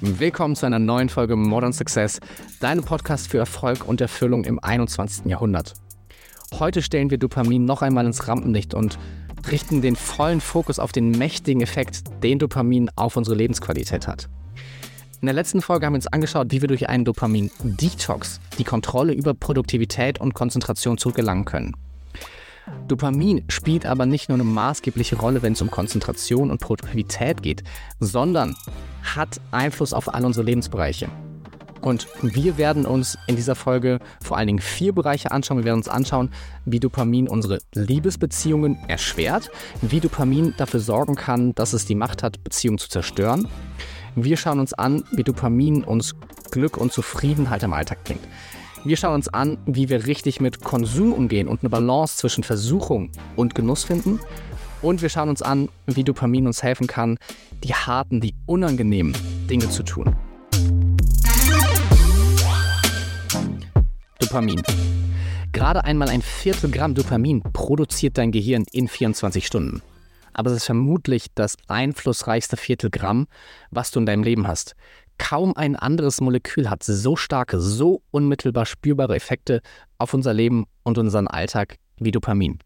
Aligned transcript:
Willkommen 0.00 0.54
zu 0.54 0.64
einer 0.64 0.78
neuen 0.78 1.08
Folge 1.08 1.34
Modern 1.34 1.72
Success, 1.72 2.20
deinem 2.60 2.84
Podcast 2.84 3.26
für 3.26 3.38
Erfolg 3.38 3.84
und 3.84 4.00
Erfüllung 4.00 4.44
im 4.44 4.62
21. 4.62 5.26
Jahrhundert. 5.26 5.74
Heute 6.56 6.82
stellen 6.82 7.10
wir 7.10 7.18
Dopamin 7.18 7.64
noch 7.64 7.82
einmal 7.82 8.06
ins 8.06 8.28
Rampenlicht 8.28 8.74
und 8.74 8.96
richten 9.50 9.82
den 9.82 9.96
vollen 9.96 10.40
Fokus 10.40 10.78
auf 10.78 10.92
den 10.92 11.10
mächtigen 11.10 11.62
Effekt, 11.62 12.04
den 12.22 12.38
Dopamin 12.38 12.90
auf 12.94 13.16
unsere 13.16 13.34
Lebensqualität 13.34 14.06
hat. 14.06 14.28
In 15.20 15.26
der 15.26 15.34
letzten 15.34 15.62
Folge 15.62 15.84
haben 15.84 15.94
wir 15.94 15.98
uns 15.98 16.06
angeschaut, 16.06 16.52
wie 16.52 16.60
wir 16.60 16.68
durch 16.68 16.88
einen 16.88 17.04
Dopamin-Detox 17.04 18.38
die 18.56 18.64
Kontrolle 18.64 19.14
über 19.14 19.34
Produktivität 19.34 20.20
und 20.20 20.32
Konzentration 20.32 20.96
zurückgelangen 20.96 21.44
können. 21.44 21.74
Dopamin 22.88 23.44
spielt 23.48 23.86
aber 23.86 24.06
nicht 24.06 24.28
nur 24.28 24.36
eine 24.36 24.44
maßgebliche 24.44 25.16
Rolle, 25.16 25.42
wenn 25.42 25.52
es 25.52 25.62
um 25.62 25.70
Konzentration 25.70 26.50
und 26.50 26.60
Produktivität 26.60 27.42
geht, 27.42 27.62
sondern 28.00 28.56
hat 29.02 29.40
Einfluss 29.50 29.92
auf 29.92 30.12
all 30.12 30.24
unsere 30.24 30.46
Lebensbereiche. 30.46 31.08
Und 31.80 32.08
wir 32.22 32.58
werden 32.58 32.86
uns 32.86 33.16
in 33.28 33.36
dieser 33.36 33.54
Folge 33.54 34.00
vor 34.22 34.36
allen 34.36 34.48
Dingen 34.48 34.58
vier 34.58 34.92
Bereiche 34.92 35.30
anschauen. 35.30 35.58
Wir 35.58 35.64
werden 35.64 35.78
uns 35.78 35.88
anschauen, 35.88 36.30
wie 36.64 36.80
Dopamin 36.80 37.28
unsere 37.28 37.60
Liebesbeziehungen 37.74 38.78
erschwert, 38.88 39.50
wie 39.80 40.00
Dopamin 40.00 40.54
dafür 40.58 40.80
sorgen 40.80 41.14
kann, 41.14 41.54
dass 41.54 41.72
es 41.72 41.86
die 41.86 41.94
Macht 41.94 42.22
hat, 42.22 42.42
Beziehungen 42.42 42.78
zu 42.78 42.88
zerstören, 42.88 43.46
wir 44.24 44.36
schauen 44.36 44.58
uns 44.58 44.74
an, 44.74 45.04
wie 45.12 45.22
Dopamin 45.22 45.84
uns 45.84 46.16
Glück 46.50 46.76
und 46.76 46.92
Zufriedenheit 46.92 47.62
im 47.62 47.72
Alltag 47.72 48.02
bringt. 48.04 48.22
Wir 48.84 48.96
schauen 48.96 49.14
uns 49.14 49.28
an, 49.28 49.58
wie 49.66 49.88
wir 49.88 50.06
richtig 50.06 50.40
mit 50.40 50.62
Konsum 50.62 51.12
umgehen 51.12 51.48
und 51.48 51.62
eine 51.62 51.70
Balance 51.70 52.16
zwischen 52.16 52.44
Versuchung 52.44 53.10
und 53.36 53.54
Genuss 53.54 53.84
finden. 53.84 54.20
Und 54.82 55.02
wir 55.02 55.08
schauen 55.08 55.28
uns 55.28 55.42
an, 55.42 55.68
wie 55.86 56.04
Dopamin 56.04 56.46
uns 56.46 56.62
helfen 56.62 56.86
kann, 56.86 57.18
die 57.64 57.74
harten, 57.74 58.20
die 58.20 58.34
unangenehmen 58.46 59.16
Dinge 59.50 59.68
zu 59.68 59.82
tun. 59.82 60.14
Dopamin. 64.20 64.62
Gerade 65.52 65.84
einmal 65.84 66.08
ein 66.08 66.22
Viertel 66.22 66.70
Gramm 66.70 66.94
Dopamin 66.94 67.42
produziert 67.52 68.16
dein 68.16 68.30
Gehirn 68.30 68.64
in 68.70 68.86
24 68.86 69.46
Stunden 69.46 69.82
aber 70.38 70.50
es 70.50 70.58
ist 70.58 70.66
vermutlich 70.66 71.26
das 71.34 71.56
einflussreichste 71.66 72.56
Viertelgramm, 72.56 73.26
was 73.72 73.90
du 73.90 73.98
in 73.98 74.06
deinem 74.06 74.22
Leben 74.22 74.46
hast. 74.46 74.76
Kaum 75.18 75.54
ein 75.56 75.76
anderes 75.76 76.20
Molekül 76.20 76.70
hat 76.70 76.82
so 76.82 77.16
starke, 77.16 77.60
so 77.60 78.02
unmittelbar 78.10 78.66
spürbare 78.66 79.16
Effekte 79.16 79.60
auf 79.98 80.14
unser 80.14 80.32
Leben 80.32 80.66
und 80.84 80.96
unseren 80.96 81.26
Alltag 81.26 81.76
wie 81.98 82.10
Dopamin. 82.10 82.58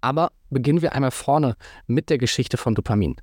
Aber 0.00 0.32
beginnen 0.50 0.82
wir 0.82 0.94
einmal 0.94 1.10
vorne 1.10 1.56
mit 1.86 2.10
der 2.10 2.18
Geschichte 2.18 2.56
von 2.56 2.74
Dopamin. 2.74 3.16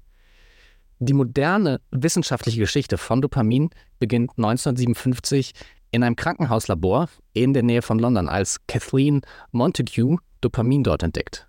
Die 1.00 1.14
moderne 1.14 1.82
wissenschaftliche 1.92 2.60
Geschichte 2.60 2.98
von 2.98 3.22
Dopamin 3.22 3.70
beginnt 4.00 4.32
1957 4.38 5.54
in 5.92 6.04
einem 6.04 6.16
Krankenhauslabor 6.16 7.10
in 7.34 7.54
der 7.54 7.64
Nähe 7.64 7.82
von 7.82 8.00
London, 8.00 8.28
als 8.30 8.60
Kathleen 8.68 9.22
Montague 9.52 10.18
Dopamin 10.42 10.84
dort 10.84 11.04
entdeckt. 11.04 11.48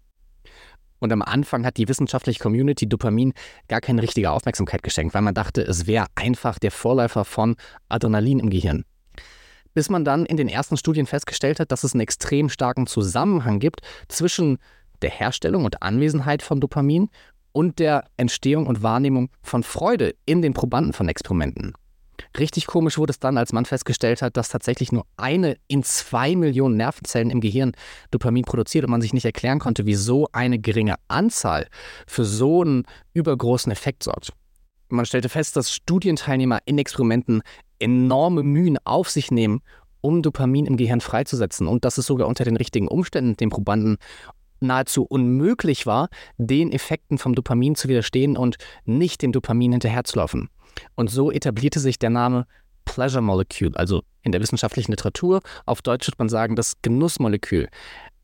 Und 1.01 1.13
am 1.13 1.23
Anfang 1.23 1.65
hat 1.67 1.79
die 1.79 1.89
wissenschaftliche 1.89 2.41
Community 2.41 2.89
Dopamin 2.89 3.33
gar 3.69 3.81
keine 3.81 4.03
richtige 4.03 4.31
Aufmerksamkeit 4.31 4.83
geschenkt, 4.83 5.15
weil 5.15 5.23
man 5.23 5.35
dachte, 5.35 5.63
es 5.63 5.87
wäre 5.87 6.07
einfach 6.15 6.59
der 6.59 6.71
Vorläufer 6.71 7.25
von 7.25 7.57
Adrenalin 7.89 8.39
im 8.39 8.51
Gehirn. 8.51 8.85
Bis 9.75 9.89
man 9.89 10.05
dann 10.05 10.27
in 10.27 10.37
den 10.37 10.49
ersten 10.49 10.77
Studien 10.77 11.07
festgestellt 11.07 11.59
hat, 11.59 11.73
dass 11.73 11.85
es 11.85 11.95
einen 11.95 12.03
extrem 12.03 12.49
starken 12.49 12.87
Zusammenhang 12.87 13.61
gibt 13.61 13.81
zwischen 14.09 14.59
der 15.01 15.11
Herstellung 15.11 15.65
und 15.65 15.83
Anwesenheit 15.83 16.43
von 16.43 16.61
Dopamin 16.61 17.09
und 17.53 17.79
der 17.79 18.05
Entstehung 18.17 18.67
und 18.67 18.83
Wahrnehmung 18.83 19.31
von 19.43 19.63
Freude 19.63 20.15
in 20.27 20.43
den 20.43 20.55
Probanden 20.55 20.93
von 20.93 21.09
Experimenten. 21.09 21.75
Richtig 22.39 22.67
komisch 22.67 22.99
wurde 22.99 23.11
es 23.11 23.19
dann, 23.19 23.39
als 23.39 23.53
man 23.53 23.65
festgestellt 23.65 24.23
hat, 24.23 24.37
dass 24.37 24.49
tatsächlich 24.49 24.93
nur 24.93 25.07
eine 25.17 25.57
in 25.69 25.83
zwei 25.83 26.37
Millionen 26.37 26.77
Nervenzellen 26.77 27.31
im 27.31 27.41
Gehirn 27.41 27.73
Dopamin 28.11 28.45
produziert 28.45 28.85
und 28.85 28.91
man 28.91 29.01
sich 29.01 29.13
nicht 29.13 29.25
erklären 29.25 29.59
konnte, 29.59 29.87
wieso 29.87 30.29
eine 30.33 30.59
geringe 30.59 30.97
Anzahl 31.09 31.67
für 32.07 32.25
so 32.25 32.63
einen 32.63 32.85
übergroßen 33.15 33.73
Effekt 33.73 34.03
sorgt. 34.03 34.33
Man 34.89 35.07
stellte 35.07 35.29
fest, 35.29 35.57
dass 35.57 35.73
Studienteilnehmer 35.73 36.59
in 36.65 36.79
Experimenten 36.79 37.43
enorme 37.79 38.43
Mühen 38.43 38.79
auf 38.85 39.09
sich 39.09 39.31
nehmen, 39.31 39.63
um 40.01 40.23
Dopamin 40.23 40.67
im 40.67 40.77
Gehirn 40.77 41.01
freizusetzen 41.01 41.67
und 41.67 41.85
dass 41.85 41.99
es 41.99 42.07
sogar 42.07 42.27
unter 42.27 42.45
den 42.45 42.57
richtigen 42.57 42.89
Umständen 42.89 43.37
den 43.37 43.51
Probanden 43.51 43.99
nahezu 44.61 45.05
unmöglich 45.05 45.87
war, 45.87 46.09
den 46.37 46.73
Effekten 46.73 47.19
vom 47.19 47.35
Dopamin 47.35 47.75
zu 47.75 47.89
widerstehen 47.89 48.37
und 48.37 48.57
nicht 48.85 49.23
dem 49.23 49.33
Dopamin 49.33 49.73
hinterherzulaufen. 49.73 50.49
Und 50.95 51.11
so 51.11 51.31
etablierte 51.31 51.81
sich 51.81 51.99
der 51.99 52.11
Name 52.11 52.47
Pleasure 52.85 53.23
Molecule, 53.23 53.73
also 53.77 54.03
in 54.23 54.33
der 54.33 54.41
wissenschaftlichen 54.41 54.93
Literatur. 54.93 55.41
Auf 55.67 55.83
Deutsch 55.83 56.09
würde 56.09 56.17
man 56.19 56.29
sagen, 56.29 56.57
das 56.57 56.75
Genussmolekül. 56.83 57.69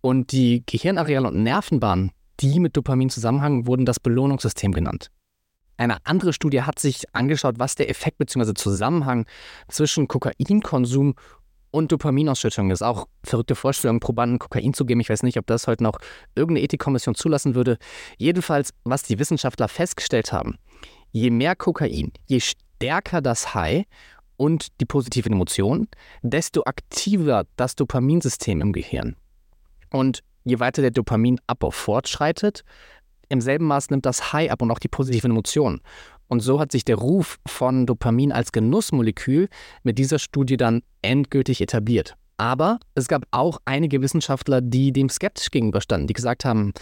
Und 0.01 0.33
die 0.33 0.65
Gehirnareale 0.67 1.29
und 1.29 1.43
Nervenbahnen, 1.43 2.11
die 2.41 2.61
mit 2.61 2.77
Dopamin 2.77 3.11
zusammenhängen, 3.11 3.67
wurden 3.67 3.87
das 3.87 4.01
Belohnungssystem 4.01 4.73
genannt. 4.73 5.11
Eine 5.79 5.99
andere 6.05 6.33
Studie 6.33 6.63
hat 6.63 6.79
sich 6.79 7.05
angeschaut, 7.15 7.59
was 7.59 7.75
der 7.75 7.91
Effekt 7.91 8.19
bzw. 8.19 8.55
Zusammenhang 8.55 9.27
zwischen 9.69 10.09
Kokainkonsum 10.09 11.15
und 11.71 11.93
Dopaminausschüttung 11.93 12.71
ist. 12.71 12.83
Auch 12.83 13.07
verrückte 13.23 13.55
Vorstellung, 13.55 14.01
Probanden 14.01 14.39
Kokain 14.39 14.73
zu 14.73 14.87
geben. 14.87 15.01
Ich 15.01 15.11
weiß 15.11 15.23
nicht, 15.23 15.39
ob 15.39 15.47
das 15.47 15.67
heute 15.67 15.85
noch 15.85 15.99
irgendeine 16.35 16.65
Ethikkommission 16.65 17.15
zulassen 17.15 17.55
würde. 17.55 17.79
Jedenfalls, 18.17 18.73
was 18.85 19.03
die 19.03 19.19
Wissenschaftler 19.19 19.69
festgestellt 19.69 20.33
haben, 20.33 20.57
je 21.13 21.31
mehr 21.31 21.57
Kokain, 21.57 22.13
je 22.27 22.41
stärker 22.41 23.21
das 23.21 23.55
High 23.55 23.85
und 24.37 24.81
die 24.81 24.85
positiven 24.85 25.33
Emotionen, 25.33 25.89
desto 26.23 26.63
aktiver 26.65 27.45
das 27.57 27.75
Dopaminsystem 27.75 28.61
im 28.61 28.73
Gehirn. 28.73 29.17
Und 29.91 30.23
je 30.45 30.61
weiter 30.61 30.83
der 30.83 30.91
Dopaminabbau 30.91 31.71
fortschreitet, 31.71 32.65
im 33.29 33.41
selben 33.41 33.67
Maß 33.67 33.91
nimmt 33.91 34.07
das 34.07 34.33
High 34.33 34.51
ab 34.51 34.63
und 34.63 34.71
auch 34.71 34.79
die 34.79 34.89
positiven 34.89 35.33
Emotionen. 35.33 35.81
Und 36.29 36.41
so 36.41 36.61
hat 36.61 36.73
sich 36.73 36.85
der 36.85 36.97
Ruf 36.97 37.39
von 37.47 37.87
Dopamin 37.87 38.33
als 38.33 38.53
Genussmolekül 38.53 39.49
mit 39.83 39.99
dieser 39.99 40.19
Studie 40.19 40.57
dann 40.57 40.83
endgültig 41.03 41.61
etabliert. 41.61 42.15
Aber 42.37 42.79
es 42.95 43.09
gab 43.09 43.25
auch 43.31 43.61
einige 43.65 44.03
Wissenschaftler, 44.03 44.61
die 44.61 44.93
dem 44.93 45.09
skeptisch 45.09 45.51
gegenüberstanden, 45.51 46.07
die 46.07 46.13
gesagt 46.13 46.45
haben, 46.45 46.73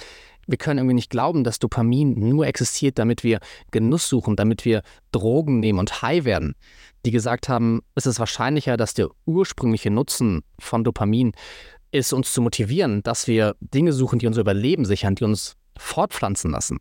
wir 0.46 0.58
können 0.58 0.78
irgendwie 0.78 0.94
nicht 0.94 1.10
glauben, 1.10 1.44
dass 1.44 1.58
Dopamin 1.58 2.14
nur 2.14 2.46
existiert, 2.46 2.98
damit 2.98 3.24
wir 3.24 3.40
Genuss 3.70 4.08
suchen, 4.08 4.36
damit 4.36 4.64
wir 4.64 4.82
Drogen 5.12 5.60
nehmen 5.60 5.78
und 5.78 6.02
high 6.02 6.24
werden. 6.24 6.54
Die 7.04 7.10
gesagt 7.10 7.48
haben, 7.48 7.82
es 7.94 8.06
ist 8.06 8.18
wahrscheinlicher, 8.18 8.76
dass 8.76 8.94
der 8.94 9.08
ursprüngliche 9.26 9.90
Nutzen 9.90 10.42
von 10.58 10.84
Dopamin 10.84 11.32
ist, 11.90 12.12
uns 12.12 12.32
zu 12.32 12.42
motivieren, 12.42 13.02
dass 13.02 13.28
wir 13.28 13.54
Dinge 13.60 13.92
suchen, 13.92 14.18
die 14.18 14.26
unser 14.26 14.40
Überleben 14.40 14.84
sichern, 14.84 15.14
die 15.14 15.24
uns 15.24 15.56
fortpflanzen 15.78 16.50
lassen. 16.50 16.78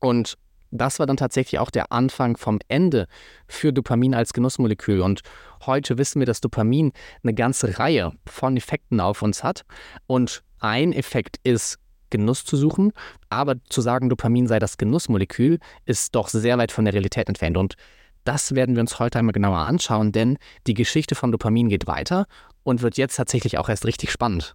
Und 0.00 0.36
das 0.72 0.98
war 0.98 1.06
dann 1.06 1.18
tatsächlich 1.18 1.58
auch 1.58 1.70
der 1.70 1.92
Anfang 1.92 2.36
vom 2.36 2.58
Ende 2.68 3.06
für 3.46 3.72
Dopamin 3.72 4.14
als 4.14 4.32
Genussmolekül. 4.32 5.02
Und 5.02 5.20
heute 5.66 5.98
wissen 5.98 6.18
wir, 6.18 6.26
dass 6.26 6.40
Dopamin 6.40 6.92
eine 7.22 7.34
ganze 7.34 7.78
Reihe 7.78 8.12
von 8.26 8.56
Effekten 8.56 8.98
auf 8.98 9.20
uns 9.20 9.44
hat. 9.44 9.64
Und 10.06 10.42
ein 10.58 10.92
Effekt 10.94 11.38
ist 11.44 11.78
Genuss 12.12 12.44
zu 12.44 12.56
suchen. 12.56 12.92
Aber 13.28 13.56
zu 13.68 13.80
sagen, 13.80 14.08
Dopamin 14.08 14.46
sei 14.46 14.60
das 14.60 14.78
Genussmolekül, 14.78 15.58
ist 15.84 16.14
doch 16.14 16.28
sehr 16.28 16.58
weit 16.58 16.70
von 16.70 16.84
der 16.84 16.94
Realität 16.94 17.26
entfernt. 17.26 17.56
Und 17.56 17.74
das 18.22 18.54
werden 18.54 18.76
wir 18.76 18.80
uns 18.80 19.00
heute 19.00 19.18
einmal 19.18 19.32
genauer 19.32 19.58
anschauen, 19.58 20.12
denn 20.12 20.38
die 20.68 20.74
Geschichte 20.74 21.16
von 21.16 21.32
Dopamin 21.32 21.68
geht 21.68 21.88
weiter 21.88 22.26
und 22.62 22.82
wird 22.82 22.96
jetzt 22.96 23.16
tatsächlich 23.16 23.58
auch 23.58 23.68
erst 23.68 23.84
richtig 23.84 24.12
spannend. 24.12 24.54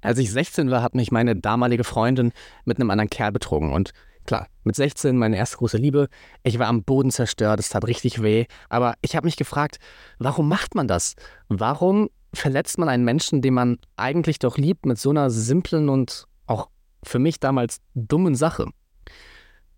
Als 0.00 0.18
ich 0.18 0.30
16 0.30 0.70
war, 0.70 0.82
hat 0.82 0.94
mich 0.94 1.10
meine 1.10 1.34
damalige 1.34 1.82
Freundin 1.82 2.32
mit 2.64 2.78
einem 2.78 2.90
anderen 2.90 3.10
Kerl 3.10 3.32
betrogen. 3.32 3.72
Und 3.72 3.92
klar, 4.26 4.48
mit 4.62 4.76
16 4.76 5.16
meine 5.16 5.36
erste 5.36 5.56
große 5.56 5.78
Liebe. 5.78 6.08
Ich 6.42 6.58
war 6.58 6.68
am 6.68 6.84
Boden 6.84 7.10
zerstört, 7.10 7.58
es 7.58 7.70
tat 7.70 7.86
richtig 7.86 8.22
weh. 8.22 8.44
Aber 8.68 8.94
ich 9.00 9.16
habe 9.16 9.26
mich 9.26 9.36
gefragt, 9.36 9.78
warum 10.18 10.46
macht 10.46 10.74
man 10.74 10.86
das? 10.86 11.14
Warum 11.48 12.10
verletzt 12.34 12.78
man 12.78 12.88
einen 12.88 13.04
Menschen, 13.04 13.42
den 13.42 13.54
man 13.54 13.78
eigentlich 13.96 14.38
doch 14.38 14.58
liebt, 14.58 14.86
mit 14.86 14.98
so 14.98 15.10
einer 15.10 15.30
simplen 15.30 15.88
und 15.88 16.26
auch 16.46 16.68
für 17.02 17.18
mich 17.18 17.40
damals 17.40 17.80
dummen 17.94 18.34
Sache. 18.34 18.66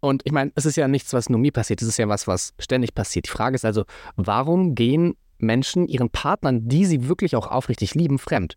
Und 0.01 0.23
ich 0.25 0.33
meine, 0.33 0.53
es 0.55 0.67
ist 0.67 0.77
ja 0.77 0.89
nichts, 0.89 1.13
was 1.13 1.29
nur 1.29 1.41
mir 1.41 1.53
passiert, 1.53 1.83
es 1.83 1.89
ist 1.89 1.97
ja 1.97 2.09
was, 2.09 2.27
was 2.27 2.55
ständig 2.59 2.95
passiert. 2.95 3.27
Die 3.27 3.31
Frage 3.31 3.55
ist 3.55 3.65
also, 3.65 3.85
warum 4.17 4.75
gehen 4.75 5.17
Menschen 5.39 5.89
ihren 5.89 6.11
Partnern, 6.11 6.69
die 6.69 6.85
sie 6.85 7.09
wirklich 7.09 7.35
auch 7.35 7.47
aufrichtig 7.49 7.95
lieben, 7.95 8.19
fremd? 8.19 8.57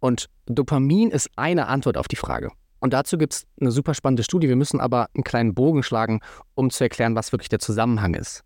Und 0.00 0.28
Dopamin 0.46 1.10
ist 1.10 1.30
eine 1.36 1.66
Antwort 1.66 1.96
auf 1.96 2.06
die 2.06 2.16
Frage. 2.16 2.50
Und 2.80 2.92
dazu 2.92 3.18
gibt 3.18 3.34
es 3.34 3.46
eine 3.60 3.72
super 3.72 3.94
spannende 3.94 4.22
Studie. 4.22 4.48
Wir 4.48 4.56
müssen 4.56 4.78
aber 4.78 5.08
einen 5.14 5.24
kleinen 5.24 5.54
Bogen 5.54 5.82
schlagen, 5.82 6.20
um 6.54 6.70
zu 6.70 6.84
erklären, 6.84 7.16
was 7.16 7.32
wirklich 7.32 7.48
der 7.48 7.58
Zusammenhang 7.58 8.14
ist. 8.14 8.44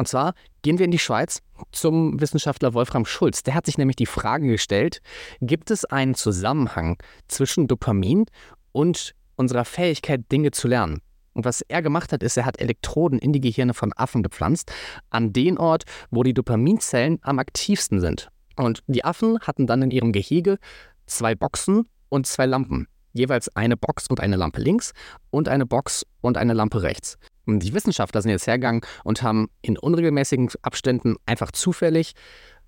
Und 0.00 0.08
zwar 0.08 0.32
gehen 0.62 0.78
wir 0.78 0.86
in 0.86 0.92
die 0.92 0.98
Schweiz 0.98 1.42
zum 1.72 2.18
Wissenschaftler 2.22 2.72
Wolfram 2.72 3.04
Schulz. 3.04 3.42
Der 3.42 3.52
hat 3.52 3.66
sich 3.66 3.76
nämlich 3.76 3.96
die 3.96 4.06
Frage 4.06 4.46
gestellt, 4.46 5.02
gibt 5.42 5.70
es 5.70 5.84
einen 5.84 6.14
Zusammenhang 6.14 6.96
zwischen 7.28 7.68
Dopamin 7.68 8.24
und 8.72 9.14
unserer 9.36 9.66
Fähigkeit, 9.66 10.22
Dinge 10.32 10.52
zu 10.52 10.68
lernen? 10.68 11.02
Und 11.34 11.44
was 11.44 11.60
er 11.60 11.82
gemacht 11.82 12.14
hat, 12.14 12.22
ist, 12.22 12.38
er 12.38 12.46
hat 12.46 12.58
Elektroden 12.62 13.18
in 13.18 13.34
die 13.34 13.42
Gehirne 13.42 13.74
von 13.74 13.92
Affen 13.92 14.22
gepflanzt, 14.22 14.72
an 15.10 15.34
den 15.34 15.58
Ort, 15.58 15.84
wo 16.10 16.22
die 16.22 16.32
Dopaminzellen 16.32 17.18
am 17.20 17.38
aktivsten 17.38 18.00
sind. 18.00 18.30
Und 18.56 18.82
die 18.86 19.04
Affen 19.04 19.38
hatten 19.40 19.66
dann 19.66 19.82
in 19.82 19.90
ihrem 19.90 20.12
Gehege 20.12 20.56
zwei 21.04 21.34
Boxen 21.34 21.90
und 22.08 22.26
zwei 22.26 22.46
Lampen. 22.46 22.88
Jeweils 23.12 23.54
eine 23.56 23.76
Box 23.76 24.06
und 24.08 24.20
eine 24.20 24.36
Lampe 24.36 24.60
links 24.60 24.92
und 25.30 25.48
eine 25.48 25.66
Box 25.66 26.06
und 26.20 26.36
eine 26.36 26.52
Lampe 26.52 26.82
rechts. 26.82 27.18
Und 27.46 27.60
die 27.60 27.74
Wissenschaftler 27.74 28.22
sind 28.22 28.30
jetzt 28.30 28.46
hergegangen 28.46 28.82
und 29.04 29.22
haben 29.22 29.48
in 29.62 29.76
unregelmäßigen 29.76 30.50
Abständen 30.62 31.16
einfach 31.26 31.50
zufällig 31.50 32.12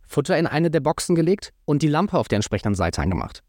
Futter 0.06 0.36
in 0.38 0.46
eine 0.46 0.70
der 0.70 0.80
Boxen 0.80 1.14
gelegt 1.14 1.52
und 1.64 1.82
die 1.82 1.88
Lampe 1.88 2.18
auf 2.18 2.28
der 2.28 2.36
entsprechenden 2.36 2.74
Seite 2.74 3.00
angemacht. 3.00 3.42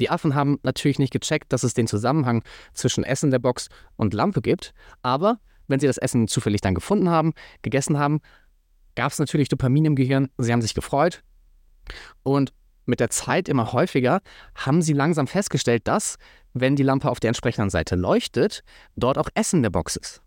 Die 0.00 0.10
Affen 0.10 0.34
haben 0.34 0.58
natürlich 0.62 0.98
nicht 0.98 1.12
gecheckt, 1.12 1.52
dass 1.52 1.62
es 1.62 1.74
den 1.74 1.86
Zusammenhang 1.86 2.42
zwischen 2.72 3.04
Essen 3.04 3.30
der 3.30 3.40
Box 3.40 3.68
und 3.96 4.14
Lampe 4.14 4.40
gibt, 4.40 4.72
aber 5.02 5.40
wenn 5.66 5.80
sie 5.80 5.86
das 5.86 5.98
Essen 5.98 6.28
zufällig 6.28 6.60
dann 6.60 6.74
gefunden 6.74 7.08
haben, 7.08 7.34
gegessen 7.62 7.98
haben, 7.98 8.20
gab 8.94 9.12
es 9.12 9.18
natürlich 9.18 9.48
Dopamin 9.48 9.84
im 9.84 9.96
Gehirn, 9.96 10.28
sie 10.38 10.52
haben 10.52 10.62
sich 10.62 10.74
gefreut 10.74 11.22
und 12.22 12.52
mit 12.88 13.00
der 13.00 13.10
Zeit 13.10 13.48
immer 13.48 13.72
häufiger 13.72 14.20
haben 14.54 14.82
sie 14.82 14.92
langsam 14.92 15.26
festgestellt, 15.26 15.86
dass, 15.86 16.16
wenn 16.54 16.76
die 16.76 16.82
Lampe 16.82 17.10
auf 17.10 17.20
der 17.20 17.28
entsprechenden 17.28 17.70
Seite 17.70 17.96
leuchtet, 17.96 18.62
dort 18.96 19.18
auch 19.18 19.28
Essen 19.34 19.56
in 19.56 19.62
der 19.64 19.70
Box 19.70 19.96
ist. 19.96 20.22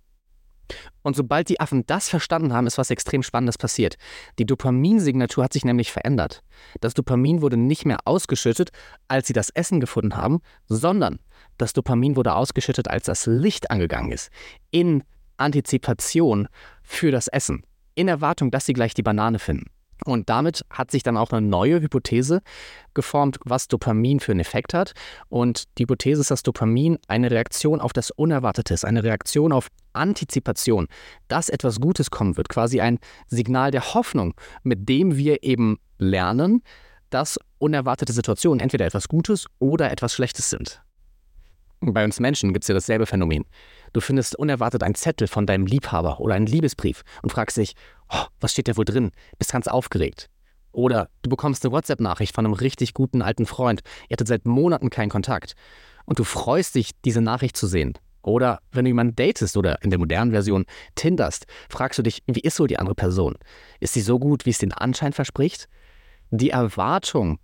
Und 1.02 1.16
sobald 1.16 1.50
die 1.50 1.60
Affen 1.60 1.86
das 1.86 2.10
verstanden 2.10 2.54
haben, 2.54 2.68
ist 2.68 2.78
was 2.78 2.92
extrem 2.92 3.24
Spannendes 3.24 3.58
passiert. 3.58 3.96
Die 4.40 4.46
Dopaminsignatur 4.46 5.44
hat 5.44 5.54
sich 5.54 5.66
nämlich 5.66 5.92
verändert. 5.92 6.44
Das 6.80 6.94
Dopamin 6.94 7.42
wurde 7.42 7.58
nicht 7.58 7.86
mehr 7.86 8.00
ausgeschüttet, 8.06 8.70
als 9.08 9.28
sie 9.28 9.34
das 9.34 9.50
Essen 9.50 9.80
gefunden 9.80 10.16
haben, 10.16 10.40
sondern 10.68 11.20
das 11.58 11.74
Dopamin 11.74 12.16
wurde 12.16 12.36
ausgeschüttet, 12.36 12.88
als 12.88 13.06
das 13.06 13.26
Licht 13.26 13.72
angegangen 13.72 14.12
ist. 14.12 14.30
In 14.70 15.04
Antizipation 15.38 16.48
für 16.84 17.12
das 17.12 17.28
Essen. 17.28 17.64
In 17.96 18.08
Erwartung, 18.08 18.52
dass 18.52 18.66
sie 18.66 18.74
gleich 18.74 18.94
die 18.94 19.04
Banane 19.04 19.40
finden. 19.40 19.70
Und 20.06 20.30
damit 20.30 20.66
hat 20.72 20.90
sich 20.90 21.04
dann 21.04 21.18
auch 21.18 21.32
eine 21.32 21.46
neue 21.46 21.80
Hypothese 21.80 22.42
geformt, 22.94 23.38
was 23.46 23.68
Dopamin 23.68 24.20
für 24.20 24.32
einen 24.32 24.40
Effekt 24.40 24.74
hat. 24.74 24.94
Und 25.30 25.66
die 25.78 25.84
Hypothese 25.84 26.22
ist, 26.22 26.32
dass 26.32 26.44
Dopamin 26.44 26.98
eine 27.08 27.30
Reaktion 27.30 27.80
auf 27.80 27.94
das 27.94 28.10
Unerwartete 28.12 28.74
ist, 28.74 28.84
eine 28.84 29.04
Reaktion 29.04 29.52
auf 29.52 29.68
Antizipation, 29.94 30.88
dass 31.28 31.50
etwas 31.50 31.80
Gutes 31.80 32.10
kommen 32.10 32.38
wird, 32.38 32.50
quasi 32.50 32.82
ein 32.82 32.98
Signal 33.28 33.72
der 33.72 33.94
Hoffnung, 33.94 34.34
mit 34.64 34.90
dem 34.90 35.18
wir 35.18 35.44
eben 35.44 35.78
lernen, 36.00 36.64
dass 37.12 37.40
unerwartete 37.60 38.14
Situationen 38.14 38.60
entweder 38.60 38.86
etwas 38.86 39.08
Gutes 39.08 39.46
oder 39.60 39.92
etwas 39.92 40.14
Schlechtes 40.14 40.50
sind. 40.50 40.82
Bei 41.84 42.06
uns 42.06 42.20
Menschen 42.20 42.54
gibt 42.54 42.64
es 42.64 42.68
ja 42.68 42.76
dasselbe 42.76 43.08
Phänomen. 43.08 43.44
Du 43.92 44.02
findest 44.02 44.36
unerwartet 44.36 44.84
einen 44.84 44.94
Zettel 44.94 45.28
von 45.28 45.48
deinem 45.48 45.66
Liebhaber 45.66 46.20
oder 46.20 46.36
einen 46.36 46.46
Liebesbrief 46.46 47.02
und 47.24 47.32
fragst 47.32 47.58
dich, 47.58 47.74
oh, 48.12 48.26
was 48.40 48.52
steht 48.52 48.68
da 48.68 48.78
wohl 48.78 48.86
drin? 48.86 49.12
Bist 49.38 49.52
ganz 49.52 49.68
aufgeregt. 49.68 50.30
Oder 50.72 51.10
du 51.22 51.30
bekommst 51.30 51.66
eine 51.66 51.74
WhatsApp-Nachricht 51.74 52.34
von 52.34 52.46
einem 52.46 52.54
richtig 52.54 52.94
guten 52.94 53.22
alten 53.22 53.46
Freund. 53.46 53.82
Ihr 54.08 54.16
hattet 54.16 54.28
seit 54.28 54.46
Monaten 54.46 54.90
keinen 54.90 55.10
Kontakt. 55.10 55.56
Und 56.06 56.20
du 56.20 56.24
freust 56.24 56.76
dich, 56.76 56.92
diese 57.04 57.22
Nachricht 57.22 57.58
zu 57.58 57.68
sehen. 57.68 57.98
Oder 58.24 58.60
wenn 58.72 58.86
du 58.86 58.90
jemanden 58.90 59.16
datest 59.16 59.58
oder 59.58 59.82
in 59.82 59.90
der 59.90 60.00
modernen 60.00 60.32
Version 60.32 60.66
tinderst, 60.96 61.46
fragst 61.70 62.00
du 62.00 62.04
dich, 62.04 62.22
wie 62.28 62.42
ist 62.42 62.56
so 62.56 62.68
die 62.68 62.78
andere 62.78 62.96
Person? 62.96 63.36
Ist 63.80 63.94
sie 63.94 64.02
so 64.02 64.20
gut, 64.20 64.46
wie 64.46 64.52
es 64.52 64.60
den 64.60 64.74
Anschein 64.74 65.14
verspricht? 65.14 65.68
Die 66.30 66.52
Erwartung 66.52 67.40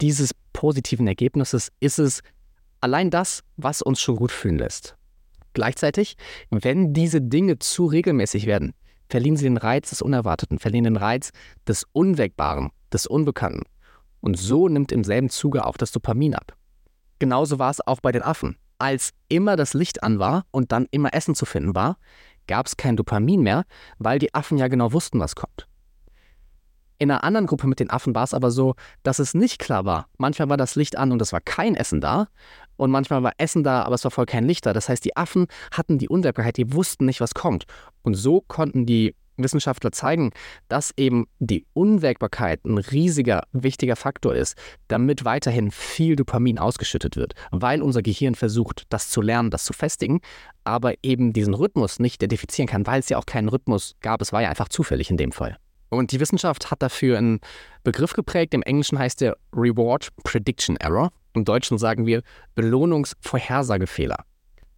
dieses 0.00 0.32
positiven 0.52 1.06
Ergebnisses 1.06 1.70
ist 1.80 1.98
es 1.98 2.22
allein 2.80 3.10
das, 3.10 3.42
was 3.56 3.82
uns 3.82 4.00
schon 4.00 4.16
gut 4.16 4.32
fühlen 4.32 4.58
lässt. 4.58 4.96
Gleichzeitig, 5.52 6.16
wenn 6.50 6.92
diese 6.92 7.20
Dinge 7.20 7.58
zu 7.58 7.86
regelmäßig 7.86 8.46
werden, 8.46 8.72
verlieren 9.10 9.36
sie 9.36 9.44
den 9.44 9.56
Reiz 9.56 9.90
des 9.90 10.02
Unerwarteten, 10.02 10.58
verlieren 10.58 10.84
den 10.84 10.96
Reiz 10.96 11.30
des 11.66 11.84
Unwägbaren, 11.92 12.70
des 12.92 13.06
Unbekannten. 13.06 13.64
Und 14.20 14.38
so 14.38 14.68
nimmt 14.68 14.92
im 14.92 15.04
selben 15.04 15.30
Zuge 15.30 15.66
auch 15.66 15.76
das 15.76 15.92
Dopamin 15.92 16.34
ab. 16.34 16.56
Genauso 17.18 17.58
war 17.58 17.70
es 17.70 17.86
auch 17.86 18.00
bei 18.00 18.12
den 18.12 18.22
Affen. 18.22 18.56
Als 18.78 19.10
immer 19.28 19.56
das 19.56 19.74
Licht 19.74 20.02
an 20.02 20.18
war 20.18 20.46
und 20.50 20.72
dann 20.72 20.86
immer 20.90 21.12
Essen 21.12 21.34
zu 21.34 21.44
finden 21.44 21.74
war, 21.74 21.98
gab 22.46 22.66
es 22.66 22.76
kein 22.76 22.96
Dopamin 22.96 23.42
mehr, 23.42 23.64
weil 23.98 24.18
die 24.18 24.34
Affen 24.34 24.58
ja 24.58 24.68
genau 24.68 24.92
wussten, 24.92 25.20
was 25.20 25.36
kommt. 25.36 25.66
In 27.00 27.10
einer 27.10 27.24
anderen 27.24 27.46
Gruppe 27.46 27.66
mit 27.66 27.80
den 27.80 27.88
Affen 27.88 28.14
war 28.14 28.24
es 28.24 28.34
aber 28.34 28.50
so, 28.50 28.74
dass 29.02 29.18
es 29.18 29.32
nicht 29.32 29.58
klar 29.58 29.86
war. 29.86 30.06
Manchmal 30.18 30.50
war 30.50 30.58
das 30.58 30.74
Licht 30.74 30.98
an 30.98 31.12
und 31.12 31.22
es 31.22 31.32
war 31.32 31.40
kein 31.40 31.74
Essen 31.74 32.02
da. 32.02 32.28
Und 32.76 32.90
manchmal 32.90 33.22
war 33.22 33.32
Essen 33.38 33.64
da, 33.64 33.84
aber 33.84 33.94
es 33.94 34.04
war 34.04 34.10
voll 34.10 34.26
kein 34.26 34.44
Licht 34.44 34.66
da. 34.66 34.74
Das 34.74 34.90
heißt, 34.90 35.02
die 35.06 35.16
Affen 35.16 35.46
hatten 35.72 35.96
die 35.96 36.10
Unwägbarkeit, 36.10 36.58
die 36.58 36.74
wussten 36.74 37.06
nicht, 37.06 37.22
was 37.22 37.32
kommt. 37.32 37.64
Und 38.02 38.16
so 38.16 38.42
konnten 38.42 38.84
die 38.84 39.14
Wissenschaftler 39.38 39.92
zeigen, 39.92 40.30
dass 40.68 40.92
eben 40.98 41.26
die 41.38 41.64
Unwägbarkeit 41.72 42.66
ein 42.66 42.76
riesiger, 42.76 43.44
wichtiger 43.52 43.96
Faktor 43.96 44.34
ist, 44.34 44.58
damit 44.88 45.24
weiterhin 45.24 45.70
viel 45.70 46.16
Dopamin 46.16 46.58
ausgeschüttet 46.58 47.16
wird, 47.16 47.32
weil 47.50 47.80
unser 47.80 48.02
Gehirn 48.02 48.34
versucht, 48.34 48.84
das 48.90 49.08
zu 49.08 49.22
lernen, 49.22 49.50
das 49.50 49.64
zu 49.64 49.72
festigen, 49.72 50.20
aber 50.64 50.92
eben 51.02 51.32
diesen 51.32 51.54
Rhythmus 51.54 51.98
nicht 51.98 52.16
identifizieren 52.16 52.68
kann, 52.68 52.86
weil 52.86 53.00
es 53.00 53.08
ja 53.08 53.16
auch 53.16 53.24
keinen 53.24 53.48
Rhythmus 53.48 53.94
gab. 54.02 54.20
Es 54.20 54.34
war 54.34 54.42
ja 54.42 54.50
einfach 54.50 54.68
zufällig 54.68 55.10
in 55.10 55.16
dem 55.16 55.32
Fall. 55.32 55.56
Und 55.90 56.12
die 56.12 56.20
Wissenschaft 56.20 56.70
hat 56.70 56.82
dafür 56.82 57.18
einen 57.18 57.40
Begriff 57.84 58.14
geprägt. 58.14 58.54
Im 58.54 58.62
Englischen 58.62 58.98
heißt 58.98 59.20
der 59.20 59.36
Reward 59.52 60.08
Prediction 60.24 60.76
Error. 60.76 61.10
Im 61.34 61.44
Deutschen 61.44 61.78
sagen 61.78 62.06
wir 62.06 62.22
Belohnungsvorhersagefehler. 62.54 64.24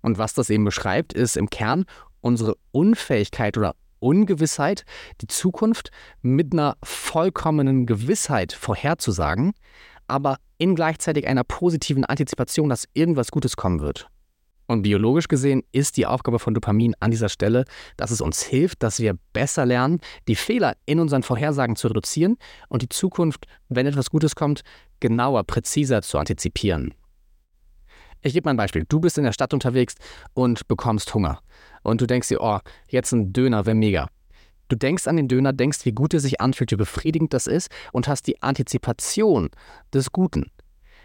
Und 0.01 0.19
was 0.19 0.35
das 0.35 0.51
eben 0.51 0.65
beschreibt, 0.65 1.13
ist 1.13 1.37
im 1.37 1.49
Kern 1.49 1.85
unsere 2.21 2.57
Unfähigkeit 2.73 3.57
oder 3.57 3.75
Ungewissheit, 4.01 4.85
die 5.21 5.29
Zukunft 5.29 5.91
mit 6.23 6.53
einer 6.53 6.77
vollkommenen 6.83 7.87
Gewissheit 7.87 8.53
vorherzusagen, 8.53 9.53
aber 10.09 10.39
in 10.59 10.75
gleichzeitig 10.75 11.27
einer 11.29 11.45
positiven 11.45 12.05
Antizipation, 12.05 12.69
dass 12.69 12.89
irgendwas 12.95 13.31
Gutes 13.31 13.57
kommen 13.57 13.81
wird. 13.81 14.09
Und 14.73 14.81
biologisch 14.81 15.29
gesehen 15.29 15.63
ist 15.73 15.99
die 15.99 16.07
Aufgabe 16.07 16.39
von 16.39 16.55
Dopamin 16.55 16.95
an 16.99 17.11
dieser 17.11 17.29
Stelle, 17.29 17.67
dass 17.99 18.11
es 18.11 18.23
uns 18.23 18.41
hilft, 18.41 18.83
dass 18.83 19.01
wir 19.01 19.19
besser 19.35 19.67
lernen, 19.67 20.01
die 20.29 20.35
Fehler 20.35 20.77
in 20.87 20.99
unseren 20.99 21.23
Vorhersagen 21.23 21.77
zu 21.77 21.89
reduzieren 21.89 22.39
und 22.71 22.81
die 22.81 22.89
Zukunft, 22.89 23.45
wenn 23.69 23.87
etwas 23.87 24.09
Gutes 24.09 24.35
kommt, 24.35 24.63
genauer, 24.99 25.45
präziser 25.45 26.01
zu 26.01 26.17
antizipieren. 26.17 26.95
Ich 28.23 28.33
gebe 28.33 28.47
mal 28.47 28.53
ein 28.53 28.57
Beispiel. 28.57 28.87
Du 28.89 28.99
bist 28.99 29.19
in 29.19 29.25
der 29.25 29.35
Stadt 29.35 29.53
unterwegs 29.53 29.97
und 30.33 30.67
bekommst 30.69 31.13
Hunger. 31.13 31.43
Und 31.83 32.01
du 32.01 32.07
denkst 32.07 32.29
dir, 32.29 32.41
oh, 32.41 32.61
jetzt 32.89 33.13
ein 33.13 33.35
Döner 33.35 33.67
wäre 33.67 33.75
mega. 33.75 34.09
Du 34.69 34.77
denkst 34.77 35.07
an 35.07 35.19
den 35.19 35.29
Döner, 35.29 35.53
denkst, 35.53 35.85
wie 35.85 35.93
gut 35.93 36.15
er 36.15 36.21
sich 36.21 36.41
anfühlt, 36.41 36.73
wie 36.73 36.77
befriedigend 36.77 37.35
das 37.35 37.47
ist 37.47 37.69
und 37.93 38.09
hast 38.09 38.27
die 38.27 38.43
Antizipation 38.43 39.51
des 39.93 40.13
Guten. 40.13 40.51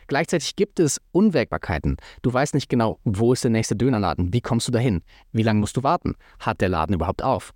Gleichzeitig 0.08 0.56
gibt 0.56 0.80
es 0.80 1.02
Unwägbarkeiten. 1.12 1.98
Du 2.22 2.32
weißt 2.34 2.54
nicht 2.54 2.70
genau, 2.70 3.00
wo 3.04 3.34
ist 3.34 3.44
der 3.44 3.52
nächste 3.52 3.76
Dönerladen, 3.76 4.34
wie 4.34 4.42
kommst 4.42 4.68
du 4.68 4.72
dahin, 4.72 5.02
wie 5.32 5.44
lange 5.44 5.60
musst 5.60 5.78
du 5.78 5.84
warten, 5.84 6.16
hat 6.40 6.62
der 6.62 6.70
Laden 6.70 6.96
überhaupt 6.96 7.24
auf. 7.24 7.54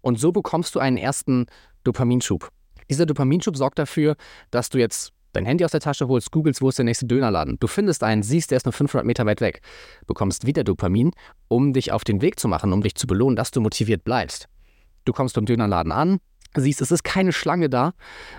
Und 0.00 0.18
so 0.18 0.32
bekommst 0.32 0.74
du 0.74 0.78
einen 0.78 0.96
ersten 0.96 1.46
Dopaminschub. 1.84 2.50
Dieser 2.90 3.06
Dopaminschub 3.06 3.56
sorgt 3.56 3.78
dafür, 3.78 4.16
dass 4.50 4.68
du 4.68 4.78
jetzt 4.78 5.12
dein 5.32 5.44
Handy 5.44 5.64
aus 5.64 5.72
der 5.72 5.80
Tasche 5.80 6.08
holst, 6.08 6.32
googelst, 6.32 6.62
wo 6.62 6.68
ist 6.68 6.78
der 6.78 6.84
nächste 6.84 7.06
Dönerladen. 7.06 7.58
Du 7.60 7.66
findest 7.66 8.02
einen, 8.02 8.22
siehst, 8.22 8.50
der 8.50 8.56
ist 8.56 8.66
nur 8.66 8.72
500 8.72 9.06
Meter 9.06 9.26
weit 9.26 9.40
weg, 9.40 9.60
bekommst 10.06 10.46
wieder 10.46 10.64
Dopamin, 10.64 11.12
um 11.48 11.72
dich 11.72 11.92
auf 11.92 12.04
den 12.04 12.22
Weg 12.22 12.40
zu 12.40 12.48
machen, 12.48 12.72
um 12.72 12.82
dich 12.82 12.94
zu 12.94 13.06
belohnen, 13.06 13.36
dass 13.36 13.50
du 13.50 13.60
motiviert 13.60 14.04
bleibst. 14.04 14.48
Du 15.04 15.12
kommst 15.12 15.34
beim 15.34 15.46
Dönerladen 15.46 15.92
an, 15.92 16.18
siehst, 16.54 16.80
es 16.80 16.90
ist 16.90 17.04
keine 17.04 17.32
Schlange 17.32 17.68
da, 17.68 17.92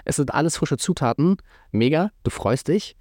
es 0.05 0.15
sind 0.17 0.33
alles 0.33 0.57
frische 0.57 0.77
Zutaten, 0.77 1.37
mega, 1.71 2.11
du 2.23 2.31
freust 2.31 2.67
dich, 2.67 2.95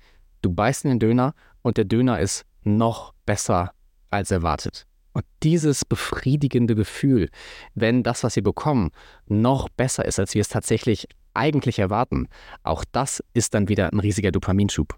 Du 0.46 0.52
beißt 0.52 0.84
in 0.84 0.90
den 0.90 1.00
Döner 1.00 1.34
und 1.62 1.76
der 1.76 1.84
Döner 1.84 2.20
ist 2.20 2.44
noch 2.62 3.14
besser 3.26 3.72
als 4.10 4.30
erwartet. 4.30 4.86
Und 5.12 5.24
dieses 5.42 5.84
befriedigende 5.84 6.76
Gefühl, 6.76 7.30
wenn 7.74 8.04
das, 8.04 8.22
was 8.22 8.36
wir 8.36 8.44
bekommen, 8.44 8.92
noch 9.26 9.68
besser 9.68 10.04
ist, 10.04 10.20
als 10.20 10.34
wir 10.34 10.42
es 10.42 10.48
tatsächlich 10.48 11.08
eigentlich 11.34 11.80
erwarten, 11.80 12.28
auch 12.62 12.84
das 12.92 13.24
ist 13.34 13.54
dann 13.54 13.68
wieder 13.68 13.92
ein 13.92 13.98
riesiger 13.98 14.30
Dopaminschub. 14.30 14.96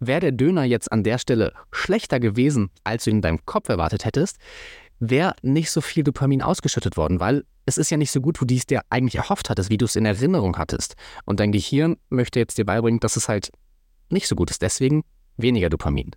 Wäre 0.00 0.18
der 0.18 0.32
Döner 0.32 0.64
jetzt 0.64 0.90
an 0.90 1.04
der 1.04 1.18
Stelle 1.18 1.52
schlechter 1.70 2.18
gewesen, 2.18 2.70
als 2.82 3.04
du 3.04 3.10
in 3.10 3.22
deinem 3.22 3.46
Kopf 3.46 3.68
erwartet 3.68 4.04
hättest, 4.04 4.38
wäre 4.98 5.36
nicht 5.42 5.70
so 5.70 5.80
viel 5.80 6.02
Dopamin 6.02 6.42
ausgeschüttet 6.42 6.96
worden, 6.96 7.20
weil 7.20 7.44
es 7.64 7.78
ist 7.78 7.90
ja 7.90 7.96
nicht 7.96 8.10
so 8.10 8.20
gut, 8.20 8.40
wie 8.40 8.46
du 8.46 8.56
es 8.56 8.66
dir 8.66 8.80
eigentlich 8.90 9.14
erhofft 9.14 9.50
hattest, 9.50 9.70
wie 9.70 9.78
du 9.78 9.84
es 9.84 9.94
in 9.94 10.04
Erinnerung 10.04 10.58
hattest. 10.58 10.96
Und 11.26 11.38
dein 11.38 11.52
Gehirn 11.52 11.96
möchte 12.08 12.40
jetzt 12.40 12.58
dir 12.58 12.66
beibringen, 12.66 12.98
dass 12.98 13.14
es 13.14 13.28
halt 13.28 13.52
nicht 14.10 14.28
so 14.28 14.36
gut 14.36 14.50
ist. 14.50 14.62
Deswegen 14.62 15.04
weniger 15.36 15.68
Dopamin. 15.68 16.12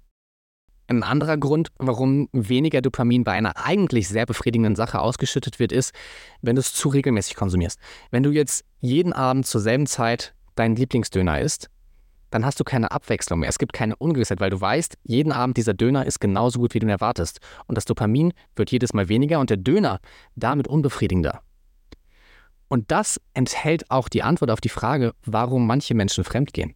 Ein 0.88 1.04
anderer 1.04 1.38
Grund, 1.38 1.70
warum 1.78 2.30
weniger 2.32 2.82
Dopamin 2.82 3.24
bei 3.24 3.34
einer 3.34 3.64
eigentlich 3.64 4.08
sehr 4.08 4.26
befriedigenden 4.26 4.76
Sache 4.76 5.00
ausgeschüttet 5.00 5.60
wird, 5.60 5.72
ist, 5.72 5.94
wenn 6.42 6.56
du 6.56 6.62
es 6.62 6.74
zu 6.74 6.90
regelmäßig 6.90 7.36
konsumierst. 7.36 7.80
Wenn 8.10 8.24
du 8.24 8.32
jetzt 8.32 8.66
jeden 8.80 9.14
Abend 9.14 9.46
zur 9.46 9.62
selben 9.62 9.86
Zeit 9.86 10.34
deinen 10.56 10.76
Lieblingsdöner 10.76 11.42
isst, 11.42 11.70
dann 12.32 12.44
hast 12.46 12.60
du 12.60 12.64
keine 12.64 12.92
Abwechslung 12.92 13.40
mehr. 13.40 13.50
Es 13.50 13.60
gibt 13.60 13.74
keine 13.74 13.96
Ungewissheit, 13.96 14.40
weil 14.40 14.50
du 14.50 14.60
weißt, 14.60 14.98
jeden 15.04 15.32
Abend 15.32 15.58
dieser 15.58 15.74
Döner 15.74 16.06
ist 16.06 16.20
genauso 16.20 16.60
gut, 16.60 16.74
wie 16.74 16.80
du 16.80 16.88
ihn 16.88 16.92
erwartest. 16.92 17.40
Und 17.68 17.76
das 17.76 17.86
Dopamin 17.86 18.34
wird 18.56 18.72
jedes 18.72 18.94
Mal 18.94 19.10
weniger 19.10 19.40
und 19.40 19.52
der 19.52 19.58
Döner 19.58 20.00
damit 20.36 20.68
unbefriedigender. 20.68 21.42
Und 22.68 22.92
das 22.92 23.20
enthält 23.34 23.90
auch 23.90 24.10
die 24.10 24.24
Antwort 24.24 24.52
auf 24.52 24.62
die 24.62 24.70
Frage, 24.70 25.14
warum 25.24 25.66
manche 25.66 25.96
Menschen 25.96 26.24
fremdgehen. 26.24 26.76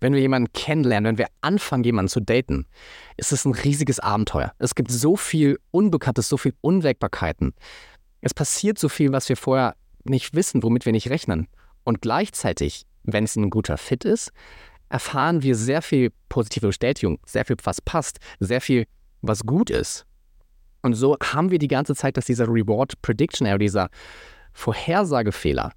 Wenn 0.00 0.12
wir 0.12 0.20
jemanden 0.20 0.52
kennenlernen, 0.52 1.10
wenn 1.10 1.18
wir 1.18 1.28
anfangen, 1.40 1.84
jemanden 1.84 2.08
zu 2.08 2.20
daten, 2.20 2.66
ist 3.16 3.32
es 3.32 3.44
ein 3.44 3.52
riesiges 3.52 3.98
Abenteuer. 3.98 4.52
Es 4.58 4.74
gibt 4.74 4.90
so 4.90 5.16
viel 5.16 5.58
Unbekanntes, 5.70 6.28
so 6.28 6.36
viel 6.36 6.54
Unwägbarkeiten. 6.60 7.54
Es 8.20 8.34
passiert 8.34 8.78
so 8.78 8.88
viel, 8.88 9.12
was 9.12 9.28
wir 9.28 9.36
vorher 9.36 9.74
nicht 10.04 10.34
wissen, 10.34 10.62
womit 10.62 10.84
wir 10.84 10.92
nicht 10.92 11.10
rechnen. 11.10 11.48
Und 11.84 12.00
gleichzeitig, 12.00 12.86
wenn 13.02 13.24
es 13.24 13.36
ein 13.36 13.50
guter 13.50 13.76
Fit 13.76 14.04
ist, 14.04 14.32
erfahren 14.88 15.42
wir 15.42 15.54
sehr 15.54 15.82
viel 15.82 16.12
positive 16.28 16.68
Bestätigung, 16.68 17.18
sehr 17.26 17.44
viel, 17.44 17.56
was 17.64 17.80
passt, 17.80 18.18
sehr 18.40 18.60
viel, 18.60 18.86
was 19.22 19.44
gut 19.44 19.70
ist. 19.70 20.06
Und 20.82 20.94
so 20.94 21.16
haben 21.22 21.50
wir 21.50 21.58
die 21.58 21.68
ganze 21.68 21.94
Zeit, 21.94 22.16
dass 22.16 22.26
dieser 22.26 22.46
Reward 22.46 23.00
Prediction 23.02 23.58
dieser 23.58 23.88
Vorhersagefehler 24.52 25.72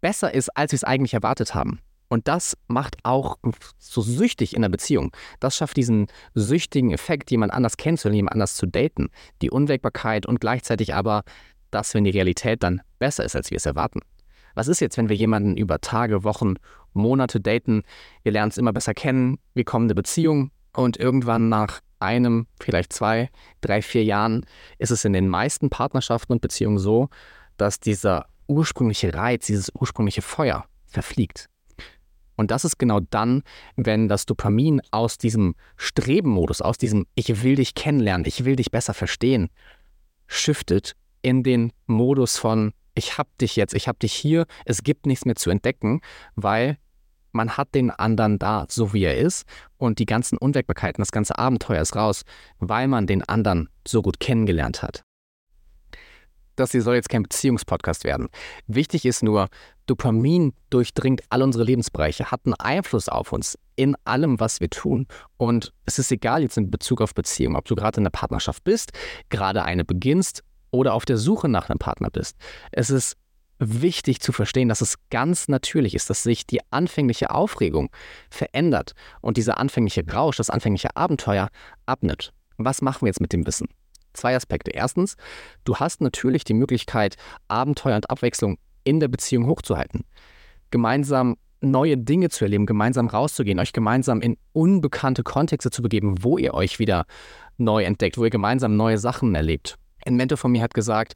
besser 0.00 0.32
ist, 0.34 0.48
als 0.56 0.72
wir 0.72 0.76
es 0.76 0.84
eigentlich 0.84 1.14
erwartet 1.14 1.54
haben. 1.54 1.80
Und 2.08 2.28
das 2.28 2.56
macht 2.68 2.96
auch 3.02 3.36
so 3.78 4.00
süchtig 4.00 4.54
in 4.54 4.62
der 4.62 4.68
Beziehung. 4.68 5.12
Das 5.40 5.56
schafft 5.56 5.76
diesen 5.76 6.06
süchtigen 6.34 6.92
Effekt, 6.92 7.30
jemand 7.30 7.52
anders 7.52 7.76
kennenzulernen, 7.76 8.16
jemand 8.16 8.34
anders 8.34 8.54
zu 8.54 8.66
daten. 8.66 9.08
Die 9.42 9.50
Unwägbarkeit 9.50 10.26
und 10.26 10.40
gleichzeitig 10.40 10.94
aber 10.94 11.24
das, 11.70 11.94
wenn 11.94 12.04
die 12.04 12.10
Realität 12.10 12.62
dann 12.62 12.80
besser 12.98 13.24
ist, 13.24 13.34
als 13.34 13.50
wir 13.50 13.56
es 13.56 13.66
erwarten. 13.66 14.00
Was 14.54 14.68
ist 14.68 14.80
jetzt, 14.80 14.96
wenn 14.96 15.08
wir 15.08 15.16
jemanden 15.16 15.56
über 15.56 15.80
Tage, 15.80 16.24
Wochen, 16.24 16.54
Monate 16.94 17.40
daten? 17.40 17.82
Wir 18.22 18.32
lernen 18.32 18.50
es 18.50 18.58
immer 18.58 18.72
besser 18.72 18.94
kennen, 18.94 19.38
wir 19.54 19.64
kommen 19.64 19.84
in 19.84 19.90
eine 19.90 19.96
Beziehung 19.96 20.50
und 20.74 20.96
irgendwann 20.96 21.48
nach 21.48 21.80
einem, 21.98 22.46
vielleicht 22.60 22.92
zwei, 22.92 23.30
drei, 23.60 23.82
vier 23.82 24.04
Jahren 24.04 24.46
ist 24.78 24.90
es 24.90 25.04
in 25.04 25.12
den 25.12 25.28
meisten 25.28 25.70
Partnerschaften 25.70 26.32
und 26.32 26.40
Beziehungen 26.40 26.78
so, 26.78 27.08
dass 27.56 27.80
dieser 27.80 28.26
ursprüngliche 28.46 29.14
Reiz, 29.14 29.46
dieses 29.46 29.70
ursprüngliche 29.74 30.22
Feuer 30.22 30.66
verfliegt. 30.86 31.48
Und 32.36 32.50
das 32.50 32.64
ist 32.64 32.78
genau 32.78 33.00
dann, 33.00 33.42
wenn 33.76 34.08
das 34.08 34.26
Dopamin 34.26 34.80
aus 34.90 35.18
diesem 35.18 35.54
Strebenmodus, 35.76 36.60
aus 36.60 36.78
diesem 36.78 37.06
Ich 37.14 37.42
will 37.42 37.56
dich 37.56 37.74
kennenlernen, 37.74 38.26
ich 38.26 38.44
will 38.44 38.56
dich 38.56 38.70
besser 38.70 38.94
verstehen, 38.94 39.48
shiftet 40.26 40.94
in 41.22 41.42
den 41.42 41.72
Modus 41.86 42.38
von 42.38 42.72
Ich 42.94 43.18
hab 43.18 43.36
dich 43.38 43.56
jetzt, 43.56 43.74
ich 43.74 43.88
hab 43.88 43.98
dich 43.98 44.12
hier, 44.12 44.46
es 44.64 44.82
gibt 44.82 45.06
nichts 45.06 45.24
mehr 45.24 45.36
zu 45.36 45.50
entdecken, 45.50 46.00
weil 46.34 46.78
man 47.32 47.56
hat 47.56 47.74
den 47.74 47.90
anderen 47.90 48.38
da, 48.38 48.66
so 48.68 48.92
wie 48.94 49.04
er 49.04 49.16
ist. 49.16 49.44
Und 49.76 49.98
die 49.98 50.06
ganzen 50.06 50.38
Unwägbarkeiten, 50.38 51.02
das 51.02 51.12
ganze 51.12 51.38
Abenteuer 51.38 51.82
ist 51.82 51.94
raus, 51.94 52.22
weil 52.58 52.88
man 52.88 53.06
den 53.06 53.22
anderen 53.22 53.68
so 53.86 54.00
gut 54.00 54.20
kennengelernt 54.20 54.82
hat 54.82 55.05
das 56.56 56.72
hier 56.72 56.82
soll 56.82 56.94
jetzt 56.96 57.08
kein 57.08 57.22
Beziehungspodcast 57.22 58.04
werden. 58.04 58.28
Wichtig 58.66 59.04
ist 59.04 59.22
nur, 59.22 59.48
Dopamin 59.86 60.52
durchdringt 60.70 61.22
all 61.30 61.42
unsere 61.42 61.64
Lebensbereiche, 61.64 62.30
hat 62.30 62.40
einen 62.44 62.54
Einfluss 62.54 63.08
auf 63.08 63.32
uns 63.32 63.58
in 63.76 63.96
allem, 64.04 64.40
was 64.40 64.60
wir 64.60 64.68
tun. 64.68 65.06
Und 65.36 65.72
es 65.84 65.98
ist 65.98 66.10
egal 66.10 66.42
jetzt 66.42 66.56
in 66.56 66.70
Bezug 66.70 67.00
auf 67.00 67.14
Beziehung, 67.14 67.56
ob 67.56 67.66
du 67.66 67.74
gerade 67.76 67.98
in 67.98 68.02
einer 68.02 68.10
Partnerschaft 68.10 68.64
bist, 68.64 68.92
gerade 69.28 69.62
eine 69.62 69.84
beginnst 69.84 70.42
oder 70.70 70.94
auf 70.94 71.04
der 71.04 71.18
Suche 71.18 71.48
nach 71.48 71.70
einem 71.70 71.78
Partner 71.78 72.10
bist. 72.10 72.36
Es 72.72 72.90
ist 72.90 73.16
wichtig 73.58 74.20
zu 74.20 74.32
verstehen, 74.32 74.68
dass 74.68 74.80
es 74.80 74.96
ganz 75.10 75.48
natürlich 75.48 75.94
ist, 75.94 76.10
dass 76.10 76.22
sich 76.22 76.46
die 76.46 76.60
anfängliche 76.70 77.30
Aufregung 77.30 77.90
verändert 78.30 78.92
und 79.20 79.36
dieser 79.36 79.58
anfängliche 79.58 80.04
Rausch, 80.10 80.36
das 80.36 80.50
anfängliche 80.50 80.94
Abenteuer 80.96 81.48
abnimmt. 81.86 82.32
Was 82.58 82.82
machen 82.82 83.02
wir 83.02 83.08
jetzt 83.08 83.20
mit 83.20 83.32
dem 83.32 83.46
Wissen? 83.46 83.68
Zwei 84.16 84.34
Aspekte. 84.34 84.70
Erstens, 84.70 85.16
du 85.64 85.76
hast 85.76 86.00
natürlich 86.00 86.44
die 86.44 86.54
Möglichkeit, 86.54 87.16
Abenteuer 87.48 87.96
und 87.96 88.10
Abwechslung 88.10 88.58
in 88.84 89.00
der 89.00 89.08
Beziehung 89.08 89.46
hochzuhalten. 89.46 90.04
Gemeinsam 90.70 91.36
neue 91.60 91.96
Dinge 91.96 92.28
zu 92.28 92.44
erleben, 92.44 92.66
gemeinsam 92.66 93.08
rauszugehen, 93.08 93.58
euch 93.58 93.72
gemeinsam 93.72 94.20
in 94.20 94.36
unbekannte 94.52 95.22
Kontexte 95.22 95.70
zu 95.70 95.82
begeben, 95.82 96.22
wo 96.22 96.38
ihr 96.38 96.54
euch 96.54 96.78
wieder 96.78 97.06
neu 97.56 97.84
entdeckt, 97.84 98.18
wo 98.18 98.24
ihr 98.24 98.30
gemeinsam 98.30 98.76
neue 98.76 98.98
Sachen 98.98 99.34
erlebt. 99.34 99.76
Ein 100.04 100.16
Mentor 100.16 100.38
von 100.38 100.52
mir 100.52 100.62
hat 100.62 100.74
gesagt, 100.74 101.14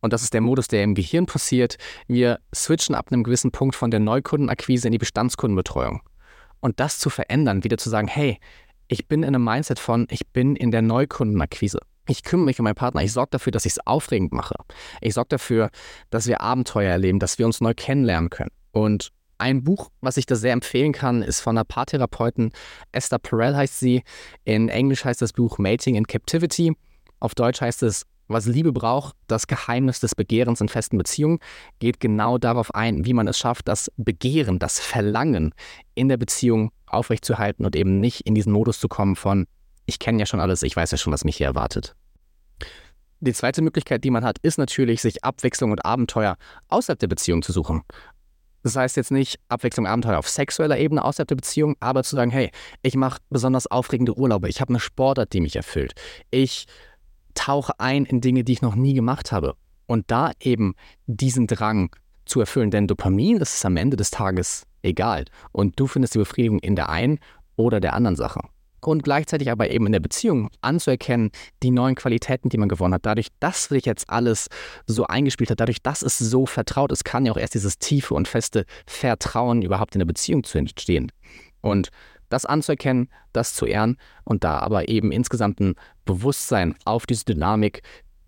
und 0.00 0.12
das 0.12 0.22
ist 0.22 0.34
der 0.34 0.40
Modus, 0.40 0.66
der 0.66 0.82
im 0.82 0.94
Gehirn 0.94 1.26
passiert, 1.26 1.76
wir 2.08 2.40
switchen 2.54 2.94
ab 2.94 3.10
einem 3.10 3.22
gewissen 3.22 3.52
Punkt 3.52 3.76
von 3.76 3.90
der 3.90 4.00
Neukundenakquise 4.00 4.88
in 4.88 4.92
die 4.92 4.98
Bestandskundenbetreuung. 4.98 6.02
Und 6.60 6.80
das 6.80 6.98
zu 6.98 7.08
verändern, 7.08 7.64
wieder 7.64 7.78
zu 7.78 7.88
sagen, 7.88 8.08
hey, 8.08 8.38
ich 8.88 9.08
bin 9.08 9.22
in 9.22 9.28
einem 9.28 9.44
Mindset 9.44 9.78
von, 9.78 10.06
ich 10.10 10.26
bin 10.28 10.56
in 10.56 10.70
der 10.70 10.82
Neukundenakquise. 10.82 11.80
Ich 12.12 12.24
kümmere 12.24 12.44
mich 12.44 12.60
um 12.60 12.64
meinen 12.64 12.74
Partner. 12.74 13.02
Ich 13.02 13.14
sorge 13.14 13.30
dafür, 13.30 13.52
dass 13.52 13.64
ich 13.64 13.72
es 13.72 13.86
aufregend 13.86 14.34
mache. 14.34 14.54
Ich 15.00 15.14
sorge 15.14 15.28
dafür, 15.30 15.70
dass 16.10 16.26
wir 16.26 16.42
Abenteuer 16.42 16.90
erleben, 16.90 17.18
dass 17.18 17.38
wir 17.38 17.46
uns 17.46 17.62
neu 17.62 17.72
kennenlernen 17.74 18.28
können. 18.28 18.50
Und 18.70 19.12
ein 19.38 19.64
Buch, 19.64 19.88
was 20.02 20.18
ich 20.18 20.26
da 20.26 20.36
sehr 20.36 20.52
empfehlen 20.52 20.92
kann, 20.92 21.22
ist 21.22 21.40
von 21.40 21.56
einer 21.56 21.64
Paartherapeutin. 21.64 22.52
Esther 22.92 23.18
Perel 23.18 23.56
heißt 23.56 23.78
sie. 23.78 24.02
In 24.44 24.68
Englisch 24.68 25.06
heißt 25.06 25.22
das 25.22 25.32
Buch 25.32 25.56
Mating 25.56 25.94
in 25.94 26.06
Captivity. 26.06 26.76
Auf 27.18 27.34
Deutsch 27.34 27.62
heißt 27.62 27.82
es 27.82 28.04
was 28.28 28.46
Liebe 28.46 28.72
braucht, 28.72 29.14
das 29.26 29.46
Geheimnis 29.46 30.00
des 30.00 30.14
Begehrens 30.14 30.60
in 30.60 30.68
festen 30.68 30.96
Beziehungen, 30.96 31.38
geht 31.80 31.98
genau 31.98 32.38
darauf 32.38 32.74
ein, 32.74 33.04
wie 33.04 33.12
man 33.12 33.28
es 33.28 33.36
schafft, 33.38 33.68
das 33.68 33.90
Begehren, 33.96 34.58
das 34.58 34.80
Verlangen 34.80 35.54
in 35.94 36.08
der 36.08 36.16
Beziehung 36.16 36.72
aufrechtzuerhalten 36.86 37.66
und 37.66 37.76
eben 37.76 38.00
nicht 38.00 38.22
in 38.22 38.34
diesen 38.34 38.52
Modus 38.52 38.80
zu 38.80 38.88
kommen 38.88 39.16
von, 39.16 39.46
ich 39.86 39.98
kenne 39.98 40.20
ja 40.20 40.26
schon 40.26 40.40
alles, 40.40 40.62
ich 40.62 40.76
weiß 40.76 40.92
ja 40.92 40.98
schon, 40.98 41.12
was 41.12 41.24
mich 41.24 41.36
hier 41.36 41.46
erwartet. 41.46 41.94
Die 43.24 43.32
zweite 43.32 43.62
Möglichkeit, 43.62 44.02
die 44.02 44.10
man 44.10 44.24
hat, 44.24 44.38
ist 44.42 44.58
natürlich, 44.58 45.00
sich 45.00 45.22
Abwechslung 45.22 45.70
und 45.70 45.84
Abenteuer 45.84 46.36
außerhalb 46.66 46.98
der 46.98 47.06
Beziehung 47.06 47.42
zu 47.42 47.52
suchen. 47.52 47.82
Das 48.64 48.74
heißt 48.74 48.96
jetzt 48.96 49.12
nicht 49.12 49.38
Abwechslung, 49.48 49.86
Abenteuer 49.86 50.18
auf 50.18 50.28
sexueller 50.28 50.76
Ebene 50.76 51.04
außerhalb 51.04 51.28
der 51.28 51.36
Beziehung, 51.36 51.76
aber 51.78 52.02
zu 52.02 52.16
sagen, 52.16 52.32
hey, 52.32 52.50
ich 52.82 52.96
mache 52.96 53.20
besonders 53.30 53.68
aufregende 53.68 54.18
Urlaube, 54.18 54.48
ich 54.48 54.60
habe 54.60 54.70
eine 54.70 54.80
Sportart, 54.80 55.32
die 55.32 55.40
mich 55.40 55.54
erfüllt, 55.54 55.92
ich 56.32 56.66
tauche 57.34 57.78
ein 57.78 58.06
in 58.06 58.20
Dinge, 58.20 58.42
die 58.42 58.54
ich 58.54 58.62
noch 58.62 58.74
nie 58.74 58.94
gemacht 58.94 59.30
habe. 59.30 59.54
Und 59.86 60.10
da 60.10 60.32
eben 60.40 60.74
diesen 61.06 61.46
Drang 61.46 61.94
zu 62.24 62.40
erfüllen, 62.40 62.72
denn 62.72 62.88
Dopamin 62.88 63.36
ist 63.36 63.54
es 63.54 63.64
am 63.64 63.76
Ende 63.76 63.96
des 63.96 64.10
Tages 64.10 64.66
egal. 64.82 65.26
Und 65.52 65.78
du 65.78 65.86
findest 65.86 66.14
die 66.14 66.18
Befriedigung 66.18 66.58
in 66.58 66.74
der 66.74 66.88
einen 66.88 67.20
oder 67.54 67.78
der 67.78 67.92
anderen 67.94 68.16
Sache 68.16 68.40
und 68.90 69.02
gleichzeitig 69.02 69.50
aber 69.50 69.70
eben 69.70 69.86
in 69.86 69.92
der 69.92 70.00
Beziehung 70.00 70.50
anzuerkennen, 70.60 71.30
die 71.62 71.70
neuen 71.70 71.94
Qualitäten, 71.94 72.48
die 72.48 72.58
man 72.58 72.68
gewonnen 72.68 72.94
hat. 72.94 73.06
Dadurch, 73.06 73.28
dass 73.40 73.64
sich 73.64 73.84
jetzt 73.84 74.08
alles 74.10 74.48
so 74.86 75.06
eingespielt 75.06 75.50
hat, 75.50 75.60
dadurch, 75.60 75.82
dass 75.82 76.02
es 76.02 76.18
so 76.18 76.46
vertraut 76.46 76.92
ist, 76.92 77.04
kann 77.04 77.26
ja 77.26 77.32
auch 77.32 77.36
erst 77.36 77.54
dieses 77.54 77.78
tiefe 77.78 78.14
und 78.14 78.28
feste 78.28 78.64
Vertrauen 78.86 79.62
überhaupt 79.62 79.94
in 79.94 80.00
der 80.00 80.06
Beziehung 80.06 80.44
zu 80.44 80.58
entstehen. 80.58 81.12
Und 81.60 81.90
das 82.28 82.46
anzuerkennen, 82.46 83.08
das 83.32 83.54
zu 83.54 83.66
ehren 83.66 83.96
und 84.24 84.42
da 84.42 84.58
aber 84.58 84.88
eben 84.88 85.12
insgesamt 85.12 85.60
ein 85.60 85.74
Bewusstsein 86.04 86.74
auf 86.84 87.06
diese 87.06 87.26
Dynamik, 87.26 87.82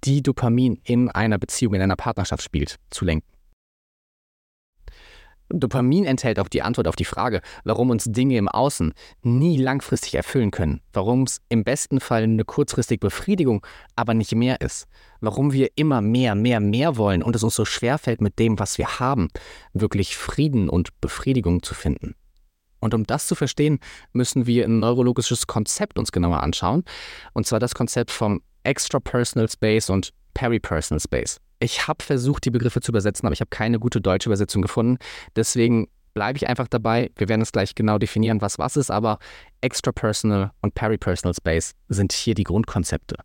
die 0.04 0.22
Dopamin 0.22 0.78
in 0.84 1.10
einer 1.10 1.38
Beziehung, 1.38 1.74
in 1.74 1.82
einer 1.82 1.96
Partnerschaft 1.96 2.42
spielt, 2.42 2.76
zu 2.90 3.04
lenken. 3.04 3.33
Dopamin 5.50 6.04
enthält 6.04 6.38
auch 6.38 6.48
die 6.48 6.62
Antwort 6.62 6.88
auf 6.88 6.96
die 6.96 7.04
Frage, 7.04 7.40
warum 7.64 7.90
uns 7.90 8.04
Dinge 8.04 8.38
im 8.38 8.48
Außen 8.48 8.94
nie 9.22 9.58
langfristig 9.58 10.14
erfüllen 10.14 10.50
können, 10.50 10.80
warum 10.92 11.24
es 11.24 11.42
im 11.48 11.64
besten 11.64 12.00
Fall 12.00 12.22
eine 12.22 12.44
kurzfristige 12.44 13.00
Befriedigung, 13.00 13.64
aber 13.94 14.14
nicht 14.14 14.34
mehr 14.34 14.60
ist, 14.60 14.86
warum 15.20 15.52
wir 15.52 15.70
immer 15.76 16.00
mehr, 16.00 16.34
mehr, 16.34 16.60
mehr 16.60 16.96
wollen 16.96 17.22
und 17.22 17.36
es 17.36 17.42
uns 17.42 17.54
so 17.54 17.64
schwer 17.64 17.98
fällt, 17.98 18.20
mit 18.20 18.38
dem, 18.38 18.58
was 18.58 18.78
wir 18.78 18.98
haben, 19.00 19.28
wirklich 19.74 20.16
Frieden 20.16 20.68
und 20.68 20.98
Befriedigung 21.00 21.62
zu 21.62 21.74
finden. 21.74 22.14
Und 22.80 22.94
um 22.94 23.04
das 23.04 23.26
zu 23.26 23.34
verstehen, 23.34 23.78
müssen 24.12 24.46
wir 24.46 24.64
ein 24.64 24.80
neurologisches 24.80 25.46
Konzept 25.46 25.98
uns 25.98 26.12
genauer 26.12 26.42
anschauen, 26.42 26.84
und 27.32 27.46
zwar 27.46 27.60
das 27.60 27.74
Konzept 27.74 28.10
vom 28.10 28.42
Extrapersonal 28.62 29.48
Space 29.48 29.90
und 29.90 30.12
Peripersonal 30.34 31.00
Space. 31.00 31.40
Ich 31.60 31.88
habe 31.88 32.04
versucht, 32.04 32.44
die 32.44 32.50
Begriffe 32.50 32.80
zu 32.80 32.92
übersetzen, 32.92 33.26
aber 33.26 33.32
ich 33.32 33.40
habe 33.40 33.50
keine 33.50 33.78
gute 33.78 34.00
deutsche 34.00 34.28
Übersetzung 34.28 34.60
gefunden. 34.60 34.98
Deswegen 35.34 35.88
bleibe 36.12 36.36
ich 36.36 36.48
einfach 36.48 36.68
dabei. 36.68 37.10
Wir 37.16 37.28
werden 37.28 37.42
es 37.42 37.52
gleich 37.52 37.74
genau 37.74 37.98
definieren, 37.98 38.40
was 38.40 38.58
was 38.58 38.76
ist, 38.76 38.90
aber 38.90 39.18
Extrapersonal 39.60 40.52
und 40.62 40.74
Peripersonal 40.74 41.34
Space 41.34 41.74
sind 41.88 42.12
hier 42.12 42.34
die 42.34 42.44
Grundkonzepte. 42.44 43.16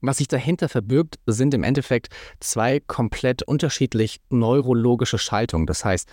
Was 0.00 0.18
sich 0.18 0.26
dahinter 0.26 0.68
verbirgt, 0.68 1.20
sind 1.26 1.54
im 1.54 1.62
Endeffekt 1.62 2.08
zwei 2.40 2.80
komplett 2.80 3.44
unterschiedlich 3.44 4.20
neurologische 4.30 5.16
Schaltungen. 5.16 5.66
Das 5.66 5.84
heißt, 5.84 6.08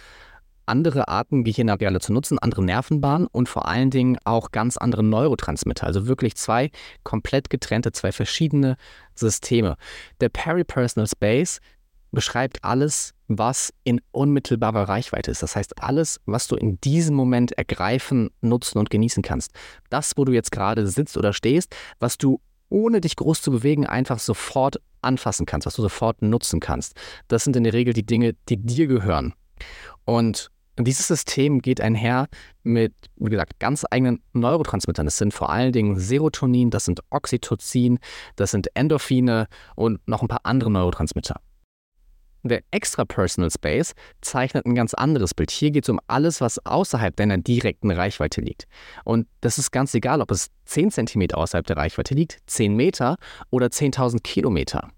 andere 0.69 1.07
Arten 1.07 1.43
Gehirnareale 1.43 1.99
zu 1.99 2.13
nutzen, 2.13 2.39
andere 2.39 2.63
Nervenbahnen 2.63 3.27
und 3.27 3.49
vor 3.49 3.67
allen 3.67 3.89
Dingen 3.89 4.17
auch 4.23 4.51
ganz 4.51 4.77
andere 4.77 5.03
Neurotransmitter. 5.03 5.85
Also 5.85 6.07
wirklich 6.07 6.35
zwei 6.35 6.71
komplett 7.03 7.49
getrennte, 7.49 7.91
zwei 7.91 8.11
verschiedene 8.11 8.77
Systeme. 9.15 9.75
Der 10.21 10.29
Peripersonal 10.29 11.07
Space 11.07 11.59
beschreibt 12.11 12.63
alles, 12.63 13.13
was 13.27 13.73
in 13.83 14.01
unmittelbarer 14.11 14.89
Reichweite 14.89 15.29
ist. 15.29 15.43
Das 15.43 15.55
heißt, 15.55 15.81
alles, 15.81 16.19
was 16.25 16.47
du 16.47 16.55
in 16.55 16.79
diesem 16.81 17.15
Moment 17.15 17.51
ergreifen, 17.51 18.31
nutzen 18.41 18.79
und 18.79 18.89
genießen 18.89 19.21
kannst. 19.21 19.51
Das, 19.89 20.13
wo 20.17 20.25
du 20.25 20.31
jetzt 20.31 20.51
gerade 20.51 20.87
sitzt 20.87 21.17
oder 21.17 21.33
stehst, 21.33 21.75
was 21.99 22.17
du 22.17 22.41
ohne 22.69 23.01
dich 23.01 23.15
groß 23.15 23.41
zu 23.41 23.51
bewegen 23.51 23.85
einfach 23.85 24.19
sofort 24.19 24.79
anfassen 25.01 25.45
kannst, 25.45 25.65
was 25.65 25.75
du 25.75 25.81
sofort 25.81 26.21
nutzen 26.21 26.59
kannst. 26.59 26.95
Das 27.27 27.43
sind 27.43 27.55
in 27.55 27.63
der 27.63 27.73
Regel 27.73 27.93
die 27.93 28.05
Dinge, 28.05 28.35
die 28.47 28.57
dir 28.57 28.87
gehören. 28.87 29.33
Und 30.05 30.51
dieses 30.87 31.07
System 31.07 31.61
geht 31.61 31.81
einher 31.81 32.27
mit, 32.63 32.93
wie 33.17 33.29
gesagt, 33.29 33.59
ganz 33.59 33.85
eigenen 33.89 34.21
Neurotransmittern. 34.33 35.05
Das 35.05 35.17
sind 35.17 35.33
vor 35.33 35.49
allen 35.49 35.71
Dingen 35.71 35.99
Serotonin, 35.99 36.69
das 36.69 36.85
sind 36.85 37.01
Oxytocin, 37.09 37.99
das 38.35 38.51
sind 38.51 38.67
Endorphine 38.75 39.47
und 39.75 40.05
noch 40.07 40.21
ein 40.21 40.27
paar 40.27 40.41
andere 40.43 40.71
Neurotransmitter. 40.71 41.41
Der 42.43 42.61
Extra-Personal 42.71 43.51
Space 43.51 43.93
zeichnet 44.21 44.65
ein 44.65 44.73
ganz 44.73 44.93
anderes 44.93 45.33
Bild. 45.33 45.51
Hier 45.51 45.71
geht 45.71 45.83
es 45.83 45.89
um 45.89 45.99
alles, 46.07 46.39
was 46.39 46.65
außerhalb 46.65 47.13
deiner 47.15 47.37
direkten 47.37 47.91
Reichweite 47.91 48.39
liegt. 48.39 48.65
Und 49.03 49.27
das 49.41 49.57
ist 49.57 49.71
ganz 49.71 49.93
egal, 49.93 50.21
ob 50.21 50.31
es 50.31 50.49
10 50.65 50.91
cm 50.91 51.31
außerhalb 51.33 51.67
der 51.67 51.75
Reichweite 51.75 52.13
liegt, 52.13 52.37
10 52.45 52.75
Meter 52.75 53.17
oder 53.49 53.67
10.000 53.67 54.21
Kilometer. 54.23 54.89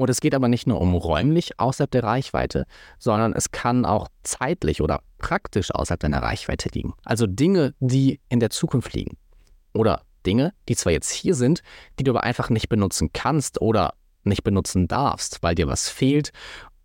Und 0.00 0.08
es 0.08 0.22
geht 0.22 0.34
aber 0.34 0.48
nicht 0.48 0.66
nur 0.66 0.80
um 0.80 0.94
räumlich 0.94 1.60
außerhalb 1.60 1.90
der 1.90 2.04
Reichweite, 2.04 2.64
sondern 2.98 3.34
es 3.34 3.50
kann 3.50 3.84
auch 3.84 4.08
zeitlich 4.22 4.80
oder 4.80 5.02
praktisch 5.18 5.74
außerhalb 5.74 6.00
deiner 6.00 6.22
Reichweite 6.22 6.70
liegen. 6.72 6.94
Also 7.04 7.26
Dinge, 7.26 7.74
die 7.80 8.18
in 8.30 8.40
der 8.40 8.48
Zukunft 8.48 8.94
liegen. 8.94 9.18
Oder 9.74 10.00
Dinge, 10.24 10.54
die 10.70 10.74
zwar 10.74 10.92
jetzt 10.94 11.10
hier 11.10 11.34
sind, 11.34 11.62
die 11.98 12.04
du 12.04 12.12
aber 12.12 12.24
einfach 12.24 12.48
nicht 12.48 12.70
benutzen 12.70 13.10
kannst 13.12 13.60
oder 13.60 13.92
nicht 14.24 14.42
benutzen 14.42 14.88
darfst, 14.88 15.42
weil 15.42 15.54
dir 15.54 15.68
was 15.68 15.90
fehlt 15.90 16.30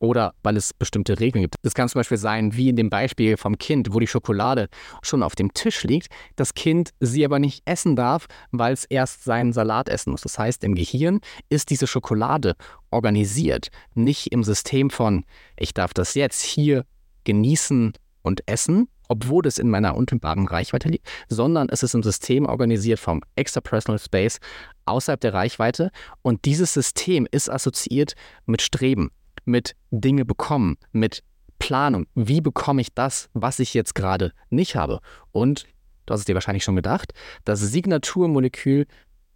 oder 0.05 0.33
weil 0.43 0.57
es 0.57 0.73
bestimmte 0.73 1.19
Regeln 1.19 1.43
gibt. 1.43 1.55
Das 1.63 1.73
kann 1.73 1.89
zum 1.89 1.99
Beispiel 1.99 2.17
sein, 2.17 2.55
wie 2.55 2.69
in 2.69 2.75
dem 2.75 2.89
Beispiel 2.89 3.37
vom 3.37 3.57
Kind, 3.57 3.93
wo 3.93 3.99
die 3.99 4.07
Schokolade 4.07 4.69
schon 5.01 5.23
auf 5.23 5.35
dem 5.35 5.53
Tisch 5.53 5.83
liegt, 5.83 6.07
das 6.35 6.53
Kind 6.53 6.91
sie 6.99 7.25
aber 7.25 7.39
nicht 7.39 7.63
essen 7.65 7.95
darf, 7.95 8.27
weil 8.51 8.73
es 8.73 8.85
erst 8.85 9.23
seinen 9.23 9.53
Salat 9.53 9.89
essen 9.89 10.11
muss. 10.11 10.21
Das 10.21 10.39
heißt, 10.39 10.63
im 10.63 10.75
Gehirn 10.75 11.19
ist 11.49 11.69
diese 11.69 11.87
Schokolade 11.87 12.55
organisiert, 12.91 13.69
nicht 13.93 14.31
im 14.31 14.43
System 14.43 14.89
von, 14.89 15.25
ich 15.57 15.73
darf 15.73 15.93
das 15.93 16.13
jetzt 16.13 16.41
hier 16.41 16.85
genießen 17.23 17.93
und 18.21 18.41
essen, 18.47 18.87
obwohl 19.07 19.45
es 19.45 19.59
in 19.59 19.69
meiner 19.69 19.95
unmittelbaren 19.95 20.47
Reichweite 20.47 20.89
liegt, 20.89 21.07
sondern 21.27 21.69
es 21.69 21.83
ist 21.83 21.93
im 21.93 22.03
System 22.03 22.45
organisiert 22.45 22.99
vom 22.99 23.21
Extrapersonal 23.35 23.99
Space 23.99 24.39
außerhalb 24.85 25.19
der 25.19 25.33
Reichweite 25.33 25.91
und 26.21 26.45
dieses 26.45 26.73
System 26.73 27.27
ist 27.31 27.49
assoziiert 27.49 28.13
mit 28.45 28.61
Streben, 28.61 29.11
mit 29.45 29.75
Dinge 29.91 30.25
bekommen, 30.25 30.77
mit 30.91 31.23
Planung. 31.59 32.07
Wie 32.15 32.41
bekomme 32.41 32.81
ich 32.81 32.93
das, 32.93 33.29
was 33.33 33.59
ich 33.59 33.73
jetzt 33.73 33.95
gerade 33.95 34.33
nicht 34.49 34.75
habe? 34.75 34.99
Und, 35.31 35.65
du 36.05 36.13
hast 36.13 36.21
es 36.21 36.25
dir 36.25 36.35
wahrscheinlich 36.35 36.63
schon 36.63 36.75
gedacht, 36.75 37.13
das 37.45 37.59
Signaturmolekül, 37.59 38.85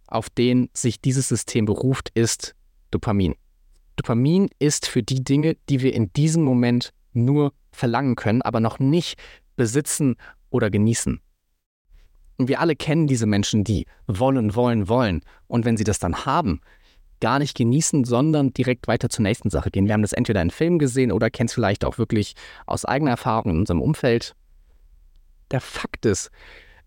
auf 0.06 0.28
den 0.28 0.68
sich 0.74 1.00
dieses 1.00 1.28
System 1.28 1.64
beruft, 1.64 2.10
ist 2.14 2.54
Dopamin. 2.90 3.34
Dopamin 3.96 4.48
ist 4.58 4.86
für 4.86 5.02
die 5.02 5.22
Dinge, 5.22 5.56
die 5.68 5.80
wir 5.80 5.94
in 5.94 6.12
diesem 6.12 6.42
Moment 6.42 6.92
nur 7.12 7.52
verlangen 7.72 8.16
können, 8.16 8.42
aber 8.42 8.60
noch 8.60 8.78
nicht 8.78 9.18
besitzen 9.56 10.16
oder 10.50 10.70
genießen. 10.70 11.20
Und 12.38 12.48
wir 12.48 12.60
alle 12.60 12.74
kennen 12.74 13.06
diese 13.06 13.26
Menschen, 13.26 13.64
die 13.64 13.86
wollen, 14.06 14.54
wollen, 14.54 14.88
wollen. 14.88 15.20
Und 15.46 15.66
wenn 15.66 15.76
sie 15.76 15.84
das 15.84 15.98
dann 15.98 16.24
haben, 16.24 16.60
gar 17.20 17.38
nicht 17.38 17.56
genießen, 17.56 18.04
sondern 18.04 18.52
direkt 18.52 18.88
weiter 18.88 19.08
zur 19.08 19.22
nächsten 19.22 19.50
Sache 19.50 19.70
gehen. 19.70 19.86
Wir 19.86 19.94
haben 19.94 20.02
das 20.02 20.12
entweder 20.12 20.42
in 20.42 20.50
Filmen 20.50 20.78
gesehen 20.78 21.12
oder 21.12 21.30
kennen 21.30 21.48
es 21.48 21.54
vielleicht 21.54 21.84
auch 21.84 21.98
wirklich 21.98 22.34
aus 22.66 22.84
eigener 22.84 23.12
Erfahrung 23.12 23.52
in 23.52 23.58
unserem 23.58 23.82
Umfeld. 23.82 24.34
Der 25.50 25.60
Fakt 25.60 26.06
ist, 26.06 26.30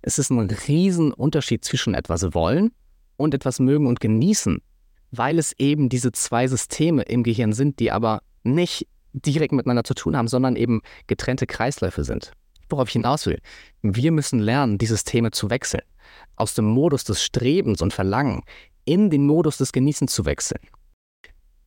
es 0.02 0.20
ist 0.20 0.30
ein 0.30 0.40
Riesenunterschied 0.40 1.64
zwischen 1.64 1.94
etwas 1.94 2.34
wollen 2.34 2.72
und 3.18 3.34
etwas 3.34 3.60
mögen 3.60 3.88
und 3.88 4.00
genießen, 4.00 4.62
weil 5.12 5.40
es 5.40 5.54
eben 5.60 5.90
diese 5.90 6.12
zwei 6.12 6.48
Systeme 6.48 7.04
im 7.04 7.24
Gehirn 7.24 7.54
sind, 7.54 7.80
die 7.80 7.92
aber 7.92 8.22
nicht 8.44 8.88
direkt 9.14 9.54
miteinander 9.54 9.84
zu 9.84 9.94
tun 9.94 10.18
haben, 10.18 10.28
sondern 10.28 10.56
eben 10.56 10.82
getrennte 11.08 11.46
Kreisläufe 11.46 12.04
sind 12.04 12.34
worauf 12.74 12.90
ich 12.90 12.94
hinaus 12.94 13.26
will. 13.26 13.40
Wir 13.82 14.12
müssen 14.12 14.40
lernen, 14.40 14.78
die 14.78 14.86
Systeme 14.86 15.32
zu 15.32 15.50
wechseln. 15.50 15.84
Aus 16.36 16.54
dem 16.54 16.66
Modus 16.66 17.04
des 17.04 17.24
Strebens 17.24 17.82
und 17.82 17.94
Verlangen 17.94 18.42
in 18.86 19.10
den 19.10 19.26
Modus 19.26 19.58
des 19.58 19.72
Genießens 19.72 20.14
zu 20.14 20.26
wechseln. 20.26 20.62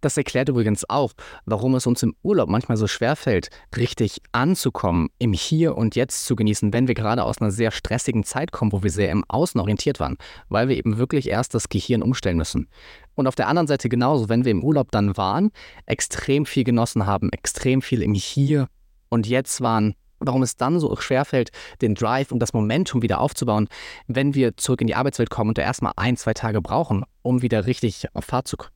Das 0.00 0.16
erklärt 0.16 0.48
übrigens 0.48 0.88
auch, 0.88 1.14
warum 1.46 1.74
es 1.74 1.86
uns 1.86 2.02
im 2.02 2.14
Urlaub 2.22 2.48
manchmal 2.48 2.76
so 2.76 2.86
schwer 2.86 3.16
fällt, 3.16 3.48
richtig 3.76 4.20
anzukommen, 4.30 5.08
im 5.18 5.32
Hier 5.32 5.76
und 5.76 5.96
Jetzt 5.96 6.26
zu 6.26 6.36
genießen, 6.36 6.72
wenn 6.72 6.86
wir 6.86 6.94
gerade 6.94 7.24
aus 7.24 7.40
einer 7.40 7.50
sehr 7.50 7.70
stressigen 7.70 8.22
Zeit 8.22 8.52
kommen, 8.52 8.72
wo 8.72 8.82
wir 8.82 8.90
sehr 8.90 9.10
im 9.10 9.24
Außen 9.26 9.60
orientiert 9.60 9.98
waren, 9.98 10.16
weil 10.48 10.68
wir 10.68 10.76
eben 10.76 10.98
wirklich 10.98 11.28
erst 11.28 11.54
das 11.54 11.68
Gehirn 11.68 12.02
umstellen 12.02 12.36
müssen. 12.36 12.68
Und 13.14 13.26
auf 13.26 13.34
der 13.34 13.48
anderen 13.48 13.66
Seite 13.66 13.88
genauso, 13.88 14.28
wenn 14.28 14.44
wir 14.44 14.52
im 14.52 14.62
Urlaub 14.62 14.92
dann 14.92 15.16
waren, 15.16 15.50
extrem 15.86 16.46
viel 16.46 16.64
genossen 16.64 17.06
haben, 17.06 17.32
extrem 17.32 17.80
viel 17.82 18.02
im 18.02 18.14
Hier 18.14 18.68
und 19.08 19.26
Jetzt 19.26 19.60
waren, 19.60 19.94
warum 20.20 20.42
es 20.42 20.56
dann 20.56 20.80
so 20.80 20.94
schwerfällt, 20.96 21.50
den 21.82 21.94
Drive 21.94 22.32
und 22.32 22.40
das 22.40 22.52
Momentum 22.52 23.02
wieder 23.02 23.20
aufzubauen, 23.20 23.68
wenn 24.06 24.34
wir 24.34 24.56
zurück 24.56 24.80
in 24.80 24.86
die 24.86 24.94
Arbeitswelt 24.94 25.30
kommen 25.30 25.50
und 25.50 25.58
da 25.58 25.62
erstmal 25.62 25.92
ein, 25.96 26.16
zwei 26.16 26.34
Tage 26.34 26.62
brauchen, 26.62 27.04
um 27.22 27.42
wieder 27.42 27.66
richtig 27.66 28.06
auf 28.14 28.24
Fahrt 28.24 28.48
zu 28.48 28.56
kommen. 28.56 28.72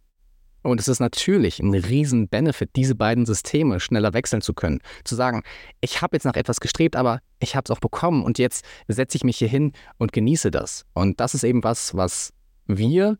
Und 0.62 0.78
es 0.78 0.88
ist 0.88 1.00
natürlich 1.00 1.60
ein 1.60 1.72
riesen 1.72 2.28
Benefit, 2.28 2.70
diese 2.76 2.94
beiden 2.94 3.24
Systeme 3.24 3.80
schneller 3.80 4.12
wechseln 4.12 4.42
zu 4.42 4.52
können. 4.52 4.80
Zu 5.04 5.14
sagen, 5.14 5.42
ich 5.80 6.02
habe 6.02 6.16
jetzt 6.16 6.24
nach 6.24 6.34
etwas 6.34 6.60
gestrebt, 6.60 6.96
aber 6.96 7.20
ich 7.38 7.56
habe 7.56 7.64
es 7.64 7.70
auch 7.70 7.80
bekommen 7.80 8.22
und 8.22 8.38
jetzt 8.38 8.64
setze 8.86 9.16
ich 9.16 9.24
mich 9.24 9.38
hier 9.38 9.48
hin 9.48 9.72
und 9.96 10.12
genieße 10.12 10.50
das. 10.50 10.84
Und 10.92 11.20
das 11.20 11.34
ist 11.34 11.44
eben 11.44 11.64
was, 11.64 11.94
was 11.94 12.34
wir 12.66 13.16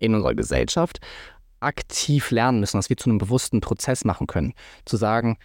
in 0.00 0.14
unserer 0.14 0.34
Gesellschaft 0.34 0.98
aktiv 1.60 2.30
lernen 2.30 2.58
müssen, 2.58 2.78
was 2.78 2.88
wir 2.88 2.96
zu 2.96 3.08
einem 3.08 3.18
bewussten 3.18 3.60
Prozess 3.60 4.04
machen 4.04 4.26
können. 4.26 4.54
Zu 4.84 4.96
sagen, 4.96 5.38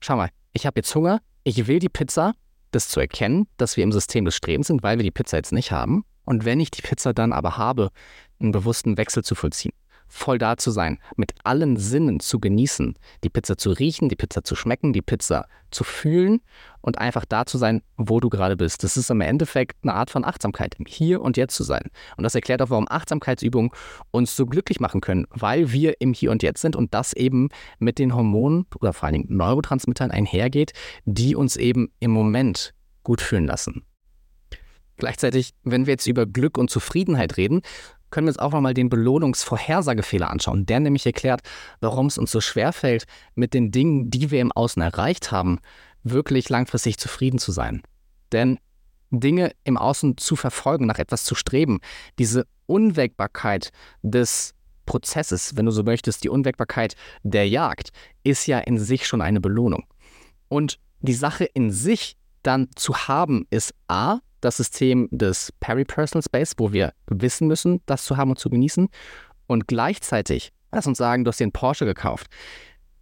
schau 0.00 0.16
mal, 0.16 0.30
ich 0.52 0.66
habe 0.66 0.80
jetzt 0.80 0.92
Hunger, 0.94 1.20
ich 1.48 1.66
will 1.66 1.78
die 1.78 1.88
Pizza, 1.88 2.34
das 2.72 2.88
zu 2.88 3.00
erkennen, 3.00 3.48
dass 3.56 3.76
wir 3.76 3.84
im 3.84 3.92
System 3.92 4.26
des 4.26 4.36
Strebens 4.36 4.66
sind, 4.66 4.82
weil 4.82 4.98
wir 4.98 5.02
die 5.02 5.10
Pizza 5.10 5.38
jetzt 5.38 5.52
nicht 5.52 5.72
haben. 5.72 6.04
Und 6.24 6.44
wenn 6.44 6.60
ich 6.60 6.70
die 6.70 6.82
Pizza 6.82 7.14
dann 7.14 7.32
aber 7.32 7.56
habe, 7.56 7.90
einen 8.38 8.52
bewussten 8.52 8.98
Wechsel 8.98 9.24
zu 9.24 9.34
vollziehen 9.34 9.72
voll 10.08 10.38
da 10.38 10.56
zu 10.56 10.70
sein, 10.70 10.98
mit 11.16 11.34
allen 11.44 11.76
Sinnen 11.76 12.20
zu 12.20 12.40
genießen, 12.40 12.98
die 13.24 13.30
Pizza 13.30 13.56
zu 13.56 13.70
riechen, 13.70 14.08
die 14.08 14.16
Pizza 14.16 14.42
zu 14.42 14.56
schmecken, 14.56 14.92
die 14.92 15.02
Pizza 15.02 15.46
zu 15.70 15.84
fühlen 15.84 16.40
und 16.80 16.98
einfach 16.98 17.24
da 17.24 17.44
zu 17.44 17.58
sein, 17.58 17.82
wo 17.96 18.20
du 18.20 18.30
gerade 18.30 18.56
bist. 18.56 18.82
Das 18.84 18.96
ist 18.96 19.10
im 19.10 19.20
Endeffekt 19.20 19.76
eine 19.82 19.94
Art 19.94 20.10
von 20.10 20.24
Achtsamkeit, 20.24 20.76
im 20.78 20.86
Hier 20.86 21.20
und 21.20 21.36
Jetzt 21.36 21.54
zu 21.54 21.62
sein. 21.62 21.90
Und 22.16 22.24
das 22.24 22.34
erklärt 22.34 22.62
auch, 22.62 22.70
warum 22.70 22.86
Achtsamkeitsübungen 22.88 23.70
uns 24.10 24.34
so 24.34 24.46
glücklich 24.46 24.80
machen 24.80 25.00
können, 25.00 25.26
weil 25.30 25.72
wir 25.72 26.00
im 26.00 26.14
Hier 26.14 26.30
und 26.30 26.42
Jetzt 26.42 26.62
sind 26.62 26.76
und 26.76 26.94
das 26.94 27.12
eben 27.12 27.50
mit 27.78 27.98
den 27.98 28.14
Hormonen 28.14 28.66
oder 28.80 28.92
vor 28.92 29.06
allen 29.06 29.14
Dingen 29.14 29.36
Neurotransmittern 29.36 30.10
einhergeht, 30.10 30.72
die 31.04 31.36
uns 31.36 31.56
eben 31.56 31.92
im 32.00 32.10
Moment 32.10 32.74
gut 33.02 33.20
fühlen 33.20 33.46
lassen. 33.46 33.84
Gleichzeitig, 34.98 35.54
wenn 35.62 35.86
wir 35.86 35.92
jetzt 35.94 36.08
über 36.08 36.26
Glück 36.26 36.58
und 36.58 36.70
Zufriedenheit 36.70 37.36
reden, 37.36 37.62
können 38.10 38.26
wir 38.26 38.30
uns 38.30 38.38
auch 38.38 38.52
nochmal 38.52 38.74
den 38.74 38.88
Belohnungsvorhersagefehler 38.88 40.30
anschauen. 40.30 40.66
Der 40.66 40.80
nämlich 40.80 41.06
erklärt, 41.06 41.40
warum 41.80 42.06
es 42.06 42.18
uns 42.18 42.32
so 42.32 42.40
schwer 42.40 42.72
fällt, 42.72 43.04
mit 43.34 43.54
den 43.54 43.70
Dingen, 43.70 44.10
die 44.10 44.30
wir 44.30 44.40
im 44.40 44.52
Außen 44.52 44.82
erreicht 44.82 45.30
haben, 45.30 45.58
wirklich 46.02 46.48
langfristig 46.48 46.98
zufrieden 46.98 47.38
zu 47.38 47.52
sein. 47.52 47.82
Denn 48.32 48.58
Dinge 49.10 49.52
im 49.64 49.76
Außen 49.76 50.16
zu 50.18 50.36
verfolgen, 50.36 50.86
nach 50.86 50.98
etwas 50.98 51.24
zu 51.24 51.34
streben, 51.34 51.80
diese 52.18 52.46
Unwägbarkeit 52.66 53.70
des 54.02 54.54
Prozesses, 54.84 55.56
wenn 55.56 55.66
du 55.66 55.72
so 55.72 55.82
möchtest, 55.82 56.24
die 56.24 56.28
Unwägbarkeit 56.28 56.94
der 57.22 57.48
Jagd, 57.48 57.90
ist 58.22 58.46
ja 58.46 58.58
in 58.58 58.78
sich 58.78 59.06
schon 59.06 59.20
eine 59.20 59.40
Belohnung. 59.40 59.84
Und 60.48 60.78
die 61.00 61.14
Sache 61.14 61.44
in 61.44 61.70
sich 61.70 62.16
dann 62.42 62.68
zu 62.74 62.96
haben, 63.08 63.46
ist 63.50 63.74
A, 63.88 64.18
das 64.40 64.56
System 64.56 65.08
des 65.10 65.52
Peripersonal 65.60 66.22
Space, 66.22 66.54
wo 66.58 66.72
wir 66.72 66.92
wissen 67.06 67.48
müssen, 67.48 67.80
das 67.86 68.04
zu 68.04 68.16
haben 68.16 68.30
und 68.30 68.38
zu 68.38 68.50
genießen. 68.50 68.88
Und 69.46 69.68
gleichzeitig, 69.68 70.52
lass 70.72 70.86
uns 70.86 70.98
sagen, 70.98 71.24
du 71.24 71.30
hast 71.30 71.40
dir 71.40 71.44
einen 71.44 71.52
Porsche 71.52 71.84
gekauft, 71.84 72.28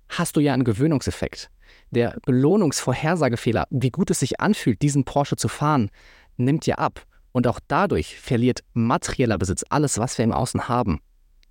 hast 0.08 0.36
du 0.36 0.40
ja 0.40 0.54
einen 0.54 0.64
Gewöhnungseffekt. 0.64 1.50
Der 1.90 2.18
Belohnungsvorhersagefehler, 2.24 3.66
wie 3.70 3.90
gut 3.90 4.10
es 4.10 4.20
sich 4.20 4.40
anfühlt, 4.40 4.82
diesen 4.82 5.04
Porsche 5.04 5.36
zu 5.36 5.48
fahren, 5.48 5.90
nimmt 6.36 6.66
ja 6.66 6.76
ab. 6.76 7.04
Und 7.32 7.46
auch 7.46 7.60
dadurch 7.68 8.18
verliert 8.18 8.60
materieller 8.72 9.38
Besitz, 9.38 9.64
alles, 9.68 9.98
was 9.98 10.16
wir 10.16 10.24
im 10.24 10.32
Außen 10.32 10.68
haben, 10.68 11.00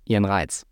ihren 0.04 0.24
Reiz. 0.24 0.66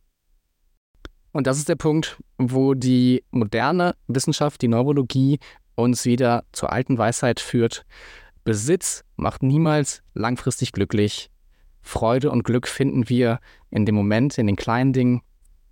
Und 1.33 1.47
das 1.47 1.59
ist 1.59 1.69
der 1.69 1.77
Punkt, 1.77 2.17
wo 2.39 2.75
die 2.75 3.25
moderne 3.31 3.95
Wissenschaft, 4.07 4.63
die 4.63 4.69
Neurologie 4.69 5.39
uns 5.75 6.05
wieder 6.05 6.45
zur 6.53 6.73
alten 6.73 6.97
Weisheit 6.99 7.41
führt, 7.41 7.85
Besitz 8.45 9.05
macht 9.17 9.43
niemals 9.43 10.03
langfristig 10.13 10.73
glücklich. 10.73 11.31
Freude 11.81 12.31
und 12.31 12.45
Glück 12.45 12.69
finden 12.69 13.09
wir 13.09 13.41
in 13.71 13.87
dem 13.87 13.95
Moment, 13.95 14.39
in 14.39 14.47
den 14.47 14.57
kleinen 14.57 14.93
Dingen 14.93 15.23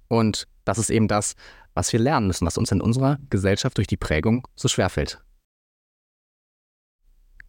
Und 0.08 0.46
das 0.64 0.78
ist 0.78 0.90
eben 0.90 1.08
das, 1.08 1.34
was 1.74 1.92
wir 1.92 2.00
lernen 2.00 2.26
müssen, 2.26 2.46
was 2.46 2.58
uns 2.58 2.72
in 2.72 2.80
unserer 2.80 3.18
Gesellschaft 3.30 3.76
durch 3.78 3.86
die 3.86 3.96
Prägung 3.96 4.46
so 4.56 4.68
schwerfällt. 4.68 5.22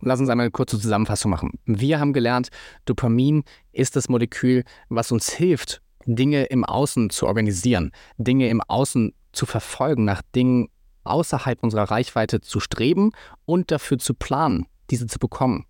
Lass 0.02 0.20
uns 0.20 0.30
einmal 0.30 0.46
eine 0.46 0.52
kurze 0.52 0.80
Zusammenfassung 0.80 1.32
machen. 1.32 1.52
Wir 1.66 2.00
haben 2.00 2.12
gelernt, 2.12 2.50
Dopamin 2.86 3.44
ist 3.72 3.96
das 3.96 4.10
Molekül, 4.10 4.64
was 4.90 5.12
uns 5.12 5.30
hilft, 5.32 5.82
Dinge 6.06 6.46
im 6.46 6.66
Außen 6.66 7.10
zu 7.10 7.28
organisieren, 7.28 7.92
Dinge 8.18 8.50
im 8.50 8.62
Außen 8.62 9.14
zu 9.32 9.46
verfolgen, 9.46 10.04
nach 10.04 10.22
Dingen 10.36 10.68
außerhalb 11.06 11.64
unserer 11.64 11.90
Reichweite 11.90 12.42
zu 12.42 12.60
streben 12.60 13.12
und 13.46 13.72
dafür 13.72 13.98
zu 13.98 14.14
planen, 14.14 14.68
diese 14.90 15.08
zu 15.08 15.20
bekommen. 15.20 15.66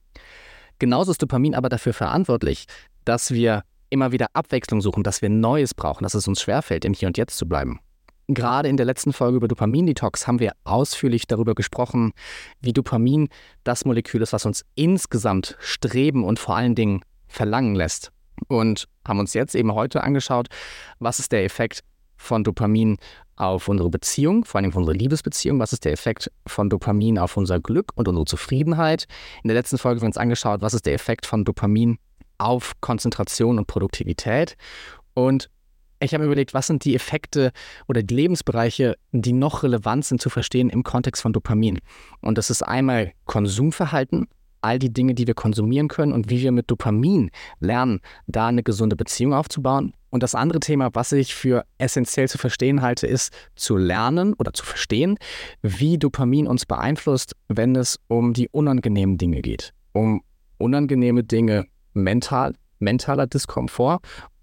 Genauso 0.80 1.12
ist 1.12 1.22
Dopamin 1.22 1.56
aber 1.56 1.70
dafür 1.70 1.94
verantwortlich, 1.94 2.66
dass 3.06 3.32
wir 3.32 3.64
immer 3.90 4.12
wieder 4.12 4.28
Abwechslung 4.34 4.82
suchen, 4.82 5.04
dass 5.04 5.22
wir 5.22 5.30
Neues 5.30 5.74
brauchen, 5.74 6.04
dass 6.04 6.16
es 6.16 6.28
uns 6.28 6.42
schwerfällt, 6.42 6.84
im 6.84 6.94
Hier 6.94 7.08
und 7.08 7.18
Jetzt 7.18 7.38
zu 7.38 7.48
bleiben. 7.48 7.80
Gerade 8.28 8.70
in 8.70 8.78
der 8.78 8.86
letzten 8.86 9.12
Folge 9.14 9.38
über 9.38 9.48
Dopamin-Detox 9.48 10.28
haben 10.28 10.40
wir 10.40 10.54
ausführlich 10.64 11.28
darüber 11.28 11.56
gesprochen, 11.56 12.14
wie 12.62 12.74
Dopamin 12.74 13.28
das 13.64 13.86
Molekül 13.86 14.22
ist, 14.22 14.34
was 14.34 14.46
uns 14.46 14.66
insgesamt 14.76 15.58
streben 15.60 16.24
und 16.24 16.40
vor 16.40 16.56
allen 16.56 16.74
Dingen 16.74 17.02
verlangen 17.28 17.76
lässt. 17.76 18.12
Und 18.48 18.88
haben 19.08 19.20
uns 19.20 19.34
jetzt 19.34 19.56
eben 19.56 19.74
heute 19.74 20.04
angeschaut, 20.04 20.48
was 21.00 21.20
ist 21.20 21.32
der 21.32 21.44
Effekt 21.44 21.82
von 22.16 22.44
Dopamin 22.44 22.98
auf 23.36 23.68
unsere 23.68 23.90
Beziehung, 23.90 24.46
vor 24.46 24.60
allem 24.60 24.70
auf 24.70 24.76
unsere 24.76 24.96
Liebesbeziehung, 24.96 25.60
was 25.60 25.74
ist 25.74 25.86
der 25.86 25.94
Effekt 25.94 26.32
von 26.48 26.70
Dopamin 26.70 27.18
auf 27.18 27.38
unser 27.38 27.60
Glück 27.60 27.92
und 27.96 28.08
unsere 28.08 28.26
Zufriedenheit. 28.26 29.06
In 29.44 29.48
der 29.48 29.56
letzten 29.56 29.78
Folge 29.78 29.98
haben 29.98 30.04
wir 30.04 30.08
uns 30.08 30.18
angeschaut, 30.18 30.62
was 30.62 30.74
ist 30.74 30.86
der 30.86 30.94
Effekt 30.94 31.26
von 31.26 31.46
Dopamin 31.46 31.98
auf 32.38 32.74
Konzentration 32.82 33.58
und 33.58 33.68
Produktivität. 33.68 34.56
Und 35.14 35.50
ich 36.00 36.14
habe 36.14 36.24
mir 36.24 36.28
überlegt, 36.28 36.54
was 36.54 36.68
sind 36.68 36.84
die 36.84 36.96
Effekte 36.96 37.52
oder 37.88 38.04
die 38.04 38.14
Lebensbereiche, 38.14 38.98
die 39.12 39.34
noch 39.34 39.64
relevant 39.64 40.06
sind 40.06 40.22
zu 40.22 40.30
verstehen 40.30 40.70
im 40.70 40.84
Kontext 40.84 41.22
von 41.22 41.32
Dopamin. 41.34 41.80
Und 42.22 42.38
das 42.38 42.50
ist 42.50 42.62
einmal 42.62 43.14
Konsumverhalten, 43.26 44.28
all 44.62 44.80
die 44.80 44.92
Dinge, 44.92 45.14
die 45.14 45.28
wir 45.28 45.34
konsumieren 45.34 45.88
können 45.88 46.12
und 46.12 46.30
wie 46.30 46.42
wir 46.42 46.52
mit 46.52 46.70
Dopamin 46.70 47.32
lernen, 47.60 48.02
da 48.28 48.48
eine 48.48 48.64
gesunde 48.64 48.96
Beziehung 48.96 49.34
aufzubauen. 49.34 49.94
Und 50.14 50.22
das 50.22 50.36
andere 50.36 50.60
Thema, 50.60 50.92
was 50.94 51.12
ich 51.12 51.34
für 51.34 51.66
essentiell 51.80 52.28
zu 52.28 52.38
verstehen 52.38 52.84
halte, 52.84 53.08
ist 53.08 53.34
zu 53.56 53.78
lernen 53.78 54.36
oder 54.36 54.54
zu 54.54 54.64
verstehen, 54.64 55.18
wie 55.64 55.98
Dopamin 55.98 56.46
uns 56.46 56.68
beeinflusst, 56.68 57.36
wenn 57.48 57.76
es 57.76 57.98
um 58.10 58.34
die 58.34 58.48
unangenehmen 58.48 59.18
Dinge 59.18 59.42
geht. 59.42 59.74
Um 59.92 60.22
unangenehme 60.60 61.24
Dinge 61.24 61.66
mental, 61.94 62.54
mentaler 62.78 63.26
Diskomfort 63.26 64.02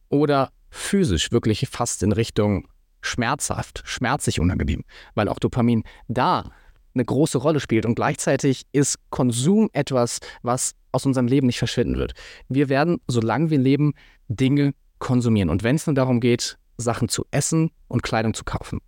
oder 0.09 0.51
physisch 0.71 1.31
wirklich 1.31 1.69
fast 1.71 2.03
in 2.03 2.11
Richtung 2.11 2.67
schmerzhaft, 3.01 3.83
schmerzlich 3.85 4.41
unangenehm, 4.41 4.83
weil 5.15 5.29
auch 5.29 5.39
Dopamin 5.39 5.85
da 6.09 6.51
eine 6.95 7.05
große 7.05 7.39
Rolle 7.39 7.61
spielt 7.61 7.87
und 7.87 7.95
gleichzeitig 7.95 8.65
ist 8.73 8.97
Konsum 9.11 9.71
etwas, 9.73 10.19
was 10.43 10.73
aus 10.91 11.07
unserem 11.07 11.29
Leben 11.29 11.47
nicht 11.47 11.61
verschwinden 11.61 11.97
wird. 11.97 12.15
Wir 12.49 12.69
werden, 12.69 13.01
solange 13.07 13.51
wir 13.51 13.59
leben, 13.59 13.93
Dinge 14.27 14.75
konsumieren 15.01 15.51
und 15.51 15.65
wenn 15.65 15.77
es 15.77 15.87
nur 15.87 15.95
darum 15.95 16.21
geht, 16.21 16.59
Sachen 16.77 17.09
zu 17.09 17.25
essen 17.31 17.71
und 17.89 18.03
Kleidung 18.03 18.35
zu 18.35 18.45
kaufen. 18.45 18.81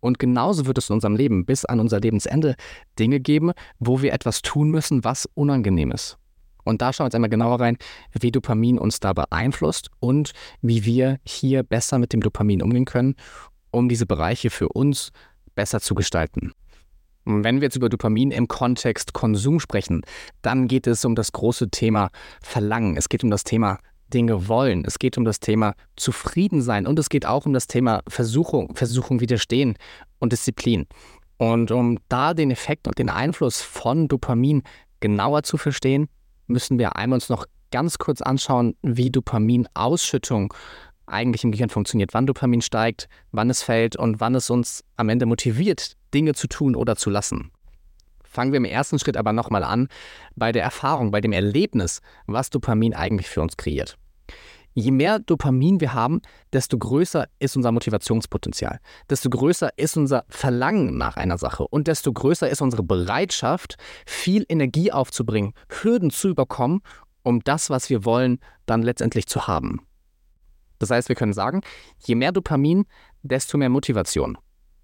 Und 0.00 0.18
genauso 0.18 0.66
wird 0.66 0.78
es 0.78 0.88
in 0.88 0.94
unserem 0.94 1.16
Leben 1.16 1.46
bis 1.46 1.64
an 1.64 1.80
unser 1.80 2.00
Lebensende 2.00 2.56
Dinge 2.98 3.20
geben, 3.20 3.52
wo 3.78 4.02
wir 4.02 4.12
etwas 4.12 4.42
tun 4.42 4.70
müssen, 4.70 5.04
was 5.04 5.28
unangenehm 5.34 5.90
ist. 5.90 6.18
Und 6.64 6.82
da 6.82 6.92
schauen 6.92 7.04
wir 7.04 7.08
jetzt 7.08 7.14
einmal 7.14 7.30
genauer 7.30 7.60
rein, 7.60 7.76
wie 8.12 8.32
Dopamin 8.32 8.78
uns 8.78 9.00
da 9.00 9.12
beeinflusst 9.12 9.90
und 10.00 10.32
wie 10.62 10.84
wir 10.84 11.18
hier 11.24 11.62
besser 11.62 11.98
mit 11.98 12.12
dem 12.12 12.20
Dopamin 12.20 12.60
umgehen 12.60 12.84
können, 12.84 13.14
um 13.70 13.88
diese 13.88 14.06
Bereiche 14.06 14.50
für 14.50 14.68
uns 14.68 15.12
besser 15.54 15.80
zu 15.80 15.94
gestalten. 15.94 16.52
Wenn 17.24 17.56
wir 17.56 17.66
jetzt 17.66 17.76
über 17.76 17.88
Dopamin 17.88 18.30
im 18.30 18.46
Kontext 18.46 19.12
Konsum 19.12 19.58
sprechen, 19.58 20.02
dann 20.42 20.68
geht 20.68 20.86
es 20.86 21.04
um 21.04 21.14
das 21.14 21.32
große 21.32 21.70
Thema 21.70 22.10
Verlangen. 22.40 22.96
Es 22.96 23.08
geht 23.08 23.24
um 23.24 23.30
das 23.30 23.42
Thema 23.42 23.78
Dinge 24.12 24.48
wollen. 24.48 24.84
Es 24.84 24.98
geht 24.98 25.18
um 25.18 25.24
das 25.24 25.40
Thema 25.40 25.74
zufrieden 25.96 26.62
sein 26.62 26.86
und 26.86 26.98
es 26.98 27.08
geht 27.08 27.26
auch 27.26 27.46
um 27.46 27.52
das 27.52 27.66
Thema 27.66 28.02
Versuchung, 28.08 28.74
Versuchung 28.74 29.20
widerstehen 29.20 29.76
und 30.18 30.32
Disziplin. 30.32 30.86
Und 31.38 31.70
um 31.70 31.98
da 32.08 32.34
den 32.34 32.50
Effekt 32.50 32.88
und 32.88 32.98
den 32.98 33.10
Einfluss 33.10 33.60
von 33.60 34.08
Dopamin 34.08 34.62
genauer 35.00 35.42
zu 35.42 35.56
verstehen, 35.58 36.08
müssen 36.46 36.78
wir 36.78 36.96
einmal 36.96 37.16
uns 37.16 37.28
noch 37.28 37.46
ganz 37.70 37.98
kurz 37.98 38.22
anschauen, 38.22 38.74
wie 38.82 39.10
Dopaminausschüttung 39.10 40.54
eigentlich 41.06 41.44
im 41.44 41.52
Gehirn 41.52 41.68
funktioniert, 41.68 42.14
wann 42.14 42.26
Dopamin 42.26 42.62
steigt, 42.62 43.08
wann 43.32 43.50
es 43.50 43.62
fällt 43.62 43.96
und 43.96 44.20
wann 44.20 44.34
es 44.34 44.50
uns 44.50 44.82
am 44.96 45.08
Ende 45.08 45.26
motiviert, 45.26 45.96
Dinge 46.14 46.34
zu 46.34 46.48
tun 46.48 46.74
oder 46.74 46.96
zu 46.96 47.10
lassen. 47.10 47.52
Fangen 48.36 48.52
wir 48.52 48.58
im 48.58 48.66
ersten 48.66 48.98
Schritt 48.98 49.16
aber 49.16 49.32
nochmal 49.32 49.64
an 49.64 49.88
bei 50.34 50.52
der 50.52 50.62
Erfahrung, 50.62 51.10
bei 51.10 51.22
dem 51.22 51.32
Erlebnis, 51.32 52.02
was 52.26 52.50
Dopamin 52.50 52.92
eigentlich 52.92 53.30
für 53.30 53.40
uns 53.40 53.56
kreiert. 53.56 53.96
Je 54.74 54.90
mehr 54.90 55.20
Dopamin 55.20 55.80
wir 55.80 55.94
haben, 55.94 56.20
desto 56.52 56.76
größer 56.76 57.28
ist 57.38 57.56
unser 57.56 57.72
Motivationspotenzial, 57.72 58.80
desto 59.08 59.30
größer 59.30 59.70
ist 59.78 59.96
unser 59.96 60.26
Verlangen 60.28 60.98
nach 60.98 61.16
einer 61.16 61.38
Sache 61.38 61.66
und 61.66 61.88
desto 61.88 62.12
größer 62.12 62.46
ist 62.46 62.60
unsere 62.60 62.82
Bereitschaft, 62.82 63.78
viel 64.04 64.44
Energie 64.50 64.92
aufzubringen, 64.92 65.54
Hürden 65.70 66.10
zu 66.10 66.28
überkommen, 66.28 66.82
um 67.22 67.40
das, 67.40 67.70
was 67.70 67.88
wir 67.88 68.04
wollen, 68.04 68.38
dann 68.66 68.82
letztendlich 68.82 69.26
zu 69.28 69.46
haben. 69.46 69.80
Das 70.78 70.90
heißt, 70.90 71.08
wir 71.08 71.16
können 71.16 71.32
sagen, 71.32 71.62
je 72.04 72.16
mehr 72.16 72.32
Dopamin, 72.32 72.84
desto 73.22 73.56
mehr 73.56 73.70
Motivation. 73.70 74.36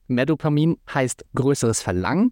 Mehr 0.08 0.26
Dopamin 0.26 0.78
heißt 0.92 1.26
größeres 1.34 1.82
Verlangen 1.82 2.30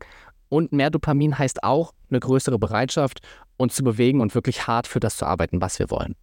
und 0.50 0.72
mehr 0.72 0.90
Dopamin 0.90 1.38
heißt 1.38 1.64
auch 1.64 1.94
eine 2.10 2.20
größere 2.20 2.58
Bereitschaft, 2.58 3.20
uns 3.56 3.74
zu 3.74 3.82
bewegen 3.82 4.20
und 4.20 4.34
wirklich 4.34 4.66
hart 4.66 4.86
für 4.86 5.00
das 5.00 5.16
zu 5.16 5.24
arbeiten, 5.24 5.62
was 5.62 5.78
wir 5.78 5.90
wollen. 5.90 6.16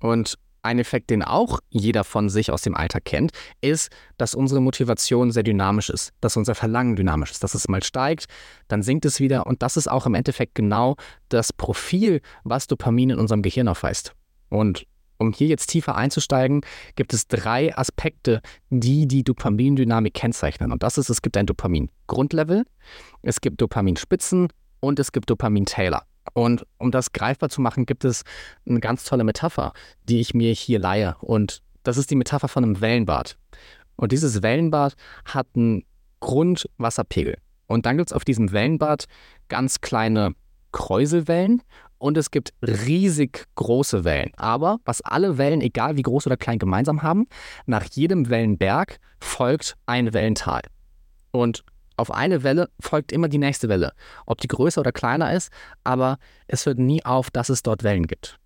Und 0.00 0.36
ein 0.62 0.78
Effekt, 0.80 1.10
den 1.10 1.22
auch 1.22 1.60
jeder 1.70 2.02
von 2.02 2.28
sich 2.28 2.50
aus 2.50 2.62
dem 2.62 2.74
Alltag 2.74 3.04
kennt, 3.04 3.30
ist, 3.60 3.90
dass 4.18 4.34
unsere 4.34 4.60
Motivation 4.60 5.30
sehr 5.30 5.44
dynamisch 5.44 5.90
ist, 5.90 6.12
dass 6.20 6.36
unser 6.36 6.56
Verlangen 6.56 6.96
dynamisch 6.96 7.30
ist, 7.30 7.44
dass 7.44 7.54
es 7.54 7.68
mal 7.68 7.84
steigt, 7.84 8.26
dann 8.66 8.82
sinkt 8.82 9.04
es 9.04 9.20
wieder 9.20 9.46
und 9.46 9.62
das 9.62 9.76
ist 9.76 9.88
auch 9.88 10.06
im 10.06 10.14
Endeffekt 10.14 10.56
genau 10.56 10.96
das 11.28 11.52
Profil, 11.52 12.20
was 12.42 12.66
Dopamin 12.66 13.10
in 13.10 13.18
unserem 13.18 13.42
Gehirn 13.42 13.68
aufweist. 13.68 14.12
Und 14.48 14.86
um 15.18 15.32
hier 15.32 15.48
jetzt 15.48 15.68
tiefer 15.68 15.94
einzusteigen, 15.96 16.60
gibt 16.94 17.12
es 17.12 17.26
drei 17.26 17.76
Aspekte, 17.76 18.40
die 18.70 19.06
die 19.06 19.24
Dopamindynamik 19.24 20.14
kennzeichnen. 20.14 20.72
Und 20.72 20.82
das 20.82 20.98
ist, 20.98 21.08
es 21.08 21.22
gibt 21.22 21.36
ein 21.36 21.46
Dopamin-Grundlevel, 21.46 22.64
es 23.22 23.40
gibt 23.40 23.60
Dopaminspitzen 23.60 24.48
und 24.80 24.98
es 24.98 25.12
gibt 25.12 25.30
Dopamin-Taylor. 25.30 26.02
Und 26.32 26.66
um 26.78 26.90
das 26.90 27.12
greifbar 27.12 27.48
zu 27.48 27.60
machen, 27.60 27.86
gibt 27.86 28.04
es 28.04 28.22
eine 28.68 28.80
ganz 28.80 29.04
tolle 29.04 29.24
Metapher, 29.24 29.72
die 30.08 30.20
ich 30.20 30.34
mir 30.34 30.52
hier 30.52 30.78
leihe. 30.78 31.16
Und 31.20 31.62
das 31.82 31.96
ist 31.96 32.10
die 32.10 32.16
Metapher 32.16 32.48
von 32.48 32.64
einem 32.64 32.80
Wellenbad. 32.80 33.36
Und 33.96 34.12
dieses 34.12 34.42
Wellenbad 34.42 34.94
hat 35.24 35.46
einen 35.54 35.84
Grundwasserpegel. 36.20 37.38
Und 37.66 37.86
dann 37.86 37.96
gibt 37.96 38.10
es 38.10 38.12
auf 38.12 38.24
diesem 38.24 38.52
Wellenbad 38.52 39.06
ganz 39.48 39.80
kleine 39.80 40.34
Kräuselwellen 40.72 41.62
und 41.98 42.16
es 42.16 42.30
gibt 42.30 42.52
riesig 42.62 43.46
große 43.54 44.04
Wellen. 44.04 44.32
Aber 44.36 44.78
was 44.84 45.02
alle 45.02 45.38
Wellen, 45.38 45.60
egal 45.60 45.96
wie 45.96 46.02
groß 46.02 46.26
oder 46.26 46.36
klein, 46.36 46.58
gemeinsam 46.58 47.02
haben, 47.02 47.26
nach 47.66 47.84
jedem 47.84 48.28
Wellenberg 48.30 48.98
folgt 49.20 49.76
ein 49.86 50.12
Wellental. 50.12 50.62
Und 51.30 51.64
auf 51.96 52.10
eine 52.10 52.42
Welle 52.42 52.68
folgt 52.80 53.12
immer 53.12 53.28
die 53.28 53.38
nächste 53.38 53.68
Welle, 53.68 53.92
ob 54.26 54.40
die 54.40 54.48
größer 54.48 54.80
oder 54.80 54.92
kleiner 54.92 55.32
ist, 55.32 55.50
aber 55.84 56.18
es 56.46 56.66
hört 56.66 56.78
nie 56.78 57.04
auf, 57.04 57.30
dass 57.30 57.48
es 57.48 57.62
dort 57.62 57.82
Wellen 57.82 58.06
gibt. 58.06 58.38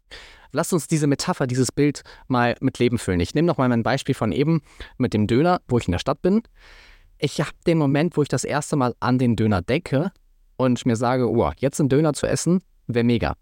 Lasst 0.52 0.72
uns 0.72 0.88
diese 0.88 1.06
Metapher, 1.06 1.46
dieses 1.46 1.70
Bild 1.70 2.02
mal 2.26 2.56
mit 2.60 2.78
Leben 2.78 2.98
füllen. 2.98 3.20
Ich 3.20 3.34
nehme 3.34 3.46
noch 3.46 3.58
mal 3.58 3.68
mein 3.68 3.82
Beispiel 3.82 4.14
von 4.14 4.32
eben 4.32 4.62
mit 4.98 5.14
dem 5.14 5.26
Döner, 5.26 5.60
wo 5.68 5.78
ich 5.78 5.86
in 5.86 5.92
der 5.92 5.98
Stadt 5.98 6.22
bin. 6.22 6.42
Ich 7.18 7.40
habe 7.40 7.50
den 7.66 7.78
Moment, 7.78 8.16
wo 8.16 8.22
ich 8.22 8.28
das 8.28 8.44
erste 8.44 8.76
Mal 8.76 8.94
an 8.98 9.18
den 9.18 9.36
Döner 9.36 9.62
denke 9.62 10.10
und 10.56 10.84
mir 10.86 10.96
sage, 10.96 11.30
oh, 11.30 11.52
jetzt 11.58 11.80
einen 11.80 11.88
Döner 11.88 12.14
zu 12.14 12.26
essen, 12.26 12.62
wäre 12.94 13.05
mega. 13.05 13.35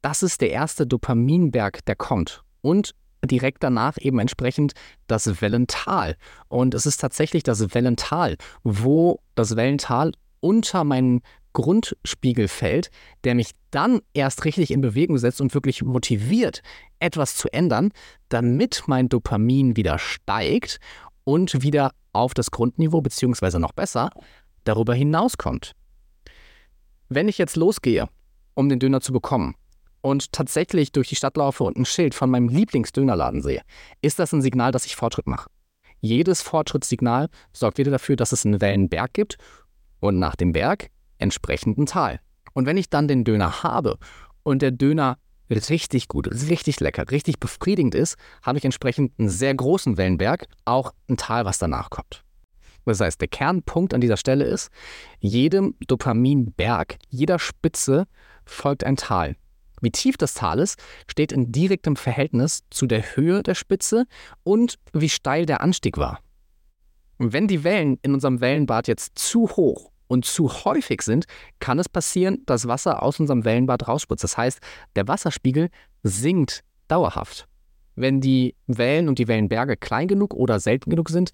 Das 0.00 0.22
ist 0.22 0.40
der 0.40 0.50
erste 0.50 0.86
Dopaminberg, 0.86 1.84
der 1.84 1.96
kommt. 1.96 2.42
Und 2.60 2.94
direkt 3.24 3.62
danach 3.62 3.98
eben 4.00 4.18
entsprechend 4.18 4.72
das 5.06 5.40
Wellental. 5.40 6.16
Und 6.48 6.74
es 6.74 6.86
ist 6.86 7.00
tatsächlich 7.00 7.42
das 7.42 7.74
Wellental, 7.74 8.36
wo 8.64 9.20
das 9.34 9.56
Wellental 9.56 10.12
unter 10.40 10.84
meinen 10.84 11.20
Grundspiegel 11.52 12.48
fällt, 12.48 12.90
der 13.24 13.34
mich 13.34 13.50
dann 13.70 14.00
erst 14.14 14.44
richtig 14.44 14.70
in 14.70 14.80
Bewegung 14.80 15.18
setzt 15.18 15.40
und 15.40 15.54
wirklich 15.54 15.82
motiviert, 15.82 16.62
etwas 16.98 17.36
zu 17.36 17.52
ändern, 17.52 17.90
damit 18.28 18.84
mein 18.86 19.08
Dopamin 19.08 19.76
wieder 19.76 19.98
steigt 19.98 20.80
und 21.24 21.62
wieder 21.62 21.92
auf 22.12 22.34
das 22.34 22.50
Grundniveau, 22.50 23.00
beziehungsweise 23.00 23.60
noch 23.60 23.72
besser, 23.72 24.10
darüber 24.64 24.94
hinauskommt. 24.94 25.72
Wenn 27.08 27.28
ich 27.28 27.38
jetzt 27.38 27.56
losgehe, 27.56 28.08
um 28.54 28.68
den 28.68 28.78
Döner 28.78 29.00
zu 29.00 29.12
bekommen, 29.12 29.54
und 30.02 30.32
tatsächlich 30.32 30.92
durch 30.92 31.08
die 31.08 31.16
Stadt 31.16 31.36
laufe 31.36 31.64
und 31.64 31.78
ein 31.78 31.84
Schild 31.84 32.14
von 32.14 32.28
meinem 32.28 32.48
Lieblingsdönerladen 32.48 33.40
sehe, 33.40 33.62
ist 34.02 34.18
das 34.18 34.32
ein 34.32 34.42
Signal, 34.42 34.72
dass 34.72 34.84
ich 34.84 34.96
Fortschritt 34.96 35.26
mache. 35.26 35.48
jedes 36.00 36.42
Fortschrittssignal 36.42 37.28
sorgt 37.52 37.78
wieder 37.78 37.92
dafür, 37.92 38.16
dass 38.16 38.32
es 38.32 38.44
einen 38.44 38.60
Wellenberg 38.60 39.14
gibt 39.14 39.38
und 40.00 40.18
nach 40.18 40.34
dem 40.34 40.52
Berg 40.52 40.90
entsprechend 41.18 41.78
ein 41.78 41.86
Tal. 41.86 42.18
Und 42.54 42.66
wenn 42.66 42.76
ich 42.76 42.90
dann 42.90 43.06
den 43.06 43.22
Döner 43.22 43.62
habe 43.62 43.98
und 44.42 44.62
der 44.62 44.72
Döner 44.72 45.18
richtig 45.48 46.08
gut, 46.08 46.28
richtig 46.28 46.80
lecker, 46.80 47.10
richtig 47.10 47.38
befriedigend 47.38 47.94
ist, 47.94 48.16
habe 48.42 48.58
ich 48.58 48.64
entsprechend 48.64 49.12
einen 49.18 49.28
sehr 49.28 49.54
großen 49.54 49.96
Wellenberg, 49.96 50.46
auch 50.64 50.92
ein 51.08 51.16
Tal, 51.16 51.44
was 51.44 51.58
danach 51.58 51.90
kommt. 51.90 52.24
Das 52.84 53.00
heißt, 53.00 53.20
der 53.20 53.28
Kernpunkt 53.28 53.94
an 53.94 54.00
dieser 54.00 54.16
Stelle 54.16 54.44
ist, 54.44 54.70
jedem 55.20 55.76
Dopaminberg, 55.86 56.96
jeder 57.10 57.38
Spitze 57.38 58.06
folgt 58.44 58.84
ein 58.84 58.96
Tal. 58.96 59.36
Wie 59.82 59.90
tief 59.90 60.16
das 60.16 60.34
Tal 60.34 60.60
ist, 60.60 60.80
steht 61.10 61.32
in 61.32 61.50
direktem 61.50 61.96
Verhältnis 61.96 62.62
zu 62.70 62.86
der 62.86 63.16
Höhe 63.16 63.42
der 63.42 63.56
Spitze 63.56 64.06
und 64.44 64.78
wie 64.92 65.08
steil 65.08 65.44
der 65.44 65.60
Anstieg 65.60 65.98
war. 65.98 66.20
wenn 67.18 67.46
die 67.46 67.62
Wellen 67.62 67.98
in 68.02 68.14
unserem 68.14 68.40
Wellenbad 68.40 68.88
jetzt 68.88 69.16
zu 69.16 69.48
hoch 69.50 69.92
und 70.08 70.24
zu 70.24 70.64
häufig 70.64 71.02
sind, 71.02 71.26
kann 71.60 71.78
es 71.78 71.88
passieren, 71.88 72.42
dass 72.46 72.66
Wasser 72.66 73.02
aus 73.02 73.20
unserem 73.20 73.44
Wellenbad 73.44 73.86
rausspritzt. 73.86 74.24
Das 74.24 74.36
heißt, 74.36 74.60
der 74.96 75.06
Wasserspiegel 75.06 75.68
sinkt 76.02 76.64
dauerhaft. 76.88 77.48
Wenn 77.94 78.20
die 78.20 78.56
Wellen 78.66 79.08
und 79.08 79.18
die 79.18 79.28
Wellenberge 79.28 79.76
klein 79.76 80.08
genug 80.08 80.34
oder 80.34 80.58
selten 80.58 80.90
genug 80.90 81.10
sind, 81.10 81.30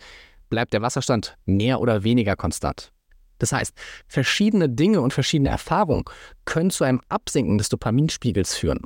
bleibt 0.50 0.72
der 0.72 0.82
Wasserstand 0.82 1.36
mehr 1.46 1.80
oder 1.80 2.04
weniger 2.04 2.36
konstant. 2.36 2.92
Das 3.38 3.52
heißt, 3.52 3.74
verschiedene 4.06 4.68
Dinge 4.68 5.00
und 5.00 5.12
verschiedene 5.12 5.50
Erfahrungen 5.50 6.04
können 6.44 6.70
zu 6.70 6.84
einem 6.84 7.00
Absinken 7.08 7.58
des 7.58 7.68
Dopaminspiegels 7.68 8.54
führen. 8.54 8.80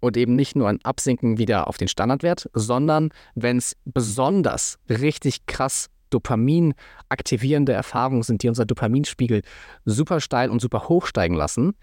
Und 0.00 0.16
eben 0.16 0.34
nicht 0.34 0.56
nur 0.56 0.68
ein 0.68 0.82
Absinken 0.82 1.38
wieder 1.38 1.68
auf 1.68 1.76
den 1.76 1.88
Standardwert, 1.88 2.48
sondern 2.54 3.10
wenn 3.34 3.58
es 3.58 3.76
besonders 3.84 4.78
richtig 4.88 5.46
krass 5.46 5.88
Dopamin 6.08 6.74
aktivierende 7.08 7.72
Erfahrungen 7.72 8.22
sind, 8.22 8.42
die 8.42 8.48
unser 8.48 8.64
Dopaminspiegel 8.64 9.42
super 9.84 10.20
steil 10.20 10.50
und 10.50 10.60
super 10.60 10.88
hoch 10.88 11.06
steigen 11.06 11.34
lassen, 11.34 11.74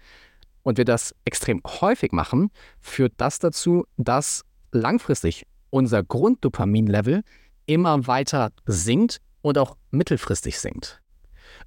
und 0.68 0.76
wir 0.76 0.84
das 0.84 1.14
extrem 1.24 1.62
häufig 1.80 2.12
machen, 2.12 2.50
führt 2.78 3.14
das 3.16 3.38
dazu, 3.38 3.86
dass 3.96 4.44
langfristig 4.70 5.46
unser 5.70 6.02
Grunddopaminlevel 6.02 7.22
immer 7.64 8.06
weiter 8.06 8.50
sinkt 8.66 9.18
und 9.40 9.56
auch 9.56 9.76
mittelfristig 9.90 10.58
sinkt. 10.58 11.00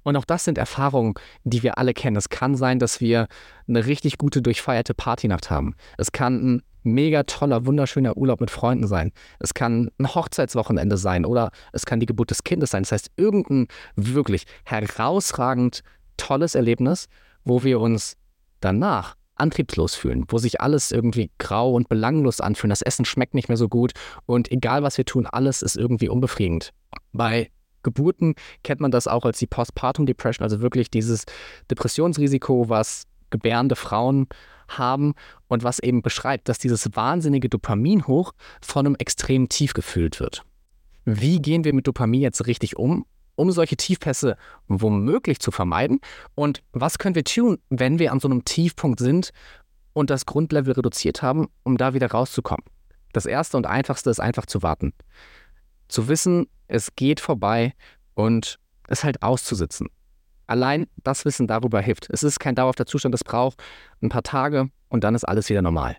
Und 0.02 0.16
auch 0.16 0.24
das 0.24 0.44
sind 0.44 0.58
Erfahrungen, 0.58 1.14
die 1.44 1.62
wir 1.62 1.78
alle 1.78 1.94
kennen. 1.94 2.16
Es 2.16 2.28
kann 2.28 2.56
sein, 2.56 2.78
dass 2.78 3.00
wir 3.00 3.28
eine 3.68 3.86
richtig 3.86 4.18
gute 4.18 4.42
durchfeierte 4.42 4.94
Partynacht 4.94 5.50
haben. 5.50 5.74
Es 5.98 6.12
kann 6.12 6.34
ein 6.56 6.62
mega 6.84 7.22
toller, 7.24 7.66
wunderschöner 7.66 8.16
Urlaub 8.16 8.40
mit 8.40 8.50
Freunden 8.50 8.86
sein. 8.86 9.12
Es 9.38 9.54
kann 9.54 9.90
ein 9.98 10.14
Hochzeitswochenende 10.14 10.96
sein 10.96 11.24
oder 11.24 11.50
es 11.72 11.86
kann 11.86 12.00
die 12.00 12.06
Geburt 12.06 12.30
des 12.30 12.44
Kindes 12.44 12.70
sein. 12.70 12.82
Das 12.82 12.92
heißt, 12.92 13.10
irgendein 13.16 13.68
wirklich 13.96 14.44
herausragend 14.64 15.82
tolles 16.16 16.54
Erlebnis, 16.54 17.06
wo 17.44 17.62
wir 17.62 17.80
uns 17.80 18.16
danach 18.60 19.16
antriebslos 19.36 19.94
fühlen, 19.94 20.24
wo 20.28 20.38
sich 20.38 20.60
alles 20.60 20.92
irgendwie 20.92 21.30
grau 21.38 21.72
und 21.72 21.88
belanglos 21.88 22.40
anfühlt. 22.40 22.70
Das 22.70 22.82
Essen 22.82 23.04
schmeckt 23.04 23.34
nicht 23.34 23.48
mehr 23.48 23.56
so 23.56 23.68
gut 23.68 23.92
und 24.26 24.50
egal 24.52 24.82
was 24.82 24.98
wir 24.98 25.04
tun, 25.04 25.26
alles 25.26 25.62
ist 25.62 25.76
irgendwie 25.76 26.08
unbefriedigend. 26.08 26.70
Bei 27.12 27.50
Geburten 27.82 28.34
kennt 28.62 28.80
man 28.80 28.90
das 28.90 29.06
auch 29.06 29.24
als 29.24 29.38
die 29.38 29.46
Postpartum 29.46 30.06
Depression, 30.06 30.44
also 30.44 30.60
wirklich 30.60 30.90
dieses 30.90 31.24
Depressionsrisiko, 31.70 32.68
was 32.68 33.04
gebärende 33.30 33.76
Frauen 33.76 34.28
haben 34.68 35.14
und 35.48 35.64
was 35.64 35.78
eben 35.78 36.02
beschreibt, 36.02 36.48
dass 36.48 36.58
dieses 36.58 36.94
wahnsinnige 36.94 37.48
Dopamin 37.48 38.06
hoch 38.06 38.32
von 38.60 38.86
einem 38.86 38.96
extremen 38.96 39.48
Tief 39.48 39.74
gefüllt 39.74 40.20
wird. 40.20 40.44
Wie 41.04 41.42
gehen 41.42 41.64
wir 41.64 41.74
mit 41.74 41.86
Dopamin 41.86 42.20
jetzt 42.20 42.46
richtig 42.46 42.76
um, 42.76 43.04
um 43.34 43.50
solche 43.50 43.76
Tiefpässe 43.76 44.36
womöglich 44.68 45.40
zu 45.40 45.50
vermeiden? 45.50 46.00
Und 46.34 46.62
was 46.72 46.98
können 46.98 47.14
wir 47.14 47.24
tun, 47.24 47.58
wenn 47.70 47.98
wir 47.98 48.12
an 48.12 48.20
so 48.20 48.28
einem 48.28 48.44
Tiefpunkt 48.44 49.00
sind 49.00 49.30
und 49.94 50.10
das 50.10 50.26
Grundlevel 50.26 50.74
reduziert 50.74 51.22
haben, 51.22 51.48
um 51.64 51.76
da 51.76 51.94
wieder 51.94 52.10
rauszukommen? 52.10 52.64
Das 53.12 53.26
Erste 53.26 53.56
und 53.56 53.66
Einfachste 53.66 54.10
ist 54.10 54.20
einfach 54.20 54.46
zu 54.46 54.62
warten. 54.62 54.94
Zu 55.92 56.08
wissen, 56.08 56.46
es 56.68 56.96
geht 56.96 57.20
vorbei 57.20 57.74
und 58.14 58.58
es 58.88 59.04
halt 59.04 59.22
auszusitzen. 59.22 59.88
Allein 60.46 60.86
das 61.04 61.26
Wissen 61.26 61.46
darüber 61.46 61.82
hilft. 61.82 62.08
Es 62.08 62.22
ist 62.22 62.40
kein 62.40 62.54
dauerhafter 62.54 62.86
Zustand, 62.86 63.14
es 63.14 63.22
braucht 63.22 63.62
ein 64.00 64.08
paar 64.08 64.22
Tage 64.22 64.70
und 64.88 65.04
dann 65.04 65.14
ist 65.14 65.24
alles 65.24 65.50
wieder 65.50 65.60
normal. 65.60 65.98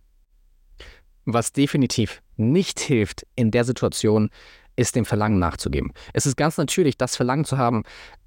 Was 1.25 1.51
definitiv 1.51 2.23
nicht 2.37 2.79
hilft 2.79 3.27
in 3.35 3.51
der 3.51 3.65
Situation, 3.65 4.31
ist 4.75 4.95
dem 4.95 5.05
Verlangen 5.05 5.37
nachzugeben. 5.37 5.93
Es 6.11 6.25
ist 6.25 6.37
ganz 6.37 6.57
natürlich, 6.57 6.97
das 6.97 7.15
Verlangen 7.15 7.45
zu 7.45 7.59
haben, 7.59 7.83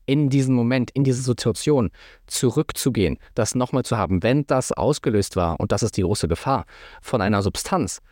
in 0.06 0.30
diesem 0.30 0.54
Moment, 0.54 0.92
in 0.92 1.02
diese 1.02 1.22
Situation 1.22 1.90
zurückzugehen, 2.28 3.18
das 3.34 3.56
nochmal 3.56 3.84
zu 3.84 3.98
haben, 3.98 4.22
wenn 4.22 4.46
das 4.46 4.70
ausgelöst 4.70 5.34
war, 5.34 5.58
und 5.58 5.72
das 5.72 5.82
ist 5.82 5.96
die 5.96 6.02
große 6.02 6.28
Gefahr, 6.28 6.64
von 7.02 7.20
einer 7.20 7.42
Substanz. 7.42 8.02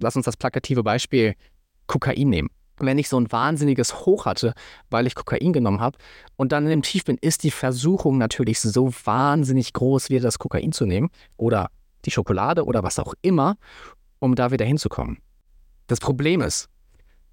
Lass 0.00 0.16
uns 0.16 0.24
das 0.24 0.36
plakative 0.36 0.82
Beispiel 0.82 1.36
Kokain 1.86 2.28
nehmen 2.28 2.50
wenn 2.80 2.98
ich 2.98 3.08
so 3.08 3.18
ein 3.18 3.30
wahnsinniges 3.30 4.06
Hoch 4.06 4.26
hatte, 4.26 4.54
weil 4.90 5.06
ich 5.06 5.14
Kokain 5.14 5.52
genommen 5.52 5.80
habe 5.80 5.98
und 6.36 6.52
dann 6.52 6.64
in 6.64 6.70
dem 6.70 6.82
Tief 6.82 7.04
bin, 7.04 7.18
ist 7.20 7.42
die 7.42 7.50
Versuchung 7.50 8.18
natürlich 8.18 8.60
so 8.60 8.92
wahnsinnig 9.04 9.72
groß, 9.72 10.10
wieder 10.10 10.22
das 10.22 10.38
Kokain 10.38 10.72
zu 10.72 10.86
nehmen 10.86 11.10
oder 11.36 11.70
die 12.04 12.10
Schokolade 12.10 12.64
oder 12.64 12.82
was 12.82 12.98
auch 12.98 13.14
immer, 13.22 13.56
um 14.18 14.34
da 14.34 14.50
wieder 14.50 14.64
hinzukommen. 14.64 15.18
Das 15.86 16.00
Problem 16.00 16.40
ist, 16.40 16.68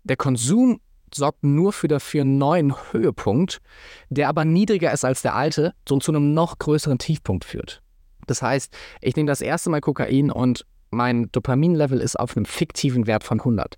der 0.03 0.17
Konsum 0.17 0.79
sorgt 1.13 1.43
nur 1.43 1.73
für 1.73 1.87
dafür 1.87 2.21
einen 2.21 2.37
neuen 2.37 2.73
Höhepunkt, 2.91 3.61
der 4.09 4.29
aber 4.29 4.45
niedriger 4.45 4.91
ist 4.91 5.05
als 5.05 5.21
der 5.21 5.35
alte 5.35 5.73
und 5.89 6.03
zu 6.03 6.11
einem 6.11 6.33
noch 6.33 6.57
größeren 6.59 6.97
Tiefpunkt 6.97 7.45
führt. 7.45 7.81
Das 8.27 8.41
heißt, 8.41 8.75
ich 9.01 9.15
nehme 9.15 9.27
das 9.27 9.41
erste 9.41 9.69
Mal 9.69 9.81
Kokain 9.81 10.31
und 10.31 10.65
mein 10.95 11.31
Dopaminlevel 11.31 11.99
ist 11.99 12.19
auf 12.19 12.35
einem 12.35 12.45
fiktiven 12.45 13.05
Wert 13.07 13.23
von 13.23 13.39
100. 13.39 13.77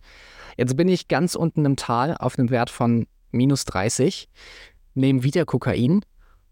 Jetzt 0.56 0.78
bin 0.78 0.88
ich 0.88 1.08
ganz 1.08 1.36
unten 1.36 1.66
im 1.66 1.76
Tal 1.76 2.16
auf 2.16 2.38
einem 2.38 2.50
Wert 2.50 2.70
von 2.70 3.08
minus 3.32 3.66
30, 3.66 4.30
nehme 4.94 5.24
wieder 5.24 5.46
Kokain 5.46 6.02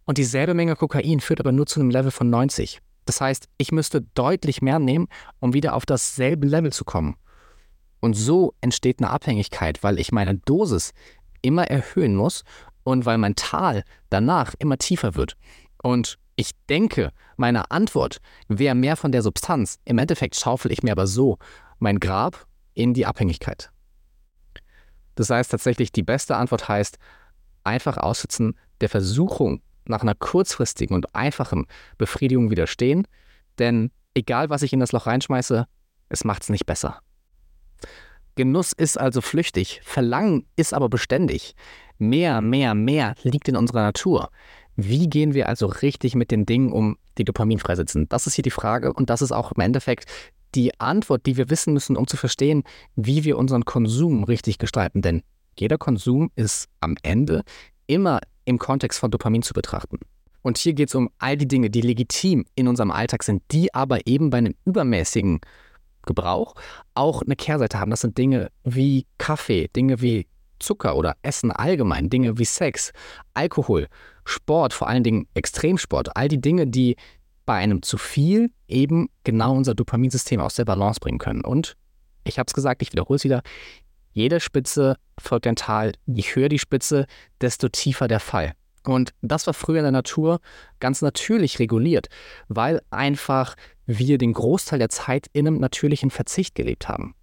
und 0.06 0.18
dieselbe 0.18 0.54
Menge 0.54 0.76
Kokain 0.76 1.20
führt 1.20 1.40
aber 1.40 1.52
nur 1.52 1.66
zu 1.66 1.80
einem 1.80 1.90
Level 1.90 2.12
von 2.12 2.30
90. 2.30 2.82
Das 3.06 3.22
heißt, 3.22 3.48
ich 3.58 3.72
müsste 3.72 4.02
deutlich 4.02 4.62
mehr 4.62 4.80
nehmen, 4.80 5.08
um 5.40 5.54
wieder 5.54 5.76
auf 5.76 5.86
dasselbe 5.86 6.48
Level 6.48 6.74
zu 6.74 6.84
kommen. 6.84 7.16
Und 8.00 8.14
so 8.16 8.54
entsteht 8.62 9.00
eine 9.00 9.10
Abhängigkeit, 9.10 9.84
weil 9.84 10.00
ich 10.00 10.12
meine 10.12 10.36
Dosis 10.36 10.92
immer 11.42 11.66
erhöhen 11.66 12.16
muss 12.16 12.44
und 12.84 13.06
weil 13.06 13.18
mein 13.18 13.36
Tal 13.36 13.84
danach 14.10 14.54
immer 14.60 14.78
tiefer 14.78 15.16
wird. 15.16 15.38
Und 15.82 16.18
ich 16.36 16.52
denke, 16.70 17.12
meine 17.38 17.72
Antwort 17.72 18.20
wäre 18.48 18.76
mehr 18.76 18.96
von 18.96 19.12
der 19.12 19.22
Substanz. 19.22 19.80
Im 19.86 19.98
Endeffekt 19.98 20.36
schaufel 20.36 20.72
ich 20.72 20.84
mir 20.84 20.92
aber 20.92 21.08
so 21.08 21.38
mein 21.80 22.00
Grab 22.00 22.46
in 22.74 22.94
die 22.94 23.06
Abhängigkeit. 23.06 23.72
Das 25.16 25.30
heißt 25.30 25.52
tatsächlich, 25.52 25.92
die 25.92 26.04
beste 26.04 26.36
Antwort 26.36 26.68
heißt, 26.68 26.98
einfach 27.64 27.98
aussitzen, 27.98 28.58
der 28.82 28.90
Versuchung 28.90 29.62
nach 29.86 30.02
einer 30.02 30.16
kurzfristigen 30.16 30.96
und 30.96 31.16
einfachen 31.16 31.68
Befriedigung 31.98 32.50
widerstehen, 32.52 33.08
denn 33.60 33.92
egal 34.14 34.50
was 34.50 34.62
ich 34.62 34.74
in 34.74 34.80
das 34.80 34.92
Loch 34.92 35.08
reinschmeiße, 35.08 35.66
es 36.10 36.24
macht 36.26 36.44
es 36.44 36.50
nicht 36.50 36.66
besser. 36.66 37.00
Genuss 38.36 38.74
ist 38.74 39.00
also 39.00 39.22
flüchtig, 39.22 39.80
Verlangen 39.84 40.46
ist 40.58 40.74
aber 40.74 40.90
beständig. 40.90 41.56
Mehr, 41.98 42.42
mehr, 42.42 42.76
mehr 42.76 43.16
liegt 43.24 43.48
in 43.48 43.56
unserer 43.56 43.84
Natur. 43.84 44.30
Wie 44.76 45.10
gehen 45.10 45.34
wir 45.34 45.48
also 45.48 45.68
richtig 45.68 46.16
mit 46.16 46.32
den 46.32 46.46
Dingen 46.46 46.72
um, 46.72 46.98
die 47.18 47.24
Dopamin 47.24 47.60
freisetzen? 47.60 48.10
Das 48.10 48.28
ist 48.28 48.36
hier 48.36 48.44
die 48.44 48.52
Frage 48.52 48.94
und 48.94 49.10
das 49.10 49.22
ist 49.22 49.32
auch 49.32 49.52
im 49.54 49.62
Endeffekt 49.62 50.06
die 50.54 50.80
Antwort, 50.80 51.26
die 51.26 51.38
wir 51.38 51.50
wissen 51.50 51.74
müssen, 51.74 51.98
um 51.98 52.08
zu 52.08 52.18
verstehen, 52.18 52.64
wie 52.96 53.24
wir 53.24 53.38
unseren 53.38 53.66
Konsum 53.66 54.24
richtig 54.24 54.58
gestalten. 54.58 55.02
Denn 55.02 55.22
jeder 55.58 55.78
Konsum 55.78 56.32
ist 56.36 56.68
am 56.80 56.96
Ende 57.04 57.44
immer 57.88 58.20
im 58.46 58.60
Kontext 58.60 59.00
von 59.00 59.12
Dopamin 59.12 59.42
zu 59.42 59.54
betrachten. 59.54 60.00
Und 60.42 60.58
hier 60.58 60.74
geht 60.74 60.90
es 60.90 60.96
um 60.96 61.10
all 61.18 61.38
die 61.38 61.48
Dinge, 61.48 61.70
die 61.70 61.82
legitim 61.82 62.46
in 62.56 62.68
unserem 62.68 62.92
Alltag 62.92 63.24
sind, 63.24 63.42
die 63.52 63.74
aber 63.74 64.06
eben 64.06 64.30
bei 64.30 64.38
einem 64.38 64.54
übermäßigen 64.66 65.42
Gebrauch 66.06 66.54
auch 66.94 67.24
eine 67.24 67.36
Kehrseite 67.36 67.80
haben. 67.80 67.90
Das 67.90 68.02
sind 68.02 68.18
Dinge 68.18 68.52
wie 68.64 69.08
Kaffee, 69.18 69.70
Dinge 69.76 70.02
wie 70.02 70.28
Zucker 70.60 70.96
oder 70.96 71.16
Essen 71.22 71.52
allgemein, 71.52 72.10
Dinge 72.10 72.38
wie 72.38 72.46
Sex, 72.46 72.92
Alkohol, 73.34 73.88
Sport, 74.26 74.74
vor 74.74 74.88
allen 74.88 75.04
Dingen 75.04 75.28
Extremsport, 75.34 76.16
all 76.16 76.28
die 76.28 76.42
Dinge, 76.42 76.68
die 76.68 76.96
bei 77.46 77.56
einem 77.56 77.82
zu 77.82 77.98
viel 77.98 78.50
eben 78.68 79.10
genau 79.24 79.56
unser 79.56 79.76
Dopaminsystem 79.76 80.40
aus 80.40 80.56
der 80.56 80.66
Balance 80.66 81.00
bringen 81.00 81.20
können. 81.20 81.42
Und 81.42 81.76
ich 82.24 82.40
habe 82.40 82.48
es 82.48 82.54
gesagt, 82.54 82.82
ich 82.82 82.92
wiederhole 82.92 83.18
es 83.18 83.24
wieder, 83.24 83.42
jede 84.14 84.40
Spitze 84.40 84.96
folgt 85.20 85.46
ein 85.46 85.56
Tal. 85.56 85.92
Je 86.06 86.24
höher 86.24 86.50
die 86.50 86.60
Spitze, 86.60 87.06
desto 87.42 87.70
tiefer 87.70 88.08
der 88.08 88.22
Fall. 88.22 88.54
Und 88.84 89.14
das 89.22 89.46
war 89.48 89.54
früher 89.54 89.80
in 89.80 89.84
der 89.84 89.92
Natur 89.92 90.40
ganz 90.80 91.02
natürlich 91.02 91.60
reguliert, 91.60 92.08
weil 92.48 92.82
einfach 92.92 93.56
wir 93.86 94.18
den 94.18 94.34
Großteil 94.34 94.80
der 94.80 94.90
Zeit 94.90 95.28
in 95.34 95.48
einem 95.48 95.60
natürlichen 95.60 96.12
Verzicht 96.12 96.56
gelebt 96.56 96.88
haben. 96.88 97.14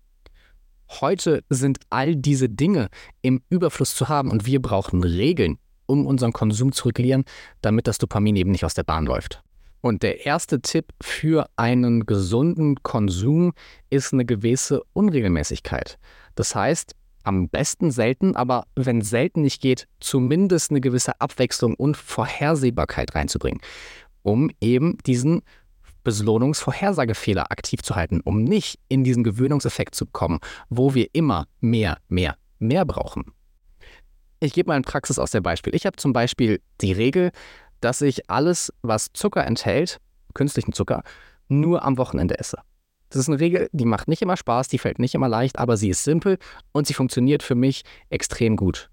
Heute 1.00 1.42
sind 1.48 1.78
all 1.90 2.16
diese 2.16 2.48
Dinge 2.48 2.88
im 3.22 3.42
Überfluss 3.48 3.94
zu 3.94 4.08
haben 4.08 4.30
und 4.30 4.44
wir 4.46 4.60
brauchen 4.60 5.02
Regeln, 5.02 5.58
um 5.86 6.06
unseren 6.06 6.32
Konsum 6.32 6.72
zu 6.72 6.88
regulieren, 6.88 7.24
damit 7.62 7.86
das 7.86 7.98
Dopamin 7.98 8.36
eben 8.36 8.50
nicht 8.50 8.64
aus 8.64 8.74
der 8.74 8.82
Bahn 8.82 9.06
läuft. 9.06 9.42
Und 9.80 10.02
der 10.02 10.26
erste 10.26 10.60
Tipp 10.60 10.92
für 11.00 11.48
einen 11.56 12.06
gesunden 12.06 12.82
Konsum 12.82 13.52
ist 13.90 14.12
eine 14.12 14.24
gewisse 14.24 14.82
Unregelmäßigkeit. 14.92 15.98
Das 16.34 16.54
heißt, 16.54 16.94
am 17.24 17.48
besten 17.48 17.90
selten, 17.90 18.36
aber 18.36 18.64
wenn 18.76 19.00
selten 19.02 19.42
nicht 19.42 19.60
geht, 19.62 19.88
zumindest 19.98 20.70
eine 20.70 20.80
gewisse 20.80 21.20
Abwechslung 21.20 21.74
und 21.74 21.96
Vorhersehbarkeit 21.96 23.14
reinzubringen, 23.14 23.60
um 24.22 24.50
eben 24.60 24.98
diesen 25.06 25.42
Belohnungsvorhersagefehler 26.04 27.50
aktiv 27.50 27.82
zu 27.82 27.96
halten, 27.96 28.20
um 28.20 28.42
nicht 28.42 28.78
in 28.88 29.04
diesen 29.04 29.24
Gewöhnungseffekt 29.24 29.94
zu 29.94 30.06
kommen, 30.06 30.40
wo 30.68 30.94
wir 30.94 31.08
immer 31.12 31.46
mehr, 31.60 31.98
mehr, 32.08 32.36
mehr 32.58 32.84
brauchen. 32.84 33.32
Ich 34.40 34.52
gebe 34.52 34.68
mal 34.68 34.76
ein 34.76 34.82
Praxis 34.82 35.18
aus 35.18 35.30
der 35.30 35.40
Beispiel. 35.40 35.74
Ich 35.74 35.86
habe 35.86 35.96
zum 35.96 36.12
Beispiel 36.12 36.60
die 36.80 36.92
Regel, 36.92 37.30
dass 37.80 38.00
ich 38.00 38.28
alles, 38.28 38.72
was 38.82 39.12
Zucker 39.12 39.46
enthält, 39.46 39.98
künstlichen 40.34 40.72
Zucker, 40.72 41.02
nur 41.48 41.84
am 41.84 41.98
Wochenende 41.98 42.38
esse. 42.38 42.58
Das 43.10 43.20
ist 43.20 43.28
eine 43.28 43.40
Regel, 43.40 43.68
die 43.72 43.84
macht 43.84 44.08
nicht 44.08 44.22
immer 44.22 44.36
Spaß, 44.36 44.68
die 44.68 44.78
fällt 44.78 44.98
nicht 44.98 45.14
immer 45.14 45.28
leicht, 45.28 45.58
aber 45.58 45.76
sie 45.76 45.90
ist 45.90 46.02
simpel 46.02 46.38
und 46.72 46.86
sie 46.86 46.94
funktioniert 46.94 47.42
für 47.42 47.54
mich 47.54 47.82
extrem 48.08 48.56
gut. 48.56 48.90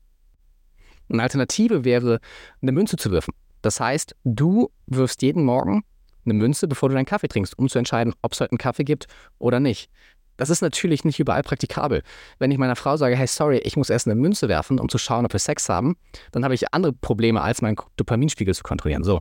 Eine 1.10 1.24
Alternative 1.24 1.86
wäre, 1.86 2.19
eine 2.62 2.72
Münze 2.72 2.98
zu 2.98 3.12
wirfen. 3.12 3.34
Das 3.62 3.80
heißt, 3.80 4.15
du 4.26 4.72
wirfst 4.88 5.22
jeden 5.22 5.43
Morgen 5.43 5.84
eine 6.29 6.39
Münze, 6.39 6.67
bevor 6.67 6.89
du 6.89 6.95
deinen 6.95 7.05
Kaffee 7.05 7.27
trinkst, 7.27 7.57
um 7.57 7.69
zu 7.69 7.79
entscheiden, 7.79 8.13
ob 8.21 8.33
es 8.33 8.41
heute 8.41 8.51
einen 8.51 8.57
Kaffee 8.57 8.83
gibt 8.83 9.07
oder 9.37 9.59
nicht. 9.59 9.89
Das 10.37 10.49
ist 10.49 10.61
natürlich 10.61 11.03
nicht 11.03 11.19
überall 11.19 11.43
praktikabel. 11.43 12.01
Wenn 12.37 12.49
ich 12.49 12.57
meiner 12.57 12.77
Frau 12.77 12.95
sage, 12.95 13.15
hey, 13.15 13.27
sorry, 13.27 13.57
ich 13.57 13.75
muss 13.75 13.89
erst 13.89 14.07
eine 14.07 14.15
Münze 14.15 14.47
werfen, 14.47 14.79
um 14.79 14.87
zu 14.87 14.97
schauen, 14.97 15.25
ob 15.25 15.33
wir 15.33 15.39
Sex 15.39 15.67
haben, 15.67 15.97
dann 16.31 16.45
habe 16.45 16.55
ich 16.55 16.73
andere 16.73 16.93
Probleme, 16.93 17.41
als 17.41 17.61
meinen 17.61 17.75
Dopaminspiegel 17.97 18.53
zu 18.53 18.63
kontrollieren. 18.63 19.03
So 19.03 19.19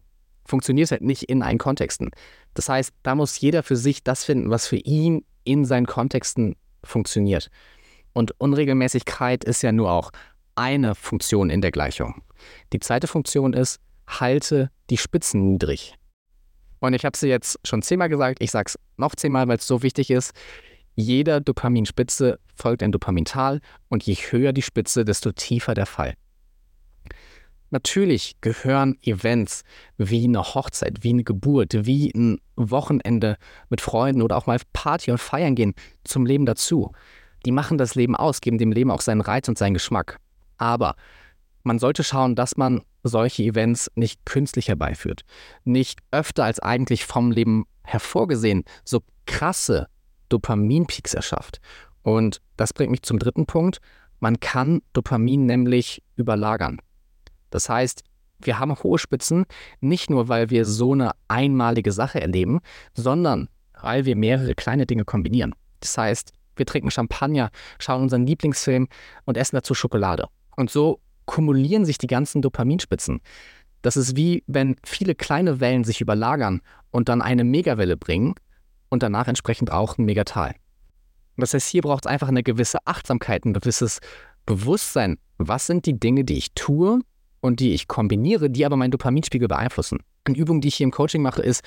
funktioniert 0.48 0.86
es 0.86 0.90
halt 0.92 1.02
nicht 1.02 1.24
in 1.24 1.42
allen 1.42 1.58
Kontexten. 1.58 2.10
Das 2.54 2.68
heißt, 2.68 2.92
da 3.02 3.14
muss 3.14 3.38
jeder 3.40 3.62
für 3.62 3.76
sich 3.76 4.02
das 4.02 4.24
finden, 4.24 4.50
was 4.50 4.66
für 4.66 4.76
ihn 4.76 5.24
in 5.44 5.64
seinen 5.64 5.86
Kontexten 5.86 6.56
funktioniert. 6.84 7.50
Und 8.12 8.40
Unregelmäßigkeit 8.40 9.44
ist 9.44 9.62
ja 9.62 9.72
nur 9.72 9.90
auch 9.90 10.10
eine 10.54 10.94
Funktion 10.94 11.50
in 11.50 11.60
der 11.60 11.70
Gleichung. 11.70 12.22
Die 12.72 12.80
zweite 12.80 13.06
Funktion 13.06 13.52
ist, 13.52 13.80
halte 14.06 14.70
die 14.90 14.96
Spitzen 14.96 15.52
niedrig. 15.52 15.94
Und 16.80 16.94
ich 16.94 17.04
habe 17.04 17.16
sie 17.16 17.28
jetzt 17.28 17.58
schon 17.64 17.82
zehnmal 17.82 18.08
gesagt, 18.08 18.38
ich 18.40 18.50
sage 18.50 18.66
es 18.68 18.78
noch 18.96 19.14
zehnmal, 19.14 19.48
weil 19.48 19.58
es 19.58 19.66
so 19.66 19.82
wichtig 19.82 20.10
ist. 20.10 20.32
Jeder 20.94 21.40
Dopaminspitze 21.40 22.38
folgt 22.54 22.82
ein 22.82 22.92
Dopamintal 22.92 23.60
und 23.88 24.02
je 24.02 24.14
höher 24.14 24.52
die 24.52 24.62
Spitze, 24.62 25.04
desto 25.04 25.32
tiefer 25.32 25.74
der 25.74 25.86
Fall. 25.86 26.14
Natürlich 27.70 28.40
gehören 28.40 28.96
Events 29.02 29.62
wie 29.98 30.24
eine 30.24 30.42
Hochzeit, 30.42 31.02
wie 31.02 31.10
eine 31.10 31.22
Geburt, 31.22 31.86
wie 31.86 32.10
ein 32.14 32.40
Wochenende 32.56 33.36
mit 33.68 33.80
Freunden 33.80 34.22
oder 34.22 34.36
auch 34.36 34.46
mal 34.46 34.58
Party 34.72 35.10
und 35.10 35.18
Feiern 35.18 35.54
gehen 35.54 35.74
zum 36.02 36.24
Leben 36.24 36.46
dazu. 36.46 36.92
Die 37.44 37.52
machen 37.52 37.78
das 37.78 37.94
Leben 37.94 38.16
aus, 38.16 38.40
geben 38.40 38.58
dem 38.58 38.72
Leben 38.72 38.90
auch 38.90 39.02
seinen 39.02 39.20
Reiz 39.20 39.48
und 39.48 39.58
seinen 39.58 39.74
Geschmack. 39.74 40.18
Aber 40.56 40.96
man 41.68 41.78
sollte 41.78 42.02
schauen, 42.02 42.34
dass 42.34 42.56
man 42.56 42.80
solche 43.02 43.42
Events 43.42 43.90
nicht 43.94 44.24
künstlich 44.24 44.68
herbeiführt. 44.68 45.22
Nicht 45.64 46.00
öfter 46.10 46.44
als 46.44 46.58
eigentlich 46.60 47.04
vom 47.04 47.30
Leben 47.30 47.66
hervorgesehen 47.84 48.64
so 48.84 49.02
krasse 49.26 49.86
Dopaminpeaks 50.30 51.12
erschafft. 51.12 51.60
Und 52.02 52.40
das 52.56 52.72
bringt 52.72 52.90
mich 52.90 53.02
zum 53.02 53.18
dritten 53.18 53.44
Punkt. 53.44 53.80
Man 54.18 54.40
kann 54.40 54.80
Dopamin 54.94 55.44
nämlich 55.44 56.02
überlagern. 56.16 56.80
Das 57.50 57.68
heißt, 57.68 58.02
wir 58.40 58.58
haben 58.58 58.74
hohe 58.82 58.98
Spitzen, 58.98 59.44
nicht 59.80 60.08
nur, 60.08 60.28
weil 60.28 60.48
wir 60.48 60.64
so 60.64 60.92
eine 60.92 61.10
einmalige 61.28 61.92
Sache 61.92 62.20
erleben, 62.20 62.60
sondern 62.94 63.48
weil 63.80 64.06
wir 64.06 64.16
mehrere 64.16 64.54
kleine 64.54 64.86
Dinge 64.86 65.04
kombinieren. 65.04 65.54
Das 65.80 65.98
heißt, 65.98 66.32
wir 66.56 66.64
trinken 66.64 66.90
Champagner, 66.90 67.50
schauen 67.78 68.02
unseren 68.02 68.26
Lieblingsfilm 68.26 68.88
und 69.26 69.36
essen 69.36 69.56
dazu 69.56 69.74
Schokolade. 69.74 70.28
Und 70.56 70.70
so 70.70 71.00
kumulieren 71.28 71.84
sich 71.84 71.98
die 71.98 72.08
ganzen 72.08 72.42
Dopaminspitzen. 72.42 73.20
Das 73.82 73.96
ist 73.96 74.16
wie 74.16 74.42
wenn 74.48 74.74
viele 74.84 75.14
kleine 75.14 75.60
Wellen 75.60 75.84
sich 75.84 76.00
überlagern 76.00 76.60
und 76.90 77.08
dann 77.08 77.22
eine 77.22 77.44
Megawelle 77.44 77.96
bringen 77.96 78.34
und 78.88 79.04
danach 79.04 79.28
entsprechend 79.28 79.70
auch 79.70 79.98
ein 79.98 80.06
Megatal. 80.06 80.56
Das 81.36 81.54
heißt, 81.54 81.68
hier 81.68 81.82
braucht 81.82 82.06
es 82.06 82.10
einfach 82.10 82.28
eine 82.28 82.42
gewisse 82.42 82.78
Achtsamkeit, 82.86 83.44
ein 83.44 83.52
gewisses 83.52 84.00
Bewusstsein. 84.46 85.18
Was 85.36 85.66
sind 85.66 85.86
die 85.86 86.00
Dinge, 86.00 86.24
die 86.24 86.38
ich 86.38 86.54
tue 86.54 86.98
und 87.40 87.60
die 87.60 87.74
ich 87.74 87.86
kombiniere, 87.86 88.50
die 88.50 88.66
aber 88.66 88.76
meinen 88.76 88.90
Dopaminspiegel 88.90 89.46
beeinflussen? 89.46 90.00
Eine 90.24 90.36
Übung, 90.36 90.60
die 90.60 90.68
ich 90.68 90.76
hier 90.76 90.84
im 90.84 90.90
Coaching 90.90 91.22
mache, 91.22 91.42
ist, 91.42 91.62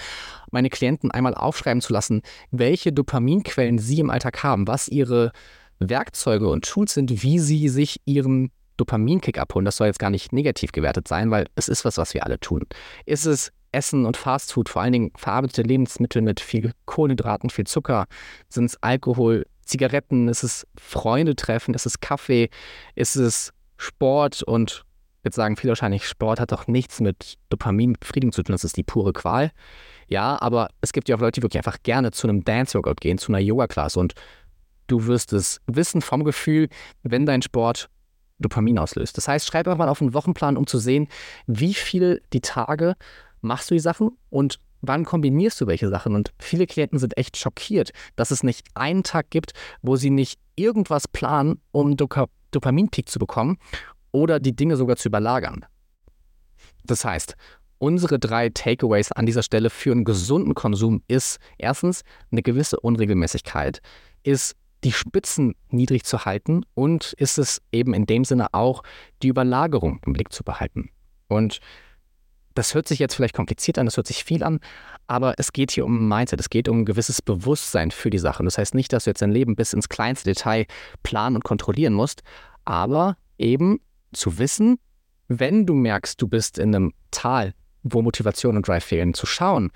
meine 0.51 0.69
Klienten 0.69 1.11
einmal 1.11 1.35
aufschreiben 1.35 1.81
zu 1.81 1.93
lassen, 1.93 2.21
welche 2.49 2.91
Dopaminquellen 2.91 3.77
sie 3.77 3.99
im 3.99 4.09
Alltag 4.09 4.43
haben, 4.43 4.67
was 4.67 4.89
ihre 4.89 5.31
Werkzeuge 5.79 6.49
und 6.49 6.65
Tools 6.65 6.95
sind, 6.95 7.23
wie 7.23 7.39
sie 7.39 7.69
sich 7.69 8.01
ihren 8.05 8.51
Dopaminkick 8.81 9.37
abholen. 9.37 9.65
Das 9.65 9.77
soll 9.77 9.87
jetzt 9.87 9.99
gar 9.99 10.09
nicht 10.09 10.33
negativ 10.33 10.71
gewertet 10.71 11.07
sein, 11.07 11.31
weil 11.31 11.45
es 11.55 11.69
ist 11.69 11.85
was, 11.85 11.97
was 11.97 12.13
wir 12.13 12.25
alle 12.25 12.39
tun. 12.39 12.65
Ist 13.05 13.25
es 13.25 13.51
Essen 13.71 14.05
und 14.05 14.17
Fastfood, 14.17 14.69
vor 14.69 14.81
allen 14.81 14.91
Dingen 14.91 15.11
verarbeitete 15.15 15.61
Lebensmittel 15.61 16.21
mit 16.21 16.39
viel 16.39 16.71
Kohlenhydraten, 16.85 17.49
viel 17.49 17.65
Zucker, 17.65 18.05
sind 18.49 18.65
es 18.65 18.81
Alkohol, 18.81 19.45
Zigaretten, 19.63 20.27
ist 20.27 20.43
es 20.43 20.67
Freunde 20.77 21.35
treffen, 21.35 21.73
ist 21.73 21.85
es 21.85 21.99
Kaffee, 21.99 22.49
ist 22.95 23.15
es 23.15 23.53
Sport 23.77 24.43
und 24.43 24.83
jetzt 25.23 25.35
sagen 25.35 25.55
viele 25.55 25.71
wahrscheinlich, 25.71 26.05
Sport 26.05 26.39
hat 26.39 26.51
doch 26.51 26.67
nichts 26.67 26.99
mit 26.99 27.35
Dopaminbefriedigung 27.49 28.33
zu 28.33 28.43
tun, 28.43 28.53
das 28.53 28.63
ist 28.63 28.75
die 28.75 28.83
pure 28.83 29.13
Qual. 29.13 29.51
Ja, 30.07 30.41
aber 30.41 30.67
es 30.81 30.91
gibt 30.91 31.07
ja 31.07 31.15
auch 31.15 31.21
Leute, 31.21 31.39
die 31.39 31.43
wirklich 31.43 31.59
einfach 31.59 31.81
gerne 31.83 32.11
zu 32.11 32.27
einem 32.27 32.43
Dance-Workout 32.43 32.99
gehen, 32.99 33.17
zu 33.17 33.31
einer 33.31 33.39
Yoga-Class 33.39 33.95
und 33.95 34.13
du 34.87 35.07
wirst 35.07 35.31
es 35.31 35.61
wissen 35.67 36.01
vom 36.01 36.25
Gefühl, 36.25 36.67
wenn 37.03 37.25
dein 37.25 37.41
Sport 37.41 37.89
Dopamin 38.41 38.79
auslöst. 38.79 39.17
Das 39.17 39.27
heißt, 39.27 39.47
schreib 39.47 39.67
einfach 39.67 39.77
mal 39.77 39.89
auf 39.89 40.01
einen 40.01 40.13
Wochenplan, 40.13 40.57
um 40.57 40.67
zu 40.67 40.77
sehen, 40.77 41.07
wie 41.47 41.73
viel 41.73 42.21
die 42.33 42.41
Tage 42.41 42.95
machst 43.41 43.69
du 43.69 43.75
die 43.75 43.79
Sachen 43.79 44.11
und 44.29 44.59
wann 44.81 45.05
kombinierst 45.05 45.61
du 45.61 45.67
welche 45.67 45.89
Sachen? 45.89 46.15
Und 46.15 46.33
viele 46.39 46.67
Klienten 46.67 46.99
sind 46.99 47.17
echt 47.17 47.37
schockiert, 47.37 47.91
dass 48.15 48.31
es 48.31 48.43
nicht 48.43 48.67
einen 48.73 49.03
Tag 49.03 49.29
gibt, 49.29 49.53
wo 49.81 49.95
sie 49.95 50.09
nicht 50.09 50.39
irgendwas 50.55 51.07
planen, 51.07 51.61
um 51.71 51.95
Dopaminpeak 51.97 53.09
zu 53.09 53.19
bekommen 53.19 53.57
oder 54.11 54.39
die 54.39 54.55
Dinge 54.55 54.75
sogar 54.75 54.97
zu 54.97 55.07
überlagern. 55.07 55.65
Das 56.83 57.05
heißt, 57.05 57.35
unsere 57.77 58.19
drei 58.19 58.49
Takeaways 58.49 59.11
an 59.11 59.25
dieser 59.25 59.43
Stelle 59.43 59.69
für 59.69 59.91
einen 59.91 60.03
gesunden 60.03 60.53
Konsum 60.53 61.03
ist 61.07 61.39
erstens 61.57 62.03
eine 62.31 62.41
gewisse 62.41 62.79
Unregelmäßigkeit, 62.79 63.81
ist 64.23 64.55
die 64.83 64.91
Spitzen 64.91 65.55
niedrig 65.69 66.03
zu 66.03 66.25
halten 66.25 66.65
und 66.73 67.13
ist 67.13 67.37
es 67.37 67.61
eben 67.71 67.93
in 67.93 68.05
dem 68.05 68.25
Sinne 68.25 68.53
auch 68.53 68.83
die 69.21 69.27
Überlagerung 69.27 70.01
im 70.05 70.13
Blick 70.13 70.31
zu 70.31 70.43
behalten. 70.43 70.89
Und 71.27 71.59
das 72.55 72.73
hört 72.73 72.87
sich 72.87 72.99
jetzt 72.99 73.15
vielleicht 73.15 73.35
kompliziert 73.35 73.77
an, 73.77 73.85
das 73.85 73.97
hört 73.97 74.07
sich 74.07 74.23
viel 74.23 74.43
an, 74.43 74.59
aber 75.07 75.35
es 75.37 75.53
geht 75.53 75.71
hier 75.71 75.85
um 75.85 76.09
Mindset, 76.09 76.39
es 76.39 76.49
geht 76.49 76.67
um 76.67 76.79
ein 76.79 76.85
gewisses 76.85 77.21
Bewusstsein 77.21 77.91
für 77.91 78.09
die 78.09 78.17
Sachen. 78.17 78.45
Das 78.45 78.57
heißt 78.57 78.75
nicht, 78.75 78.91
dass 78.91 79.05
du 79.05 79.11
jetzt 79.11 79.21
dein 79.21 79.31
Leben 79.31 79.55
bis 79.55 79.73
ins 79.73 79.89
kleinste 79.89 80.29
Detail 80.29 80.65
planen 81.03 81.37
und 81.37 81.43
kontrollieren 81.43 81.93
musst, 81.93 82.23
aber 82.65 83.17
eben 83.37 83.79
zu 84.13 84.37
wissen, 84.37 84.79
wenn 85.27 85.65
du 85.65 85.73
merkst, 85.73 86.21
du 86.21 86.27
bist 86.27 86.57
in 86.57 86.75
einem 86.75 86.93
Tal, 87.11 87.53
wo 87.83 88.01
Motivation 88.01 88.57
und 88.57 88.67
Drive 88.67 88.83
fehlen, 88.83 89.13
zu 89.13 89.25
schauen, 89.25 89.71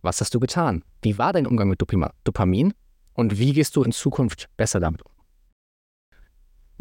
was 0.00 0.20
hast 0.20 0.34
du 0.34 0.40
getan? 0.40 0.82
Wie 1.02 1.18
war 1.18 1.32
dein 1.32 1.46
Umgang 1.46 1.68
mit 1.68 1.80
Dopamin? 1.80 2.74
Und 3.14 3.38
wie 3.38 3.52
gehst 3.52 3.76
du 3.76 3.82
in 3.82 3.92
Zukunft 3.92 4.48
besser 4.56 4.80
damit 4.80 5.02
um? 5.02 5.12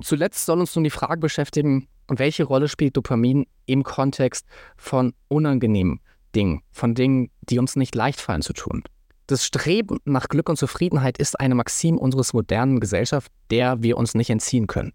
Zuletzt 0.01 0.45
soll 0.45 0.59
uns 0.59 0.75
nun 0.75 0.83
die 0.83 0.89
Frage 0.89 1.19
beschäftigen, 1.19 1.87
welche 2.07 2.43
Rolle 2.43 2.67
spielt 2.67 2.97
Dopamin 2.97 3.45
im 3.65 3.83
Kontext 3.83 4.45
von 4.75 5.13
unangenehmen 5.27 6.01
Dingen, 6.35 6.63
von 6.71 6.95
Dingen, 6.95 7.29
die 7.41 7.59
uns 7.59 7.75
nicht 7.75 7.95
leicht 7.95 8.19
fallen 8.19 8.41
zu 8.41 8.53
tun. 8.53 8.83
Das 9.27 9.45
Streben 9.45 9.99
nach 10.03 10.27
Glück 10.27 10.49
und 10.49 10.57
Zufriedenheit 10.57 11.17
ist 11.17 11.39
eine 11.39 11.55
Maxim 11.55 11.97
unseres 11.97 12.33
modernen 12.33 12.79
Gesellschaft, 12.79 13.31
der 13.51 13.81
wir 13.81 13.97
uns 13.97 14.15
nicht 14.15 14.29
entziehen 14.29 14.67
können. 14.67 14.93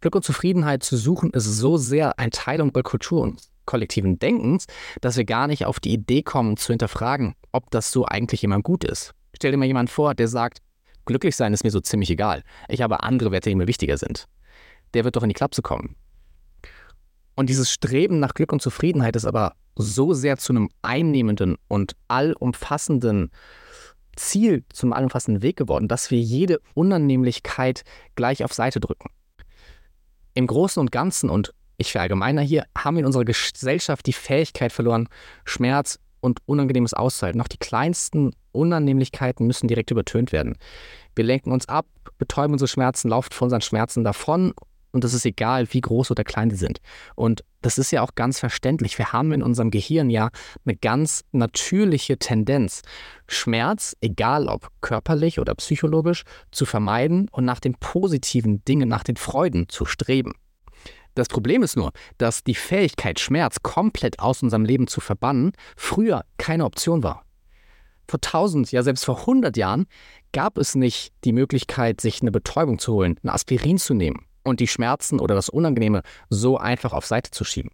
Glück 0.00 0.14
und 0.14 0.24
Zufriedenheit 0.24 0.82
zu 0.82 0.96
suchen 0.96 1.30
ist 1.30 1.46
so 1.46 1.76
sehr 1.76 2.18
ein 2.18 2.30
Teil 2.30 2.60
unserer 2.60 2.82
Kultur 2.82 3.22
und 3.22 3.42
kollektiven 3.64 4.18
Denkens, 4.18 4.66
dass 5.00 5.16
wir 5.16 5.24
gar 5.24 5.48
nicht 5.48 5.64
auf 5.64 5.80
die 5.80 5.92
Idee 5.92 6.22
kommen 6.22 6.56
zu 6.56 6.72
hinterfragen, 6.72 7.34
ob 7.50 7.70
das 7.70 7.90
so 7.90 8.04
eigentlich 8.04 8.44
immer 8.44 8.60
gut 8.62 8.84
ist. 8.84 9.12
Stell 9.34 9.50
dir 9.50 9.56
mal 9.56 9.66
jemand 9.66 9.90
vor, 9.90 10.14
der 10.14 10.28
sagt, 10.28 10.60
glücklich 11.06 11.34
sein 11.36 11.52
ist 11.52 11.64
mir 11.64 11.70
so 11.70 11.80
ziemlich 11.80 12.10
egal. 12.10 12.42
Ich 12.68 12.82
habe 12.82 13.02
andere 13.02 13.30
Werte, 13.30 13.48
die 13.48 13.56
mir 13.56 13.66
wichtiger 13.66 13.96
sind. 13.96 14.26
Der 14.94 15.04
wird 15.04 15.16
doch 15.16 15.22
in 15.22 15.30
die 15.30 15.34
Klapse 15.34 15.62
kommen. 15.62 15.96
Und 17.34 17.48
dieses 17.48 17.70
Streben 17.70 18.18
nach 18.18 18.34
Glück 18.34 18.52
und 18.52 18.62
Zufriedenheit 18.62 19.16
ist 19.16 19.26
aber 19.26 19.54
so 19.76 20.14
sehr 20.14 20.36
zu 20.38 20.52
einem 20.52 20.70
einnehmenden 20.82 21.56
und 21.68 21.92
allumfassenden 22.08 23.30
Ziel 24.16 24.64
zum 24.72 24.92
allumfassenden 24.92 25.42
Weg 25.42 25.56
geworden, 25.56 25.88
dass 25.88 26.10
wir 26.10 26.18
jede 26.18 26.60
Unannehmlichkeit 26.74 27.84
gleich 28.14 28.42
auf 28.42 28.54
Seite 28.54 28.80
drücken. 28.80 29.10
Im 30.32 30.46
Großen 30.46 30.80
und 30.80 30.92
Ganzen, 30.92 31.28
und 31.28 31.52
ich 31.76 31.92
verallgemeiner 31.92 32.40
hier, 32.40 32.64
haben 32.76 32.96
wir 32.96 33.00
in 33.00 33.06
unserer 33.06 33.26
Gesellschaft 33.26 34.06
die 34.06 34.14
Fähigkeit 34.14 34.72
verloren, 34.72 35.08
Schmerz 35.44 35.98
und 36.26 36.40
Unangenehmes 36.44 36.92
auszuhalten. 36.92 37.38
Noch 37.38 37.48
die 37.48 37.58
kleinsten 37.58 38.32
Unannehmlichkeiten 38.52 39.46
müssen 39.46 39.68
direkt 39.68 39.90
übertönt 39.90 40.32
werden. 40.32 40.56
Wir 41.14 41.24
lenken 41.24 41.52
uns 41.52 41.68
ab, 41.68 41.86
betäuben 42.18 42.52
unsere 42.52 42.68
Schmerzen, 42.68 43.08
laufen 43.08 43.32
von 43.32 43.46
unseren 43.46 43.62
Schmerzen 43.62 44.04
davon 44.04 44.52
und 44.96 45.04
es 45.04 45.12
ist 45.12 45.26
egal, 45.26 45.66
wie 45.72 45.80
groß 45.82 46.10
oder 46.10 46.24
klein 46.24 46.48
die 46.48 46.56
sind. 46.56 46.80
Und 47.16 47.44
das 47.60 47.76
ist 47.76 47.90
ja 47.90 48.02
auch 48.02 48.14
ganz 48.14 48.38
verständlich. 48.40 48.96
Wir 48.96 49.12
haben 49.12 49.32
in 49.32 49.42
unserem 49.42 49.70
Gehirn 49.70 50.08
ja 50.08 50.30
eine 50.64 50.74
ganz 50.74 51.22
natürliche 51.32 52.18
Tendenz, 52.18 52.82
Schmerz, 53.28 53.94
egal 54.00 54.48
ob 54.48 54.70
körperlich 54.80 55.38
oder 55.38 55.54
psychologisch, 55.54 56.24
zu 56.50 56.64
vermeiden 56.64 57.28
und 57.30 57.44
nach 57.44 57.60
den 57.60 57.74
positiven 57.74 58.64
Dingen, 58.64 58.88
nach 58.88 59.04
den 59.04 59.16
Freuden 59.16 59.68
zu 59.68 59.84
streben. 59.84 60.32
Das 61.16 61.28
Problem 61.28 61.62
ist 61.62 61.76
nur, 61.76 61.92
dass 62.18 62.44
die 62.44 62.54
Fähigkeit, 62.54 63.18
Schmerz 63.18 63.62
komplett 63.62 64.20
aus 64.20 64.42
unserem 64.42 64.66
Leben 64.66 64.86
zu 64.86 65.00
verbannen, 65.00 65.52
früher 65.74 66.24
keine 66.36 66.66
Option 66.66 67.02
war. 67.02 67.24
Vor 68.06 68.20
tausend, 68.20 68.70
ja 68.70 68.82
selbst 68.82 69.04
vor 69.04 69.24
hundert 69.24 69.56
Jahren 69.56 69.86
gab 70.32 70.58
es 70.58 70.74
nicht 70.74 71.14
die 71.24 71.32
Möglichkeit, 71.32 72.02
sich 72.02 72.20
eine 72.20 72.30
Betäubung 72.30 72.78
zu 72.78 72.92
holen, 72.92 73.18
ein 73.22 73.30
Aspirin 73.30 73.78
zu 73.78 73.94
nehmen 73.94 74.26
und 74.44 74.60
die 74.60 74.68
Schmerzen 74.68 75.18
oder 75.18 75.34
das 75.34 75.48
Unangenehme 75.48 76.02
so 76.28 76.58
einfach 76.58 76.92
auf 76.92 77.06
Seite 77.06 77.30
zu 77.30 77.44
schieben. 77.44 77.70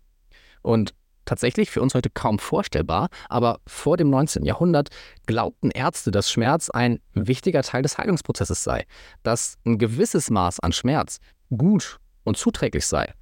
Und 0.62 0.94
tatsächlich 1.24 1.68
für 1.68 1.82
uns 1.82 1.94
heute 1.96 2.10
kaum 2.10 2.38
vorstellbar, 2.38 3.08
aber 3.28 3.58
vor 3.66 3.96
dem 3.96 4.08
19. 4.08 4.44
Jahrhundert 4.44 4.90
glaubten 5.26 5.72
Ärzte, 5.72 6.12
dass 6.12 6.30
Schmerz 6.30 6.70
ein 6.70 7.00
wichtiger 7.12 7.62
Teil 7.62 7.82
des 7.82 7.98
Heilungsprozesses 7.98 8.62
sei, 8.62 8.86
dass 9.24 9.58
ein 9.66 9.78
gewisses 9.78 10.30
Maß 10.30 10.60
an 10.60 10.72
Schmerz 10.72 11.18
gut 11.56 11.98
und 12.24 12.36
zuträglich 12.36 12.86
sei. 12.86 13.12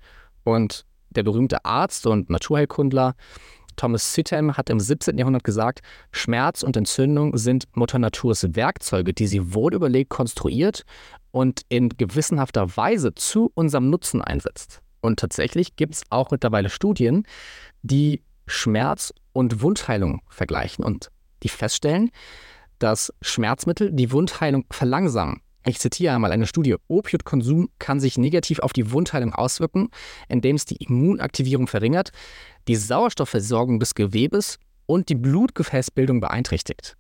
Und 0.45 0.85
der 1.11 1.23
berühmte 1.23 1.65
Arzt 1.65 2.07
und 2.07 2.31
Naturheilkundler 2.31 3.15
Thomas 3.77 4.13
Sittem 4.13 4.57
hat 4.57 4.69
im 4.69 4.79
17. 4.79 5.17
Jahrhundert 5.17 5.45
gesagt, 5.45 5.81
Schmerz 6.13 6.63
und 6.63 6.77
Entzündung 6.77 7.37
sind 7.39 7.65
Mutter 7.75 7.99
Naturs 7.99 8.55
Werkzeuge, 8.55 9.15
die 9.15 9.27
sie 9.27 9.55
wohl 9.55 9.75
überlegt 9.75 10.11
konstruiert 10.11 10.85
und 11.31 11.63
in 11.69 11.89
gewissenhafter 11.89 12.77
Weise 12.77 13.15
zu 13.15 13.51
unserem 13.55 13.89
Nutzen 13.89 14.21
einsetzt. 14.21 14.83
Und 15.01 15.19
tatsächlich 15.19 15.77
gibt 15.77 15.95
es 15.95 16.03
auch 16.11 16.31
mittlerweile 16.31 16.69
Studien, 16.69 17.25
die 17.83 18.23
Schmerz 18.47 19.15
und 19.33 19.63
Wundheilung 19.63 20.21
vergleichen 20.29 20.85
und 20.85 21.11
die 21.43 21.49
feststellen, 21.49 22.11
dass 22.79 23.13
Schmerzmittel 23.23 23.93
die 23.93 24.13
Wundheilung 24.13 24.67
verlangsamen. 24.71 25.41
Ich 25.67 25.79
zitiere 25.79 26.15
einmal 26.15 26.33
eine 26.33 26.47
Studie. 26.47 26.77
Opioidkonsum 26.89 27.69
kann 27.79 28.01
sich 28.01 28.17
negativ 28.17 28.61
auf 28.61 28.73
die 28.73 28.93
Wundheilung 28.93 29.35
auswirken, 29.35 29.91
indem 30.29 30.57
es 30.57 30.65
die 30.65 30.77
Immunaktivierung 30.77 31.67
verringert, 31.67 32.13
die 32.67 32.77
Sauerstoffversorgung 32.77 33.79
des 33.79 33.95
Gewebes 33.95 34.59
und 34.87 35.09
die 35.09 35.15
Blutgefäßbildung 35.15 36.21
beeinträchtigt. 36.21 36.97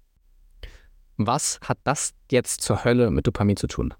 Was 1.17 1.59
hat 1.63 1.79
das 1.85 2.13
jetzt 2.31 2.61
zur 2.61 2.85
Hölle 2.85 3.11
mit 3.11 3.27
Dopamin 3.27 3.57
zu 3.57 3.67
tun? 3.67 3.95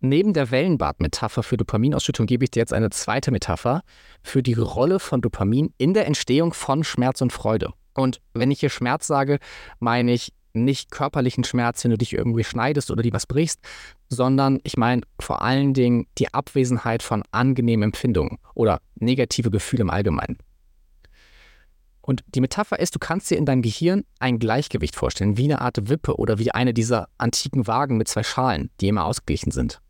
Neben 0.00 0.32
der 0.32 0.50
Wellenbad-Metapher 0.50 1.42
für 1.42 1.56
Dopaminausschüttung 1.56 2.26
gebe 2.26 2.44
ich 2.44 2.50
dir 2.50 2.60
jetzt 2.60 2.72
eine 2.72 2.90
zweite 2.90 3.30
Metapher 3.30 3.82
für 4.22 4.42
die 4.42 4.54
Rolle 4.54 5.00
von 5.00 5.20
Dopamin 5.20 5.72
in 5.78 5.94
der 5.94 6.06
Entstehung 6.06 6.52
von 6.52 6.84
Schmerz 6.84 7.20
und 7.20 7.32
Freude. 7.32 7.72
Und 7.94 8.20
wenn 8.34 8.50
ich 8.50 8.60
hier 8.60 8.70
Schmerz 8.70 9.06
sage, 9.06 9.38
meine 9.78 10.12
ich 10.12 10.32
nicht 10.64 10.90
körperlichen 10.90 11.44
Schmerz, 11.44 11.84
wenn 11.84 11.90
du 11.90 11.98
dich 11.98 12.12
irgendwie 12.12 12.44
schneidest 12.44 12.90
oder 12.90 13.02
dir 13.02 13.12
was 13.12 13.26
brichst, 13.26 13.60
sondern 14.08 14.60
ich 14.64 14.76
meine 14.76 15.02
vor 15.20 15.42
allen 15.42 15.74
Dingen 15.74 16.06
die 16.18 16.32
Abwesenheit 16.32 17.02
von 17.02 17.22
angenehmen 17.30 17.84
Empfindungen 17.84 18.38
oder 18.54 18.80
negative 18.96 19.50
Gefühle 19.50 19.82
im 19.82 19.90
Allgemeinen. 19.90 20.38
Und 22.06 22.22
die 22.28 22.40
Metapher 22.40 22.78
ist, 22.78 22.94
du 22.94 23.00
kannst 23.00 23.30
dir 23.30 23.36
in 23.36 23.46
deinem 23.46 23.62
Gehirn 23.62 24.04
ein 24.20 24.38
Gleichgewicht 24.38 24.94
vorstellen, 24.94 25.36
wie 25.36 25.44
eine 25.44 25.60
Art 25.60 25.88
Wippe 25.88 26.16
oder 26.16 26.38
wie 26.38 26.52
eine 26.52 26.72
dieser 26.72 27.08
antiken 27.18 27.66
Wagen 27.66 27.96
mit 27.96 28.06
zwei 28.06 28.22
Schalen, 28.22 28.70
die 28.80 28.86
immer 28.86 29.04
ausgeglichen 29.04 29.50
sind. 29.50 29.80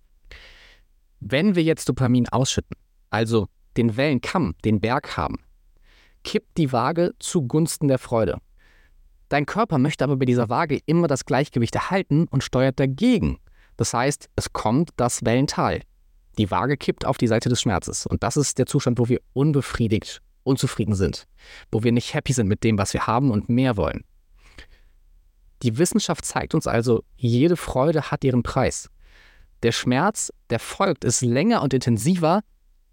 Wenn 1.20 1.54
wir 1.54 1.62
jetzt 1.62 1.88
Dopamin 1.90 2.28
ausschütten, 2.28 2.76
also 3.10 3.48
den 3.76 3.98
Wellenkamm, 3.98 4.54
den 4.64 4.80
Berg 4.80 5.18
haben, 5.18 5.36
kippt 6.24 6.56
die 6.56 6.72
Waage 6.72 7.14
zugunsten 7.18 7.88
der 7.88 7.98
Freude. 7.98 8.38
Dein 9.28 9.46
Körper 9.46 9.78
möchte 9.78 10.04
aber 10.04 10.16
bei 10.16 10.24
dieser 10.24 10.48
Waage 10.48 10.80
immer 10.86 11.08
das 11.08 11.24
Gleichgewicht 11.24 11.74
erhalten 11.74 12.26
und 12.30 12.44
steuert 12.44 12.78
dagegen. 12.78 13.38
Das 13.76 13.92
heißt, 13.92 14.30
es 14.36 14.52
kommt 14.52 14.90
das 14.96 15.24
Wellental. 15.24 15.80
Die 16.38 16.50
Waage 16.50 16.76
kippt 16.76 17.04
auf 17.04 17.18
die 17.18 17.26
Seite 17.26 17.48
des 17.48 17.60
Schmerzes. 17.60 18.06
Und 18.06 18.22
das 18.22 18.36
ist 18.36 18.58
der 18.58 18.66
Zustand, 18.66 18.98
wo 18.98 19.08
wir 19.08 19.20
unbefriedigt, 19.32 20.22
unzufrieden 20.44 20.94
sind, 20.94 21.26
wo 21.72 21.82
wir 21.82 21.92
nicht 21.92 22.14
happy 22.14 22.32
sind 22.32 22.46
mit 22.46 22.62
dem, 22.62 22.78
was 22.78 22.92
wir 22.92 23.06
haben 23.06 23.30
und 23.30 23.48
mehr 23.48 23.76
wollen. 23.76 24.04
Die 25.62 25.78
Wissenschaft 25.78 26.24
zeigt 26.24 26.54
uns 26.54 26.66
also, 26.66 27.02
jede 27.16 27.56
Freude 27.56 28.10
hat 28.10 28.24
ihren 28.24 28.42
Preis. 28.42 28.90
Der 29.62 29.72
Schmerz, 29.72 30.32
der 30.50 30.58
folgt, 30.58 31.04
ist 31.04 31.22
länger 31.22 31.62
und 31.62 31.72
intensiver 31.72 32.42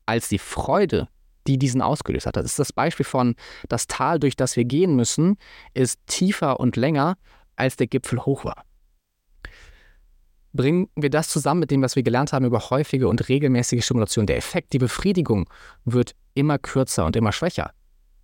als 0.06 0.30
die 0.30 0.40
Freude, 0.40 1.10
die 1.48 1.58
diesen 1.58 1.82
ausgelöst 1.82 2.26
hat. 2.26 2.36
Das 2.36 2.46
ist 2.46 2.60
das 2.60 2.74
Beispiel 2.74 3.06
von, 3.06 3.36
das 3.70 3.88
Tal, 3.88 4.20
durch 4.20 4.36
das 4.36 4.56
wir 4.56 4.66
gehen 4.66 4.96
müssen, 4.96 5.38
ist 5.74 6.00
tiefer 6.08 6.60
und 6.60 6.76
länger, 6.76 7.16
als 7.56 7.76
der 7.76 7.88
Gipfel 7.88 8.26
hoch 8.26 8.46
war. 8.46 8.64
Bringen 10.54 10.88
wir 10.96 11.10
das 11.10 11.30
zusammen 11.30 11.62
mit 11.62 11.72
dem, 11.72 11.82
was 11.82 11.96
wir 11.96 12.04
gelernt 12.04 12.32
haben 12.32 12.46
über 12.46 12.70
häufige 12.70 13.08
und 13.08 13.28
regelmäßige 13.28 13.84
Stimulation. 13.84 14.28
Der 14.28 14.38
Effekt, 14.38 14.74
die 14.74 14.78
Befriedigung 14.78 15.50
wird 15.84 16.16
immer 16.36 16.60
kürzer 16.60 17.06
und 17.06 17.16
immer 17.16 17.32
schwächer. 17.32 17.72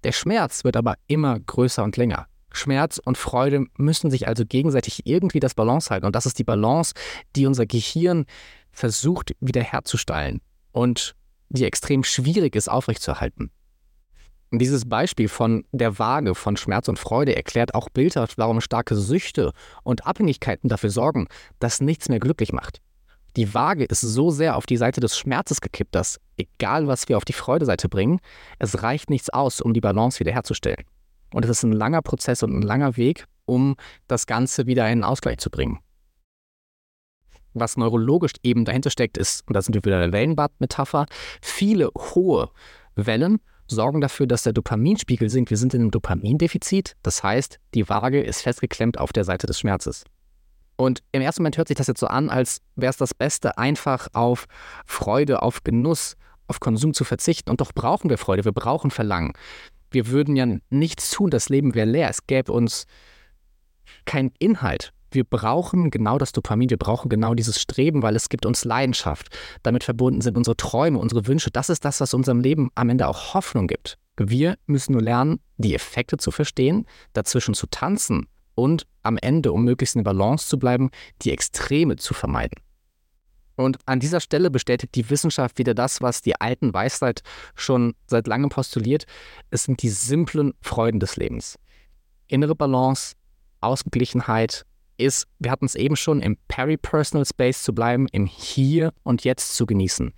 Der 0.03 0.11
Schmerz 0.11 0.63
wird 0.63 0.77
aber 0.77 0.95
immer 1.07 1.39
größer 1.39 1.83
und 1.83 1.97
länger. 1.97 2.27
Schmerz 2.51 2.99
und 3.03 3.17
Freude 3.17 3.65
müssen 3.77 4.09
sich 4.09 4.27
also 4.27 4.45
gegenseitig 4.45 5.05
irgendwie 5.05 5.39
das 5.39 5.53
Balance 5.53 5.89
halten. 5.89 6.05
Und 6.05 6.15
das 6.15 6.25
ist 6.25 6.39
die 6.39 6.43
Balance, 6.43 6.93
die 7.35 7.45
unser 7.45 7.65
Gehirn 7.65 8.25
versucht 8.71 9.35
wiederherzustellen. 9.39 10.41
Und 10.71 11.15
die 11.49 11.65
extrem 11.65 12.03
schwierig 12.03 12.55
ist 12.55 12.69
aufrechtzuerhalten. 12.69 13.51
Dieses 14.51 14.89
Beispiel 14.89 15.29
von 15.29 15.63
der 15.71 15.99
Waage 15.99 16.33
von 16.33 16.57
Schmerz 16.57 16.87
und 16.87 16.97
Freude 16.97 17.35
erklärt 17.35 17.75
auch 17.75 17.89
bildhaft, 17.89 18.37
warum 18.39 18.61
starke 18.61 18.95
Süchte 18.95 19.53
und 19.83 20.07
Abhängigkeiten 20.07 20.69
dafür 20.69 20.89
sorgen, 20.89 21.27
dass 21.59 21.81
nichts 21.81 22.09
mehr 22.09 22.19
glücklich 22.19 22.51
macht. 22.51 22.81
Die 23.35 23.53
Waage 23.53 23.85
ist 23.85 24.01
so 24.01 24.31
sehr 24.31 24.55
auf 24.57 24.65
die 24.65 24.77
Seite 24.77 25.01
des 25.01 25.15
Schmerzes 25.15 25.61
gekippt, 25.61 25.93
dass, 25.93 26.19
egal 26.35 26.87
was 26.87 27.07
wir 27.07 27.17
auf 27.17 27.25
die 27.25 27.33
Freudeseite 27.33 27.89
bringen, 27.89 28.19
es 28.57 28.81
reicht 28.81 29.11
nichts 29.11 29.29
aus, 29.29 29.61
um 29.61 29.73
die 29.75 29.81
Balance 29.81 30.19
wiederherzustellen. 30.19 30.83
Und 31.31 31.45
es 31.45 31.51
ist 31.51 31.63
ein 31.63 31.71
langer 31.71 32.01
Prozess 32.01 32.41
und 32.41 32.57
ein 32.57 32.63
langer 32.63 32.97
Weg, 32.97 33.25
um 33.45 33.75
das 34.07 34.25
Ganze 34.25 34.65
wieder 34.65 34.89
in 34.89 35.03
Ausgleich 35.03 35.37
zu 35.37 35.51
bringen 35.51 35.79
was 37.53 37.77
neurologisch 37.77 38.33
eben 38.43 38.65
dahinter 38.65 38.89
steckt, 38.89 39.17
ist, 39.17 39.47
und 39.47 39.53
da 39.53 39.61
sind 39.61 39.75
wir 39.75 39.83
wieder 39.83 39.99
der 39.99 40.11
Wellenbad-Metapher, 40.11 41.05
viele 41.41 41.89
hohe 41.95 42.49
Wellen 42.95 43.39
sorgen 43.67 44.01
dafür, 44.01 44.27
dass 44.27 44.43
der 44.43 44.53
Dopaminspiegel 44.53 45.29
sinkt. 45.29 45.49
Wir 45.49 45.57
sind 45.57 45.73
in 45.73 45.81
einem 45.81 45.91
Dopamindefizit, 45.91 46.95
das 47.03 47.23
heißt, 47.23 47.59
die 47.73 47.87
Waage 47.87 48.21
ist 48.21 48.41
festgeklemmt 48.41 48.97
auf 48.97 49.13
der 49.13 49.23
Seite 49.23 49.47
des 49.47 49.59
Schmerzes. 49.59 50.05
Und 50.75 51.03
im 51.11 51.21
ersten 51.21 51.41
Moment 51.41 51.57
hört 51.57 51.67
sich 51.67 51.77
das 51.77 51.87
jetzt 51.87 51.99
so 51.99 52.07
an, 52.07 52.29
als 52.29 52.61
wäre 52.75 52.89
es 52.89 52.97
das 52.97 53.13
Beste, 53.13 53.57
einfach 53.57 54.07
auf 54.13 54.45
Freude, 54.85 55.41
auf 55.41 55.63
Genuss, 55.63 56.15
auf 56.47 56.59
Konsum 56.59 56.93
zu 56.93 57.03
verzichten. 57.03 57.49
Und 57.49 57.61
doch 57.61 57.73
brauchen 57.73 58.09
wir 58.09 58.17
Freude, 58.17 58.45
wir 58.45 58.53
brauchen 58.53 58.89
Verlangen. 58.89 59.33
Wir 59.91 60.07
würden 60.07 60.35
ja 60.35 60.47
nichts 60.69 61.11
tun, 61.11 61.29
das 61.29 61.49
Leben 61.49 61.75
wäre 61.75 61.87
leer. 61.87 62.09
Es 62.09 62.27
gäbe 62.27 62.51
uns 62.51 62.85
keinen 64.05 64.31
Inhalt 64.39 64.93
wir 65.11 65.23
brauchen 65.23 65.91
genau 65.91 66.17
das 66.17 66.31
Dopamin, 66.31 66.69
wir 66.69 66.77
brauchen 66.77 67.09
genau 67.09 67.33
dieses 67.33 67.59
Streben, 67.59 68.01
weil 68.01 68.15
es 68.15 68.29
gibt 68.29 68.45
uns 68.45 68.65
Leidenschaft. 68.65 69.27
Damit 69.63 69.83
verbunden 69.83 70.21
sind 70.21 70.37
unsere 70.37 70.57
Träume, 70.57 70.99
unsere 70.99 71.27
Wünsche. 71.27 71.51
Das 71.51 71.69
ist 71.69 71.85
das, 71.85 72.01
was 72.01 72.13
unserem 72.13 72.41
Leben 72.41 72.69
am 72.75 72.89
Ende 72.89 73.07
auch 73.07 73.33
Hoffnung 73.33 73.67
gibt. 73.67 73.97
Wir 74.17 74.57
müssen 74.65 74.93
nur 74.93 75.01
lernen, 75.01 75.39
die 75.57 75.73
Effekte 75.73 76.17
zu 76.17 76.31
verstehen, 76.31 76.85
dazwischen 77.13 77.53
zu 77.53 77.67
tanzen 77.67 78.27
und 78.55 78.85
am 79.03 79.17
Ende, 79.17 79.53
um 79.53 79.63
möglichst 79.63 79.95
in 79.95 80.03
Balance 80.03 80.47
zu 80.47 80.59
bleiben, 80.59 80.89
die 81.21 81.31
Extreme 81.31 81.95
zu 81.95 82.13
vermeiden. 82.13 82.61
Und 83.55 83.77
an 83.85 83.99
dieser 83.99 84.21
Stelle 84.21 84.49
bestätigt 84.49 84.95
die 84.95 85.09
Wissenschaft 85.09 85.57
wieder 85.57 85.73
das, 85.73 86.01
was 86.01 86.21
die 86.21 86.39
alten 86.39 86.73
Weisheit 86.73 87.23
schon 87.55 87.93
seit 88.07 88.27
langem 88.27 88.49
postuliert. 88.49 89.05
Es 89.49 89.63
sind 89.65 89.81
die 89.81 89.89
simplen 89.89 90.53
Freuden 90.61 91.01
des 91.01 91.17
Lebens. 91.17 91.59
Innere 92.27 92.55
Balance, 92.55 93.15
Ausgeglichenheit, 93.59 94.65
ist, 94.99 95.27
wir 95.39 95.51
hatten 95.51 95.65
es 95.65 95.75
eben 95.75 95.95
schon, 95.95 96.21
im 96.21 96.37
Peripersonal 96.47 97.25
Space 97.25 97.63
zu 97.63 97.73
bleiben, 97.73 98.07
im 98.11 98.25
Hier 98.25 98.93
und 99.03 99.23
Jetzt 99.23 99.55
zu 99.55 99.65
genießen 99.65 100.13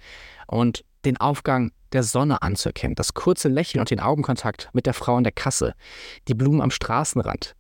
und 0.48 0.84
den 1.06 1.18
Aufgang 1.18 1.72
der 1.94 2.04
Sonne 2.04 2.42
anzuerkennen, 2.42 2.96
das 2.96 3.14
kurze 3.14 3.50
Lächeln 3.50 3.80
und 3.80 3.92
den 3.92 4.00
Augenkontakt 4.00 4.70
mit 4.74 4.86
der 4.86 4.94
Frau 4.94 5.16
an 5.16 5.24
der 5.24 5.34
Kasse, 5.34 5.74
die 6.28 6.34
Blumen 6.34 6.62
am 6.62 6.72
Straßenrand. 6.72 7.56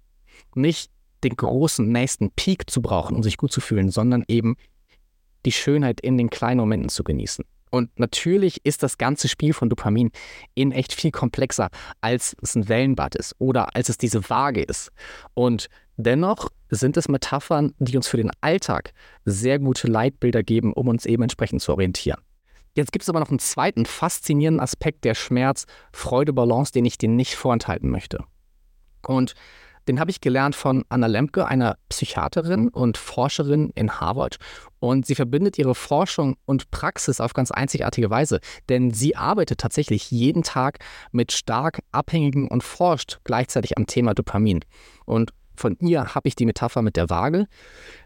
Nicht 0.55 0.91
den 1.23 1.35
großen 1.35 1.87
nächsten 1.87 2.31
Peak 2.31 2.69
zu 2.69 2.81
brauchen, 2.81 3.15
um 3.15 3.23
sich 3.23 3.37
gut 3.37 3.51
zu 3.51 3.61
fühlen, 3.61 3.91
sondern 3.91 4.23
eben 4.27 4.55
die 5.45 5.51
Schönheit 5.51 6.01
in 6.01 6.17
den 6.17 6.29
kleinen 6.29 6.59
Momenten 6.59 6.89
zu 6.89 7.03
genießen. 7.03 7.45
Und 7.71 7.97
natürlich 7.99 8.63
ist 8.65 8.83
das 8.83 8.97
ganze 8.97 9.27
Spiel 9.27 9.53
von 9.53 9.69
Dopamin 9.69 10.11
in 10.53 10.71
echt 10.71 10.93
viel 10.93 11.11
komplexer, 11.11 11.69
als 12.01 12.35
es 12.41 12.55
ein 12.55 12.69
Wellenbad 12.69 13.15
ist 13.15 13.33
oder 13.39 13.75
als 13.75 13.89
es 13.89 13.97
diese 13.97 14.29
Waage 14.29 14.61
ist. 14.61 14.91
Und 15.33 15.69
dennoch 15.95 16.49
sind 16.69 16.97
es 16.97 17.07
Metaphern, 17.07 17.73
die 17.79 17.95
uns 17.95 18.07
für 18.07 18.17
den 18.17 18.31
Alltag 18.41 18.91
sehr 19.25 19.57
gute 19.57 19.87
Leitbilder 19.87 20.43
geben, 20.43 20.73
um 20.73 20.89
uns 20.89 21.05
eben 21.05 21.23
entsprechend 21.23 21.61
zu 21.61 21.71
orientieren. 21.71 22.19
Jetzt 22.75 22.91
gibt 22.91 23.03
es 23.03 23.09
aber 23.09 23.19
noch 23.19 23.29
einen 23.29 23.39
zweiten 23.39 23.85
faszinierenden 23.85 24.61
Aspekt 24.61 25.03
der 25.03 25.15
Schmerz-Freude-Balance, 25.15 26.71
den 26.71 26.85
ich 26.85 26.97
dir 26.97 27.09
nicht 27.09 27.35
vorenthalten 27.35 27.89
möchte. 27.89 28.23
Und 29.05 29.33
den 29.87 29.99
habe 29.99 30.11
ich 30.11 30.21
gelernt 30.21 30.55
von 30.55 30.83
Anna 30.89 31.07
Lemke, 31.07 31.45
einer 31.47 31.77
Psychiaterin 31.89 32.69
und 32.69 32.97
Forscherin 32.97 33.71
in 33.75 33.99
Harvard. 33.99 34.37
Und 34.79 35.05
sie 35.05 35.15
verbindet 35.15 35.57
ihre 35.57 35.75
Forschung 35.75 36.37
und 36.45 36.71
Praxis 36.71 37.19
auf 37.21 37.33
ganz 37.33 37.51
einzigartige 37.51 38.09
Weise, 38.09 38.39
denn 38.69 38.91
sie 38.91 39.15
arbeitet 39.15 39.59
tatsächlich 39.59 40.09
jeden 40.11 40.43
Tag 40.43 40.79
mit 41.11 41.31
stark 41.31 41.81
Abhängigen 41.91 42.47
und 42.47 42.63
forscht 42.63 43.19
gleichzeitig 43.23 43.77
am 43.77 43.85
Thema 43.85 44.13
Dopamin. 44.13 44.61
Und 45.05 45.31
von 45.55 45.77
ihr 45.79 46.15
habe 46.15 46.27
ich 46.27 46.35
die 46.35 46.45
Metapher 46.45 46.81
mit 46.81 46.95
der 46.95 47.09
Waage. 47.09 47.45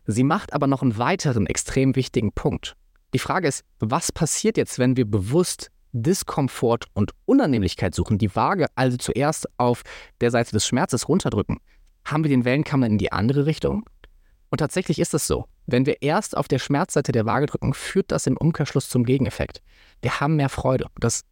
Sie 0.06 0.24
macht 0.24 0.54
aber 0.54 0.68
noch 0.68 0.82
einen 0.82 0.98
weiteren 0.98 1.46
extrem 1.48 1.96
wichtigen 1.96 2.34
Punkt. 2.34 2.76
Die 3.14 3.20
Frage 3.20 3.48
ist, 3.48 3.64
was 3.80 4.12
passiert 4.12 4.58
jetzt, 4.58 4.78
wenn 4.78 4.98
wir 4.98 5.06
bewusst 5.06 5.72
Diskomfort 6.02 6.86
und 6.94 7.12
Unannehmlichkeit 7.26 7.96
suchen, 7.96 8.18
die 8.18 8.36
Waage 8.36 8.68
also 8.76 8.98
zuerst 8.98 9.48
auf 9.58 9.84
der 10.22 10.32
Seite 10.32 10.52
des 10.52 10.68
Schmerzes 10.68 11.08
runterdrücken, 11.08 11.60
haben 12.04 12.24
wir 12.24 12.30
den 12.30 12.46
Wellenkamm 12.46 12.82
dann 12.82 12.92
in 12.92 12.98
die 12.98 13.12
andere 13.12 13.46
Richtung? 13.46 13.90
Und 14.50 14.60
tatsächlich 14.60 15.00
ist 15.00 15.14
es 15.14 15.26
so. 15.26 15.46
Wenn 15.66 15.86
wir 15.86 16.02
erst 16.02 16.38
auf 16.38 16.48
der 16.48 16.60
Schmerzseite 16.60 17.12
der 17.12 17.26
Waage 17.26 17.48
drücken, 17.48 17.74
führt 17.74 18.12
das 18.12 18.28
im 18.28 18.38
Umkehrschluss 18.38 18.90
zum 18.90 19.04
Gegeneffekt. 19.04 19.62
Wir 20.02 20.20
haben 20.20 20.36
mehr 20.36 20.50
Freude. 20.50 20.88
Das 21.00 21.24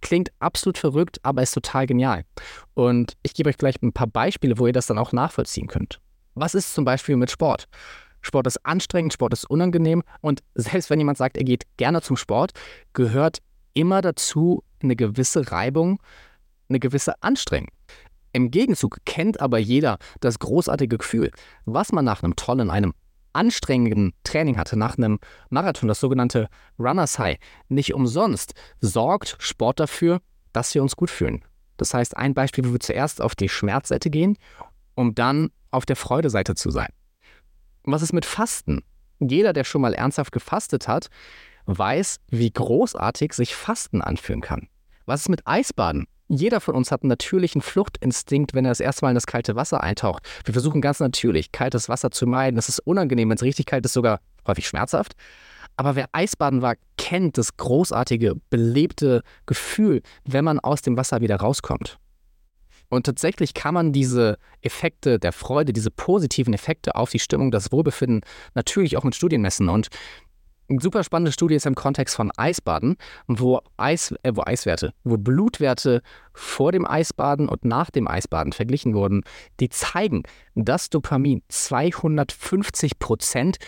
klingt 0.00 0.30
absolut 0.40 0.78
verrückt, 0.78 1.18
aber 1.22 1.42
ist 1.42 1.52
total 1.52 1.86
genial. 1.86 2.24
Und 2.74 3.16
ich 3.22 3.34
gebe 3.34 3.48
euch 3.48 3.58
gleich 3.58 3.80
ein 3.82 3.92
paar 3.92 4.08
Beispiele, 4.08 4.58
wo 4.58 4.66
ihr 4.66 4.72
das 4.72 4.86
dann 4.86 4.98
auch 4.98 5.12
nachvollziehen 5.12 5.68
könnt. 5.68 6.00
Was 6.34 6.54
ist 6.54 6.74
zum 6.74 6.84
Beispiel 6.84 7.16
mit 7.16 7.30
Sport? 7.30 7.68
Sport 8.20 8.46
ist 8.46 8.64
anstrengend, 8.66 9.12
Sport 9.12 9.32
ist 9.32 9.48
unangenehm 9.48 10.02
und 10.20 10.42
selbst 10.54 10.90
wenn 10.90 10.98
jemand 10.98 11.16
sagt, 11.16 11.36
er 11.36 11.44
geht 11.44 11.64
gerne 11.76 12.02
zum 12.02 12.16
Sport, 12.16 12.52
gehört 12.92 13.38
immer 13.76 14.00
dazu 14.00 14.64
eine 14.82 14.96
gewisse 14.96 15.52
Reibung, 15.52 16.00
eine 16.68 16.80
gewisse 16.80 17.22
Anstrengung. 17.22 17.70
Im 18.32 18.50
Gegenzug 18.50 18.98
kennt 19.04 19.40
aber 19.40 19.58
jeder 19.58 19.98
das 20.20 20.38
großartige 20.38 20.98
Gefühl, 20.98 21.30
was 21.64 21.92
man 21.92 22.04
nach 22.04 22.22
einem 22.22 22.36
tollen, 22.36 22.70
einem 22.70 22.92
anstrengenden 23.32 24.14
Training 24.24 24.56
hatte, 24.56 24.78
nach 24.78 24.96
einem 24.96 25.18
Marathon, 25.50 25.88
das 25.88 26.00
sogenannte 26.00 26.48
Runners 26.78 27.18
High. 27.18 27.36
Nicht 27.68 27.94
umsonst 27.94 28.54
sorgt 28.80 29.36
Sport 29.38 29.78
dafür, 29.78 30.20
dass 30.52 30.74
wir 30.74 30.82
uns 30.82 30.96
gut 30.96 31.10
fühlen. 31.10 31.44
Das 31.76 31.92
heißt, 31.92 32.16
ein 32.16 32.32
Beispiel, 32.32 32.66
wo 32.66 32.72
wir 32.72 32.80
zuerst 32.80 33.20
auf 33.20 33.34
die 33.34 33.50
Schmerzseite 33.50 34.08
gehen, 34.08 34.38
um 34.94 35.14
dann 35.14 35.50
auf 35.70 35.84
der 35.84 35.96
Freudeseite 35.96 36.54
zu 36.54 36.70
sein. 36.70 36.88
Was 37.84 38.00
ist 38.00 38.14
mit 38.14 38.24
Fasten? 38.24 38.82
Jeder, 39.18 39.52
der 39.52 39.64
schon 39.64 39.82
mal 39.82 39.94
ernsthaft 39.94 40.32
gefastet 40.32 40.88
hat, 40.88 41.08
weiß, 41.66 42.18
wie 42.28 42.50
großartig 42.50 43.32
sich 43.32 43.54
Fasten 43.54 44.02
anfühlen 44.02 44.40
kann. 44.40 44.68
Was 45.04 45.22
ist 45.22 45.28
mit 45.28 45.46
Eisbaden? 45.46 46.06
Jeder 46.28 46.60
von 46.60 46.74
uns 46.74 46.90
hat 46.90 47.02
einen 47.02 47.10
natürlichen 47.10 47.60
Fluchtinstinkt, 47.60 48.54
wenn 48.54 48.64
er 48.64 48.72
das 48.72 48.80
erste 48.80 49.04
Mal 49.04 49.10
in 49.10 49.14
das 49.14 49.26
kalte 49.26 49.54
Wasser 49.54 49.82
eintaucht. 49.82 50.26
Wir 50.44 50.54
versuchen 50.54 50.80
ganz 50.80 50.98
natürlich, 50.98 51.52
kaltes 51.52 51.88
Wasser 51.88 52.10
zu 52.10 52.26
meiden. 52.26 52.56
Das 52.56 52.68
ist 52.68 52.80
unangenehm, 52.80 53.28
wenn 53.28 53.36
es 53.36 53.42
richtig 53.42 53.66
kalt 53.66 53.84
ist, 53.84 53.92
sogar 53.92 54.20
häufig 54.46 54.66
schmerzhaft. 54.66 55.14
Aber 55.76 55.94
wer 55.94 56.08
Eisbaden 56.12 56.62
war, 56.62 56.74
kennt 56.96 57.38
das 57.38 57.56
großartige, 57.56 58.34
belebte 58.50 59.22
Gefühl, 59.44 60.02
wenn 60.24 60.44
man 60.44 60.58
aus 60.58 60.82
dem 60.82 60.96
Wasser 60.96 61.20
wieder 61.20 61.36
rauskommt. 61.36 61.98
Und 62.88 63.04
tatsächlich 63.04 63.52
kann 63.52 63.74
man 63.74 63.92
diese 63.92 64.38
Effekte 64.62 65.18
der 65.18 65.32
Freude, 65.32 65.72
diese 65.72 65.90
positiven 65.90 66.54
Effekte 66.54 66.94
auf 66.94 67.10
die 67.10 67.18
Stimmung, 67.18 67.50
das 67.50 67.72
Wohlbefinden 67.72 68.20
natürlich 68.54 68.96
auch 68.96 69.04
mit 69.04 69.14
Studien 69.14 69.42
messen. 69.42 69.68
Und 69.68 69.88
eine 70.68 70.80
super 70.80 71.04
spannende 71.04 71.32
Studie 71.32 71.54
ist 71.54 71.66
im 71.66 71.74
Kontext 71.74 72.16
von 72.16 72.30
Eisbaden, 72.36 72.96
wo, 73.26 73.60
Eis, 73.76 74.14
äh, 74.22 74.32
wo 74.34 74.42
Eiswerte, 74.44 74.92
wo 75.04 75.16
Blutwerte 75.16 76.02
vor 76.32 76.72
dem 76.72 76.86
Eisbaden 76.86 77.48
und 77.48 77.64
nach 77.64 77.90
dem 77.90 78.08
Eisbaden 78.08 78.52
verglichen 78.52 78.94
wurden, 78.94 79.22
die 79.60 79.68
zeigen, 79.68 80.22
dass 80.54 80.90
Dopamin 80.90 81.42
250 81.48 82.98
Prozent 82.98 83.58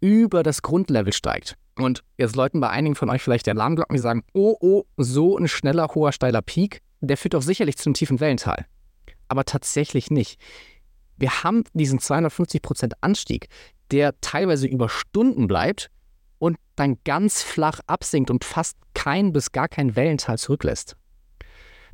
über 0.00 0.42
das 0.42 0.62
Grundlevel 0.62 1.12
steigt. 1.12 1.56
Und 1.76 2.02
jetzt 2.18 2.36
läuten 2.36 2.60
bei 2.60 2.68
einigen 2.68 2.94
von 2.94 3.10
euch 3.10 3.22
vielleicht 3.22 3.46
die 3.46 3.50
Alarmglocken, 3.50 3.94
die 3.94 4.02
sagen, 4.02 4.24
oh, 4.34 4.56
oh, 4.60 4.84
so 4.96 5.38
ein 5.38 5.48
schneller, 5.48 5.88
hoher, 5.94 6.12
steiler 6.12 6.42
Peak, 6.42 6.82
der 7.00 7.16
führt 7.16 7.34
doch 7.34 7.42
sicherlich 7.42 7.76
zu 7.78 7.88
einem 7.88 7.94
tiefen 7.94 8.20
Wellental. 8.20 8.66
Aber 9.28 9.44
tatsächlich 9.44 10.10
nicht. 10.10 10.40
Wir 11.16 11.42
haben 11.44 11.64
diesen 11.72 11.98
250 11.98 12.60
Prozent 12.60 12.94
Anstieg, 13.02 13.48
der 13.90 14.20
teilweise 14.20 14.66
über 14.66 14.88
Stunden 14.88 15.46
bleibt 15.46 15.90
und 16.40 16.56
dann 16.74 16.98
ganz 17.04 17.42
flach 17.42 17.78
absinkt 17.86 18.30
und 18.30 18.44
fast 18.44 18.76
kein 18.94 19.32
bis 19.32 19.52
gar 19.52 19.68
kein 19.68 19.94
Wellental 19.94 20.38
zurücklässt. 20.38 20.96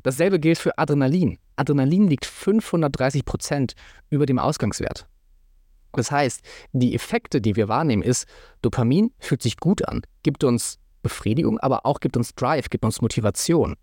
Dasselbe 0.03 0.41
gilt 0.41 0.59
für 0.59 0.79
Adrenalin. 0.79 1.39
Adrenalin 1.57 2.07
liegt 2.07 2.25
530 2.25 3.25
Prozent 3.25 3.75
über 4.09 4.25
dem 4.25 4.39
Ausgangswert. 4.39 5.07
Das 5.93 6.11
heißt, 6.11 6.43
die 6.73 6.95
Effekte, 6.95 7.41
die 7.41 7.57
wir 7.57 7.69
wahrnehmen, 7.69 8.03
ist, 8.03 8.27
Dopamin 8.63 9.13
fühlt 9.19 9.43
sich 9.43 9.57
gut 9.57 9.87
an, 9.87 10.03
gibt 10.23 10.45
uns 10.45 10.79
Befriedigung, 11.03 11.59
aber 11.59 11.85
auch 11.85 12.01
gibt 12.01 12.17
uns 12.17 12.35
Drive, 12.35 12.71
gibt 12.71 12.85
uns 12.85 13.01
Motivation. 13.01 13.77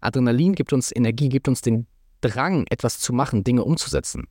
Adrenalin 0.00 0.54
gibt 0.54 0.72
uns 0.72 0.94
Energie, 0.94 1.28
gibt 1.28 1.48
uns 1.48 1.60
den 1.62 1.86
Drang, 2.20 2.66
etwas 2.70 3.00
zu 3.00 3.12
machen, 3.12 3.44
Dinge 3.44 3.64
umzusetzen. 3.64 4.28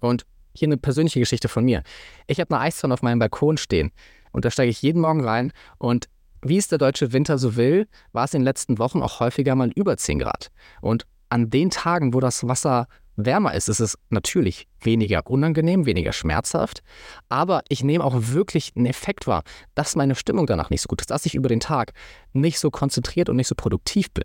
Und 0.00 0.26
hier 0.52 0.68
eine 0.68 0.76
persönliche 0.76 1.20
Geschichte 1.20 1.48
von 1.48 1.64
mir. 1.64 1.82
Ich 2.26 2.40
habe 2.40 2.54
eine 2.54 2.64
Eistonne 2.64 2.94
auf 2.94 3.02
meinem 3.02 3.18
Balkon 3.18 3.56
stehen. 3.56 3.90
Und 4.34 4.44
da 4.44 4.50
steige 4.50 4.70
ich 4.70 4.82
jeden 4.82 5.00
Morgen 5.00 5.24
rein 5.24 5.52
und 5.78 6.08
wie 6.42 6.58
es 6.58 6.68
der 6.68 6.78
deutsche 6.78 7.12
Winter 7.12 7.38
so 7.38 7.56
will, 7.56 7.86
war 8.12 8.24
es 8.24 8.34
in 8.34 8.40
den 8.40 8.44
letzten 8.44 8.78
Wochen 8.78 9.00
auch 9.00 9.20
häufiger 9.20 9.54
mal 9.54 9.70
über 9.74 9.96
10 9.96 10.18
Grad. 10.18 10.50
Und 10.82 11.06
an 11.30 11.48
den 11.48 11.70
Tagen, 11.70 12.12
wo 12.12 12.20
das 12.20 12.46
Wasser 12.46 12.86
wärmer 13.16 13.54
ist, 13.54 13.68
ist 13.68 13.80
es 13.80 13.96
natürlich 14.10 14.66
weniger 14.80 15.26
unangenehm, 15.30 15.86
weniger 15.86 16.12
schmerzhaft. 16.12 16.82
Aber 17.28 17.62
ich 17.68 17.84
nehme 17.84 18.04
auch 18.04 18.14
wirklich 18.16 18.72
einen 18.76 18.86
Effekt 18.86 19.26
wahr, 19.26 19.42
dass 19.74 19.96
meine 19.96 20.16
Stimmung 20.16 20.46
danach 20.46 20.68
nicht 20.68 20.82
so 20.82 20.88
gut 20.88 21.00
ist, 21.00 21.10
dass 21.10 21.26
ich 21.26 21.34
über 21.34 21.48
den 21.48 21.60
Tag 21.60 21.92
nicht 22.32 22.58
so 22.58 22.70
konzentriert 22.70 23.28
und 23.28 23.36
nicht 23.36 23.48
so 23.48 23.54
produktiv 23.54 24.10
bin. 24.10 24.24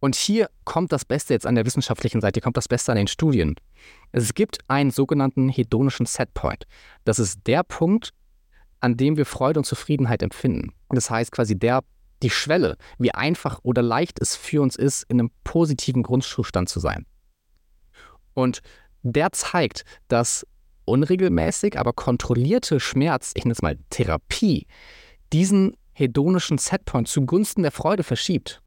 Und 0.00 0.16
hier 0.16 0.48
kommt 0.64 0.92
das 0.92 1.04
Beste 1.04 1.34
jetzt 1.34 1.46
an 1.46 1.54
der 1.54 1.66
wissenschaftlichen 1.66 2.22
Seite, 2.22 2.38
hier 2.38 2.42
kommt 2.42 2.56
das 2.56 2.68
Beste 2.68 2.90
an 2.90 2.96
den 2.96 3.06
Studien. 3.06 3.54
Es 4.12 4.32
gibt 4.32 4.58
einen 4.66 4.90
sogenannten 4.90 5.50
hedonischen 5.50 6.06
Setpoint. 6.06 6.66
Das 7.04 7.18
ist 7.18 7.46
der 7.46 7.62
Punkt, 7.62 8.14
an 8.80 8.96
dem 8.96 9.16
wir 9.16 9.26
Freude 9.26 9.60
und 9.60 9.64
Zufriedenheit 9.64 10.22
empfinden. 10.22 10.72
Das 10.88 11.10
heißt 11.10 11.32
quasi 11.32 11.58
der, 11.58 11.82
die 12.22 12.30
Schwelle, 12.30 12.76
wie 12.98 13.12
einfach 13.12 13.60
oder 13.62 13.82
leicht 13.82 14.20
es 14.20 14.36
für 14.36 14.62
uns 14.62 14.76
ist, 14.76 15.04
in 15.08 15.20
einem 15.20 15.30
positiven 15.44 16.02
Grundzustand 16.02 16.68
zu 16.68 16.80
sein. 16.80 17.06
Und 18.34 18.60
der 19.02 19.32
zeigt, 19.32 19.84
dass 20.08 20.46
unregelmäßig, 20.84 21.78
aber 21.78 21.92
kontrollierte 21.92 22.80
Schmerz, 22.80 23.32
ich 23.34 23.44
nenne 23.44 23.52
es 23.52 23.62
mal 23.62 23.78
Therapie, 23.90 24.66
diesen 25.32 25.76
hedonischen 25.92 26.58
Setpoint 26.58 27.08
zugunsten 27.08 27.62
der 27.62 27.72
Freude 27.72 28.02
verschiebt. 28.02 28.62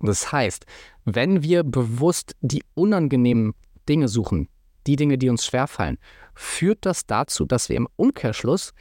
Das 0.00 0.32
heißt, 0.32 0.64
wenn 1.04 1.42
wir 1.42 1.64
bewusst 1.64 2.36
die 2.40 2.62
unangenehmen 2.74 3.54
Dinge 3.88 4.08
suchen, 4.08 4.48
die 4.86 4.96
Dinge, 4.96 5.18
die 5.18 5.28
uns 5.28 5.44
schwerfallen, 5.44 5.98
führt 6.34 6.86
das 6.86 7.06
dazu, 7.06 7.44
dass 7.44 7.68
wir 7.68 7.76
im 7.76 7.88
Umkehrschluss 7.96 8.72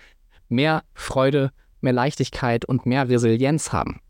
mehr 0.50 0.84
Freude, 0.94 1.52
mehr 1.82 1.94
Leichtigkeit 1.94 2.66
und 2.66 2.86
mehr 2.86 3.10
Resilienz 3.10 3.72
haben. 3.72 4.02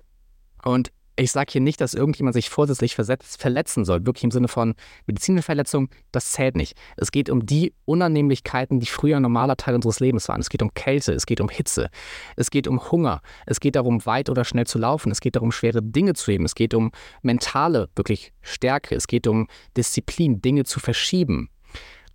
Und 0.63 0.91
ich 1.19 1.31
sage 1.31 1.51
hier 1.51 1.61
nicht, 1.61 1.81
dass 1.81 1.95
irgendjemand 1.95 2.35
sich 2.35 2.49
vorsätzlich 2.49 2.95
verletzen 2.95 3.85
soll, 3.85 4.05
wirklich 4.05 4.23
im 4.23 4.31
Sinne 4.31 4.47
von 4.47 4.75
medizinische 5.07 5.45
Verletzung, 5.45 5.89
das 6.11 6.31
zählt 6.31 6.55
nicht. 6.55 6.77
Es 6.95 7.11
geht 7.11 7.29
um 7.29 7.45
die 7.45 7.73
Unannehmlichkeiten, 7.85 8.79
die 8.79 8.85
früher 8.85 9.17
ein 9.17 9.23
normaler 9.23 9.57
Teil 9.57 9.73
unseres 9.73 9.99
Lebens 9.99 10.29
waren. 10.29 10.39
Es 10.39 10.49
geht 10.49 10.61
um 10.61 10.73
Kälte, 10.75 11.13
es 11.13 11.25
geht 11.25 11.41
um 11.41 11.49
Hitze, 11.49 11.89
es 12.35 12.51
geht 12.51 12.67
um 12.67 12.91
Hunger, 12.91 13.21
es 13.47 13.59
geht 13.59 13.75
darum, 13.75 14.05
weit 14.05 14.29
oder 14.29 14.45
schnell 14.45 14.67
zu 14.67 14.77
laufen, 14.77 15.11
es 15.11 15.19
geht 15.19 15.35
darum, 15.35 15.51
schwere 15.51 15.81
Dinge 15.81 16.13
zu 16.13 16.31
heben, 16.31 16.45
es 16.45 16.53
geht 16.53 16.75
um 16.75 16.91
mentale, 17.23 17.89
wirklich 17.95 18.31
Stärke, 18.41 18.95
es 18.95 19.07
geht 19.07 19.25
um 19.25 19.47
Disziplin, 19.75 20.41
Dinge 20.41 20.65
zu 20.65 20.79
verschieben. 20.79 21.49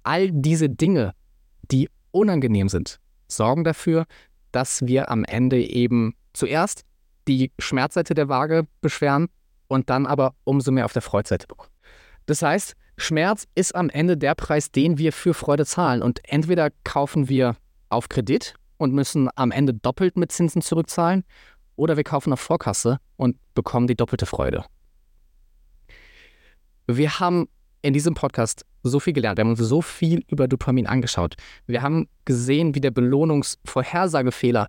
All 0.05 0.31
diese 0.31 0.69
Dinge, 0.69 1.15
die 1.63 1.89
unangenehm 2.13 2.69
sind, 2.69 3.01
sorgen 3.33 3.65
dafür, 3.65 4.07
dass 4.53 4.87
wir 4.87 5.11
am 5.11 5.25
Ende 5.25 5.63
eben 5.63 6.15
zuerst 6.33 6.85
die 7.29 7.53
Schmerzseite 7.59 8.15
der 8.15 8.29
Waage 8.29 8.67
beschweren 8.81 9.29
und 9.69 9.91
dann 9.91 10.07
aber 10.07 10.35
umso 10.45 10.73
mehr 10.73 10.85
auf 10.85 10.93
der 10.93 11.03
Freudseite 11.03 11.47
bekommen. 11.47 11.71
Das 12.27 12.43
heißt, 12.43 12.75
Schmerz 12.97 13.47
ist 13.55 13.75
am 13.75 13.89
Ende 13.89 14.17
der 14.17 14.35
Preis, 14.35 14.71
den 14.71 14.99
wir 14.99 15.13
für 15.13 15.35
Freude 15.35 15.67
zahlen. 15.67 16.03
Und 16.03 16.21
entweder 16.25 16.71
kaufen 16.85 17.29
wir 17.29 17.57
auf 17.89 18.09
Kredit 18.09 18.55
und 18.77 18.93
müssen 18.93 19.29
am 19.35 19.51
Ende 19.51 19.75
doppelt 19.75 20.17
mit 20.17 20.33
Zinsen 20.33 20.63
zurückzahlen, 20.63 21.25
oder 21.77 21.97
wir 21.97 22.05
kaufen 22.05 22.33
auf 22.33 22.41
Vorkasse 22.41 22.99
und 23.17 23.37
bekommen 23.55 23.87
die 23.87 23.97
doppelte 23.97 24.27
Freude. 24.27 24.65
Wir 26.87 27.19
haben 27.19 27.49
in 27.81 27.95
diesem 27.95 28.15
Podcast 28.15 28.67
so 28.83 29.01
viel 29.01 29.13
gelernt. 29.13 29.39
Wir 29.39 29.45
haben 29.45 29.51
uns 29.51 29.61
so 29.61 29.83
viel 29.83 30.25
über 30.29 30.49
Dopamin 30.49 30.87
angeschaut. 30.87 31.37
Wir 31.67 31.83
haben 31.83 32.09
gesehen, 32.25 32.75
wie 32.75 32.81
der 32.81 32.91
Belohnungsvorhersagefehler 32.91 34.69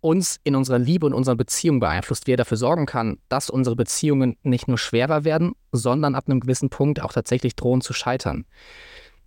uns 0.00 0.38
in 0.44 0.56
unserer 0.56 0.78
Liebe 0.78 1.06
und 1.06 1.14
unserer 1.14 1.36
Beziehung 1.36 1.80
beeinflusst, 1.80 2.26
wie 2.26 2.32
er 2.32 2.36
dafür 2.36 2.56
sorgen 2.56 2.86
kann, 2.86 3.18
dass 3.28 3.50
unsere 3.50 3.76
Beziehungen 3.76 4.36
nicht 4.42 4.68
nur 4.68 4.78
schwerer 4.78 5.24
werden, 5.24 5.52
sondern 5.72 6.14
ab 6.14 6.24
einem 6.28 6.40
gewissen 6.40 6.70
Punkt 6.70 7.02
auch 7.02 7.12
tatsächlich 7.12 7.56
drohen 7.56 7.80
zu 7.80 7.92
scheitern. 7.92 8.44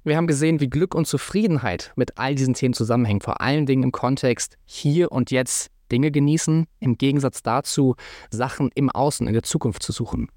Wir 0.03 0.15
haben 0.15 0.27
gesehen, 0.27 0.61
wie 0.61 0.69
Glück 0.69 0.95
und 0.95 1.05
Zufriedenheit 1.05 1.91
mit 1.95 2.17
all 2.17 2.35
diesen 2.35 2.53
Themen 2.53 2.73
zusammenhängen, 2.73 3.21
vor 3.21 3.41
allen 3.41 3.65
Dingen 3.65 3.83
im 3.83 3.91
Kontext 3.91 4.57
hier 4.63 5.11
und 5.11 5.31
jetzt 5.31 5.69
Dinge 5.91 6.11
genießen, 6.11 6.65
im 6.79 6.97
Gegensatz 6.97 7.43
dazu 7.43 7.95
Sachen 8.29 8.69
im 8.75 8.89
Außen, 8.89 9.27
in 9.27 9.33
der 9.33 9.43
Zukunft 9.43 9.83
zu 9.83 9.91
suchen. 9.91 10.29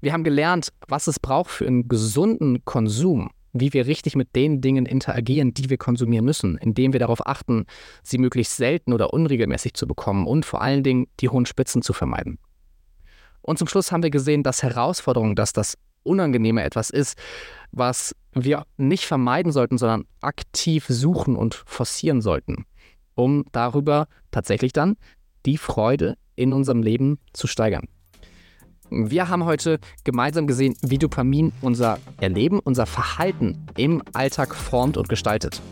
Wir 0.00 0.12
haben 0.12 0.24
gelernt, 0.24 0.72
was 0.88 1.06
es 1.06 1.20
braucht 1.20 1.50
für 1.50 1.66
einen 1.66 1.88
gesunden 1.88 2.64
Konsum, 2.64 3.30
wie 3.52 3.72
wir 3.72 3.86
richtig 3.86 4.16
mit 4.16 4.34
den 4.34 4.60
Dingen 4.60 4.86
interagieren, 4.86 5.52
die 5.52 5.68
wir 5.68 5.76
konsumieren 5.76 6.24
müssen, 6.24 6.56
indem 6.56 6.92
wir 6.92 7.00
darauf 7.00 7.26
achten, 7.26 7.66
sie 8.02 8.18
möglichst 8.18 8.56
selten 8.56 8.92
oder 8.92 9.12
unregelmäßig 9.12 9.74
zu 9.74 9.86
bekommen 9.86 10.26
und 10.26 10.46
vor 10.46 10.62
allen 10.62 10.82
Dingen 10.82 11.06
die 11.20 11.28
hohen 11.28 11.46
Spitzen 11.46 11.82
zu 11.82 11.92
vermeiden. 11.92 12.38
Und 13.42 13.58
zum 13.58 13.68
Schluss 13.68 13.92
haben 13.92 14.02
wir 14.02 14.10
gesehen, 14.10 14.42
dass 14.42 14.62
Herausforderung, 14.62 15.34
dass 15.34 15.52
das 15.52 15.76
Unangenehme 16.02 16.62
etwas 16.62 16.90
ist, 16.90 17.18
was 17.72 18.14
wir 18.32 18.64
nicht 18.76 19.04
vermeiden 19.04 19.52
sollten, 19.52 19.76
sondern 19.76 20.04
aktiv 20.22 20.86
suchen 20.88 21.36
und 21.36 21.54
forcieren 21.66 22.22
sollten, 22.22 22.64
um 23.14 23.44
darüber 23.52 24.08
tatsächlich 24.30 24.72
dann 24.72 24.96
die 25.44 25.58
Freude 25.58 26.16
in 26.36 26.52
unserem 26.52 26.82
Leben 26.82 27.18
zu 27.32 27.46
steigern. 27.46 27.86
Wir 28.90 29.28
haben 29.28 29.44
heute 29.44 29.78
gemeinsam 30.02 30.48
gesehen, 30.48 30.74
wie 30.82 30.98
Dopamin 30.98 31.52
unser 31.60 31.98
Erleben, 32.20 32.58
unser 32.58 32.86
Verhalten 32.86 33.64
im 33.76 34.02
Alltag 34.14 34.56
formt 34.56 34.96
und 34.96 35.08
gestaltet. 35.08 35.62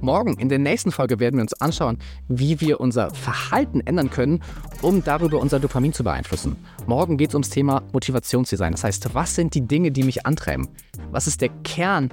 Morgen 0.00 0.34
in 0.38 0.48
der 0.48 0.58
nächsten 0.58 0.92
Folge 0.92 1.20
werden 1.20 1.36
wir 1.36 1.42
uns 1.42 1.52
anschauen, 1.60 1.98
wie 2.28 2.60
wir 2.62 2.80
unser 2.80 3.10
Verhalten 3.10 3.80
ändern 3.82 4.10
können, 4.10 4.42
um 4.80 5.04
darüber 5.04 5.40
unser 5.40 5.60
Dopamin 5.60 5.92
zu 5.92 6.04
beeinflussen. 6.04 6.56
Morgen 6.86 7.18
geht 7.18 7.28
es 7.28 7.34
ums 7.34 7.50
Thema 7.50 7.82
Motivationsdesign. 7.92 8.72
Das 8.72 8.82
heißt, 8.82 9.14
was 9.14 9.34
sind 9.34 9.54
die 9.54 9.68
Dinge, 9.68 9.92
die 9.92 10.02
mich 10.02 10.24
antreiben? 10.24 10.68
Was 11.10 11.26
ist 11.26 11.42
der 11.42 11.50
Kern 11.64 12.08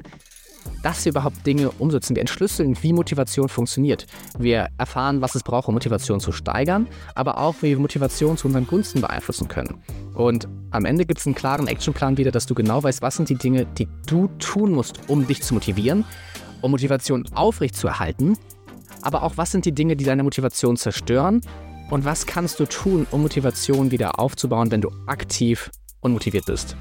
dass 0.83 1.05
wir 1.05 1.11
überhaupt 1.11 1.45
Dinge 1.45 1.71
umsetzen. 1.71 2.15
Wir 2.15 2.21
entschlüsseln, 2.21 2.77
wie 2.81 2.93
Motivation 2.93 3.49
funktioniert. 3.49 4.05
Wir 4.37 4.69
erfahren, 4.77 5.21
was 5.21 5.35
es 5.35 5.43
braucht, 5.43 5.67
um 5.67 5.73
Motivation 5.73 6.19
zu 6.19 6.31
steigern, 6.31 6.87
aber 7.15 7.37
auch, 7.37 7.55
wie 7.61 7.69
wir 7.69 7.79
Motivation 7.79 8.37
zu 8.37 8.47
unseren 8.47 8.67
Gunsten 8.67 9.01
beeinflussen 9.01 9.47
können. 9.47 9.81
Und 10.13 10.47
am 10.71 10.85
Ende 10.85 11.05
gibt 11.05 11.19
es 11.19 11.25
einen 11.25 11.35
klaren 11.35 11.67
Actionplan 11.67 12.17
wieder, 12.17 12.31
dass 12.31 12.45
du 12.45 12.55
genau 12.55 12.83
weißt, 12.83 13.01
was 13.01 13.15
sind 13.15 13.29
die 13.29 13.35
Dinge, 13.35 13.65
die 13.65 13.87
du 14.05 14.27
tun 14.39 14.71
musst, 14.71 14.99
um 15.07 15.25
dich 15.27 15.41
zu 15.41 15.53
motivieren, 15.53 16.05
um 16.61 16.71
Motivation 16.71 17.25
aufrechtzuerhalten, 17.33 18.37
aber 19.01 19.23
auch, 19.23 19.37
was 19.37 19.51
sind 19.51 19.65
die 19.65 19.71
Dinge, 19.71 19.95
die 19.95 20.03
deine 20.03 20.23
Motivation 20.23 20.77
zerstören 20.77 21.41
und 21.89 22.05
was 22.05 22.25
kannst 22.25 22.59
du 22.59 22.65
tun, 22.65 23.07
um 23.11 23.21
Motivation 23.21 23.91
wieder 23.91 24.19
aufzubauen, 24.19 24.71
wenn 24.71 24.81
du 24.81 24.91
aktiv 25.07 25.71
unmotiviert 26.01 26.45
bist. 26.45 26.75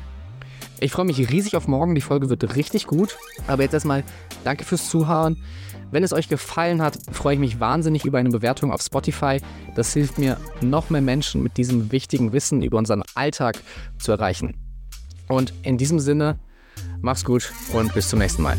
Ich 0.80 0.92
freue 0.92 1.06
mich 1.06 1.30
riesig 1.30 1.56
auf 1.56 1.66
morgen. 1.66 1.94
Die 1.94 2.00
Folge 2.00 2.30
wird 2.30 2.56
richtig 2.56 2.86
gut. 2.86 3.16
Aber 3.46 3.62
jetzt 3.62 3.74
erstmal 3.74 4.04
danke 4.44 4.64
fürs 4.64 4.88
Zuhören. 4.88 5.42
Wenn 5.90 6.04
es 6.04 6.12
euch 6.12 6.28
gefallen 6.28 6.82
hat, 6.82 6.98
freue 7.12 7.34
ich 7.34 7.40
mich 7.40 7.60
wahnsinnig 7.60 8.04
über 8.04 8.18
eine 8.18 8.28
Bewertung 8.28 8.72
auf 8.72 8.82
Spotify. 8.82 9.40
Das 9.74 9.92
hilft 9.92 10.18
mir, 10.18 10.36
noch 10.60 10.90
mehr 10.90 11.00
Menschen 11.00 11.42
mit 11.42 11.56
diesem 11.56 11.90
wichtigen 11.90 12.32
Wissen 12.32 12.62
über 12.62 12.78
unseren 12.78 13.02
Alltag 13.14 13.58
zu 13.98 14.12
erreichen. 14.12 14.54
Und 15.28 15.52
in 15.62 15.78
diesem 15.78 15.98
Sinne, 15.98 16.38
mach's 17.00 17.24
gut 17.24 17.52
und 17.72 17.92
bis 17.94 18.08
zum 18.08 18.18
nächsten 18.18 18.42
Mal. 18.42 18.56